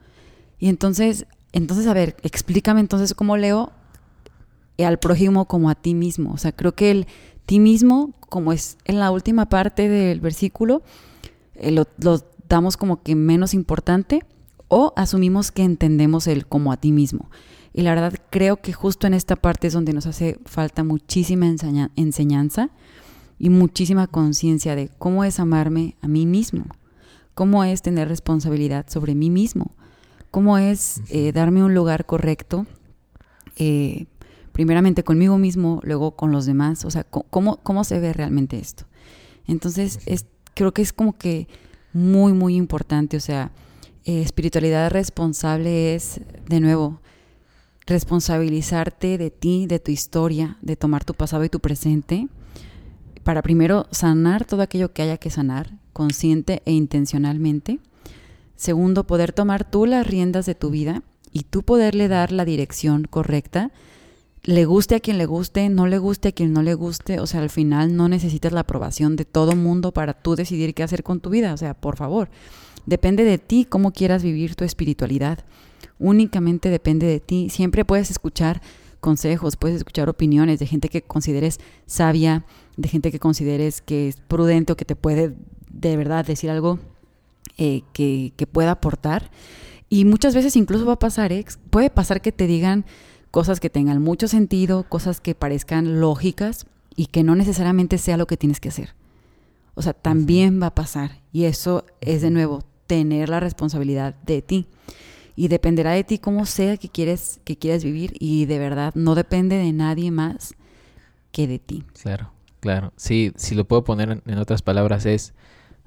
Y 0.59 0.69
entonces, 0.69 1.25
entonces, 1.51 1.87
a 1.87 1.93
ver, 1.93 2.15
explícame 2.21 2.79
entonces 2.79 3.15
cómo 3.15 3.37
leo 3.37 3.71
al 4.85 4.99
prójimo 4.99 5.45
como 5.45 5.69
a 5.69 5.75
ti 5.75 5.93
mismo. 5.93 6.31
O 6.33 6.37
sea, 6.37 6.51
creo 6.51 6.73
que 6.73 6.91
el 6.91 7.07
ti 7.45 7.59
mismo, 7.59 8.13
como 8.29 8.53
es 8.53 8.77
en 8.85 8.99
la 8.99 9.11
última 9.11 9.47
parte 9.47 9.89
del 9.89 10.19
versículo, 10.19 10.83
eh, 11.55 11.71
lo, 11.71 11.87
lo 11.97 12.23
damos 12.47 12.77
como 12.77 13.01
que 13.01 13.15
menos 13.15 13.53
importante 13.53 14.25
o 14.67 14.93
asumimos 14.95 15.51
que 15.51 15.63
entendemos 15.63 16.27
el 16.27 16.47
como 16.47 16.71
a 16.71 16.77
ti 16.77 16.91
mismo. 16.91 17.29
Y 17.73 17.81
la 17.81 17.93
verdad 17.93 18.13
creo 18.29 18.57
que 18.57 18.73
justo 18.73 19.07
en 19.07 19.13
esta 19.13 19.35
parte 19.35 19.67
es 19.67 19.73
donde 19.73 19.93
nos 19.93 20.05
hace 20.05 20.37
falta 20.45 20.83
muchísima 20.83 21.47
enseñanza 21.95 22.69
y 23.39 23.49
muchísima 23.49 24.07
conciencia 24.07 24.75
de 24.75 24.89
cómo 24.97 25.23
es 25.23 25.39
amarme 25.39 25.95
a 26.01 26.07
mí 26.07 26.25
mismo, 26.25 26.65
cómo 27.33 27.63
es 27.63 27.81
tener 27.81 28.07
responsabilidad 28.07 28.85
sobre 28.89 29.15
mí 29.15 29.29
mismo, 29.29 29.71
cómo 30.31 30.57
es 30.57 31.01
eh, 31.09 31.31
darme 31.31 31.63
un 31.63 31.73
lugar 31.73 32.05
correcto, 32.05 32.65
eh, 33.55 34.05
primeramente 34.51 35.03
conmigo 35.03 35.37
mismo, 35.37 35.79
luego 35.83 36.15
con 36.15 36.31
los 36.31 36.45
demás, 36.45 36.85
o 36.85 36.91
sea, 36.91 37.03
cómo, 37.03 37.57
cómo 37.57 37.83
se 37.83 37.99
ve 37.99 38.13
realmente 38.13 38.59
esto. 38.59 38.85
Entonces, 39.47 39.99
es, 40.05 40.25
creo 40.53 40.73
que 40.73 40.81
es 40.81 40.93
como 40.93 41.17
que 41.17 41.47
muy, 41.93 42.33
muy 42.33 42.55
importante, 42.55 43.17
o 43.17 43.19
sea, 43.21 43.51
eh, 44.05 44.21
espiritualidad 44.21 44.91
responsable 44.91 45.95
es, 45.95 46.21
de 46.47 46.59
nuevo, 46.59 47.01
responsabilizarte 47.85 49.17
de 49.17 49.31
ti, 49.31 49.67
de 49.67 49.79
tu 49.79 49.91
historia, 49.91 50.57
de 50.61 50.75
tomar 50.75 51.03
tu 51.03 51.13
pasado 51.13 51.43
y 51.43 51.49
tu 51.49 51.59
presente, 51.59 52.27
para 53.23 53.41
primero 53.41 53.87
sanar 53.91 54.45
todo 54.45 54.61
aquello 54.61 54.93
que 54.93 55.01
haya 55.03 55.17
que 55.17 55.29
sanar, 55.29 55.77
consciente 55.93 56.61
e 56.65 56.71
intencionalmente. 56.71 57.79
Segundo, 58.55 59.05
poder 59.05 59.33
tomar 59.33 59.69
tú 59.69 59.85
las 59.85 60.05
riendas 60.07 60.45
de 60.45 60.55
tu 60.55 60.69
vida 60.69 61.03
y 61.31 61.43
tú 61.43 61.63
poderle 61.63 62.07
dar 62.07 62.31
la 62.31 62.45
dirección 62.45 63.05
correcta. 63.09 63.71
Le 64.43 64.65
guste 64.65 64.95
a 64.95 64.99
quien 64.99 65.17
le 65.17 65.25
guste, 65.25 65.69
no 65.69 65.85
le 65.87 65.99
guste 65.99 66.29
a 66.29 66.31
quien 66.31 66.51
no 66.51 66.63
le 66.63 66.73
guste, 66.73 67.19
o 67.19 67.27
sea, 67.27 67.41
al 67.41 67.49
final 67.49 67.95
no 67.95 68.09
necesitas 68.09 68.51
la 68.51 68.61
aprobación 68.61 69.15
de 69.15 69.25
todo 69.25 69.55
mundo 69.55 69.91
para 69.91 70.13
tú 70.13 70.35
decidir 70.35 70.73
qué 70.73 70.81
hacer 70.81 71.03
con 71.03 71.19
tu 71.19 71.29
vida, 71.29 71.53
o 71.53 71.57
sea, 71.57 71.75
por 71.75 71.95
favor, 71.95 72.29
depende 72.87 73.23
de 73.23 73.37
ti 73.37 73.65
cómo 73.69 73.91
quieras 73.91 74.23
vivir 74.23 74.55
tu 74.55 74.63
espiritualidad 74.63 75.45
únicamente 76.01 76.69
depende 76.69 77.05
de 77.07 77.19
ti. 77.19 77.49
Siempre 77.49 77.85
puedes 77.85 78.11
escuchar 78.11 78.61
consejos, 78.99 79.55
puedes 79.55 79.77
escuchar 79.77 80.09
opiniones 80.09 80.59
de 80.59 80.65
gente 80.65 80.89
que 80.89 81.01
consideres 81.01 81.59
sabia, 81.85 82.45
de 82.75 82.89
gente 82.89 83.11
que 83.11 83.19
consideres 83.19 83.81
que 83.81 84.09
es 84.09 84.17
prudente 84.17 84.73
o 84.73 84.75
que 84.75 84.85
te 84.85 84.95
puede 84.95 85.35
de 85.69 85.97
verdad 85.97 86.25
decir 86.25 86.49
algo 86.49 86.79
eh, 87.57 87.83
que, 87.93 88.33
pueda 88.51 88.71
aportar. 88.71 89.31
Y 89.89 90.05
muchas 90.05 90.33
veces 90.33 90.55
incluso 90.55 90.85
va 90.85 90.93
a 90.93 90.99
pasar, 90.99 91.31
¿eh? 91.31 91.45
puede 91.69 91.89
pasar 91.89 92.21
que 92.21 92.31
te 92.31 92.47
digan 92.47 92.85
cosas 93.31 93.59
que 93.59 93.69
tengan 93.69 94.01
mucho 94.01 94.27
sentido, 94.27 94.83
cosas 94.83 95.21
que 95.21 95.35
parezcan 95.35 95.99
lógicas 95.99 96.65
y 96.95 97.07
que 97.07 97.23
no 97.23 97.35
necesariamente 97.35 97.97
sea 97.97 98.17
lo 98.17 98.27
que 98.27 98.37
tienes 98.37 98.59
que 98.59 98.69
hacer. 98.69 98.93
O 99.73 99.81
sea, 99.81 99.93
también 99.93 100.61
va 100.61 100.67
a 100.67 100.75
pasar. 100.75 101.21
Y 101.31 101.45
eso 101.45 101.85
es 102.01 102.21
de 102.21 102.29
nuevo 102.29 102.63
tener 102.87 103.29
la 103.29 103.39
responsabilidad 103.39 104.15
de 104.15 104.41
ti. 104.41 104.67
Y 105.35 105.47
dependerá 105.47 105.91
de 105.91 106.03
ti 106.03 106.19
cómo 106.19 106.45
sea 106.45 106.75
que 106.75 106.89
quieres, 106.89 107.39
que 107.45 107.57
quieres 107.57 107.85
vivir. 107.85 108.13
Y 108.19 108.45
de 108.45 108.59
verdad, 108.59 108.93
no 108.95 109.15
depende 109.15 109.55
de 109.55 109.71
nadie 109.71 110.11
más 110.11 110.55
que 111.31 111.47
de 111.47 111.57
ti. 111.57 111.85
Claro, 112.01 112.33
claro. 112.59 112.91
Sí, 112.97 113.31
si 113.37 113.55
lo 113.55 113.65
puedo 113.65 113.85
poner 113.85 114.21
en 114.25 114.37
otras 114.37 114.61
palabras, 114.61 115.05
es 115.05 115.33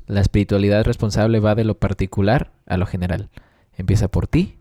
la 0.06 0.22
espiritualidad 0.22 0.84
responsable 0.84 1.40
va 1.40 1.54
de 1.54 1.64
lo 1.64 1.78
particular 1.78 2.52
a 2.66 2.78
lo 2.78 2.86
general. 2.86 3.28
Empieza 3.76 4.08
por 4.08 4.26
ti. 4.26 4.56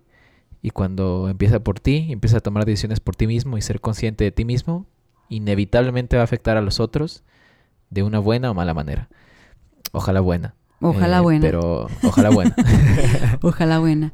Y 0.64 0.70
cuando 0.72 1.28
empieza 1.30 1.59
por 1.59 1.80
ti, 1.80 2.07
empieza 2.09 2.38
a 2.38 2.39
tomar 2.39 2.66
decisiones 2.66 2.99
por 3.01 3.16
ti 3.18 3.28
mismo 3.28 3.57
y 3.57 3.61
ser 3.61 3.82
consciente 3.82 4.24
de 4.24 4.32
ti 4.32 4.45
mismo, 4.45 4.88
inevitablemente 5.30 6.16
va 6.16 6.22
a 6.22 6.24
afectar 6.24 6.55
a 6.57 6.61
los 6.61 6.80
otros 6.80 7.24
de 7.89 8.01
una 8.01 8.18
buena 8.20 8.49
o 8.49 8.53
mala 8.53 8.74
manera. 8.74 9.09
Ojalá 9.91 10.22
buena. 10.22 10.55
Ojalá 10.80 11.18
Eh, 11.18 11.22
buena. 11.22 11.41
Pero 11.41 11.88
ojalá 12.03 12.30
buena. 12.30 12.55
Ojalá 13.41 13.80
buena. 13.80 14.11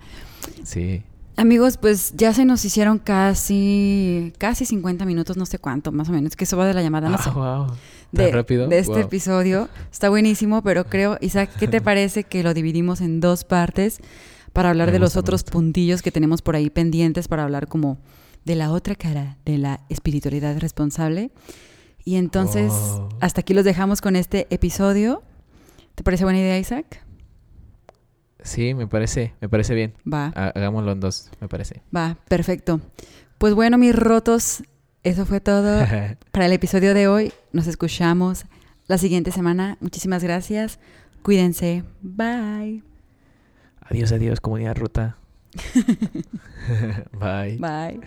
sí. 0.64 1.04
Amigos, 1.38 1.78
pues 1.78 2.12
ya 2.18 2.34
se 2.34 2.44
nos 2.44 2.66
hicieron 2.66 3.00
casi, 3.00 4.34
casi 4.38 4.66
50 4.66 5.06
minutos, 5.06 5.38
no 5.38 5.46
sé 5.46 5.58
cuánto, 5.58 5.94
más 5.94 6.10
o 6.10 6.12
menos, 6.12 6.36
que 6.36 6.44
eso 6.44 6.58
va 6.58 6.66
de 6.68 6.74
la 6.74 6.82
llamada, 6.82 7.08
no 7.08 7.18
sé, 7.18 7.30
Ah, 7.34 7.34
wow. 7.34 7.68
¿Tan 7.68 7.78
de, 8.12 8.32
rápido? 8.34 8.68
de 8.68 8.78
este 8.80 8.92
Wow. 8.92 9.00
episodio. 9.04 9.70
Está 9.90 10.10
buenísimo, 10.10 10.62
pero 10.64 10.84
creo, 10.84 11.18
Isaac, 11.22 11.50
¿qué 11.58 11.70
te 11.70 11.80
parece 11.82 12.26
que 12.26 12.44
lo 12.44 12.54
dividimos 12.54 13.00
en 13.00 13.22
dos 13.22 13.46
partes 13.46 14.02
para 14.54 14.70
hablar 14.70 14.88
Me 14.88 14.94
de 14.94 15.00
los 15.00 15.16
otros 15.18 15.44
puntillos 15.44 16.02
que 16.02 16.12
tenemos 16.12 16.42
por 16.42 16.56
ahí 16.56 16.70
pendientes 16.70 17.28
para 17.28 17.44
hablar 17.44 17.68
como 17.68 18.00
de 18.46 18.56
la 18.56 18.72
otra 18.72 18.96
cara 18.96 19.38
de 19.46 19.58
la 19.58 19.82
espiritualidad 19.90 20.58
responsable? 20.60 21.32
Y 22.06 22.16
entonces, 22.16 22.72
Oh. 22.72 23.10
hasta 23.20 23.42
aquí 23.42 23.54
los 23.54 23.66
dejamos 23.66 24.02
con 24.02 24.16
este 24.16 24.48
episodio. 24.50 25.22
¿Te 25.96 26.04
parece 26.04 26.24
buena 26.24 26.40
idea, 26.40 26.58
Isaac? 26.58 27.04
Sí, 28.42 28.74
me 28.74 28.88
parece, 28.88 29.34
me 29.42 29.50
parece 29.50 29.76
bien. 29.76 29.94
Va. 30.12 30.32
Ha- 30.36 30.48
Hagámoslo 30.56 30.94
en 30.94 31.00
dos, 31.02 31.30
me 31.42 31.48
parece. 31.50 31.82
Va, 31.96 32.18
perfecto. 32.30 32.80
Pues 33.38 33.54
bueno, 33.54 33.78
mis 33.78 33.94
rotos, 33.96 34.64
eso 35.04 35.26
fue 35.26 35.42
todo 35.42 35.80
para 36.32 36.46
el 36.46 36.54
episodio 36.54 36.94
de 36.94 37.08
hoy. 37.08 37.34
Nos 37.52 37.68
escuchamos 37.68 38.46
la 38.88 38.98
siguiente 38.98 39.32
semana. 39.32 39.78
Muchísimas 39.82 40.24
gracias. 40.24 40.80
Cuídense. 41.22 41.84
Bye. 42.02 42.89
Adiós, 43.90 44.12
adiós, 44.12 44.40
comunidad 44.40 44.78
ruta. 44.78 45.16
Bye. 47.14 47.58
Bye. 47.60 48.00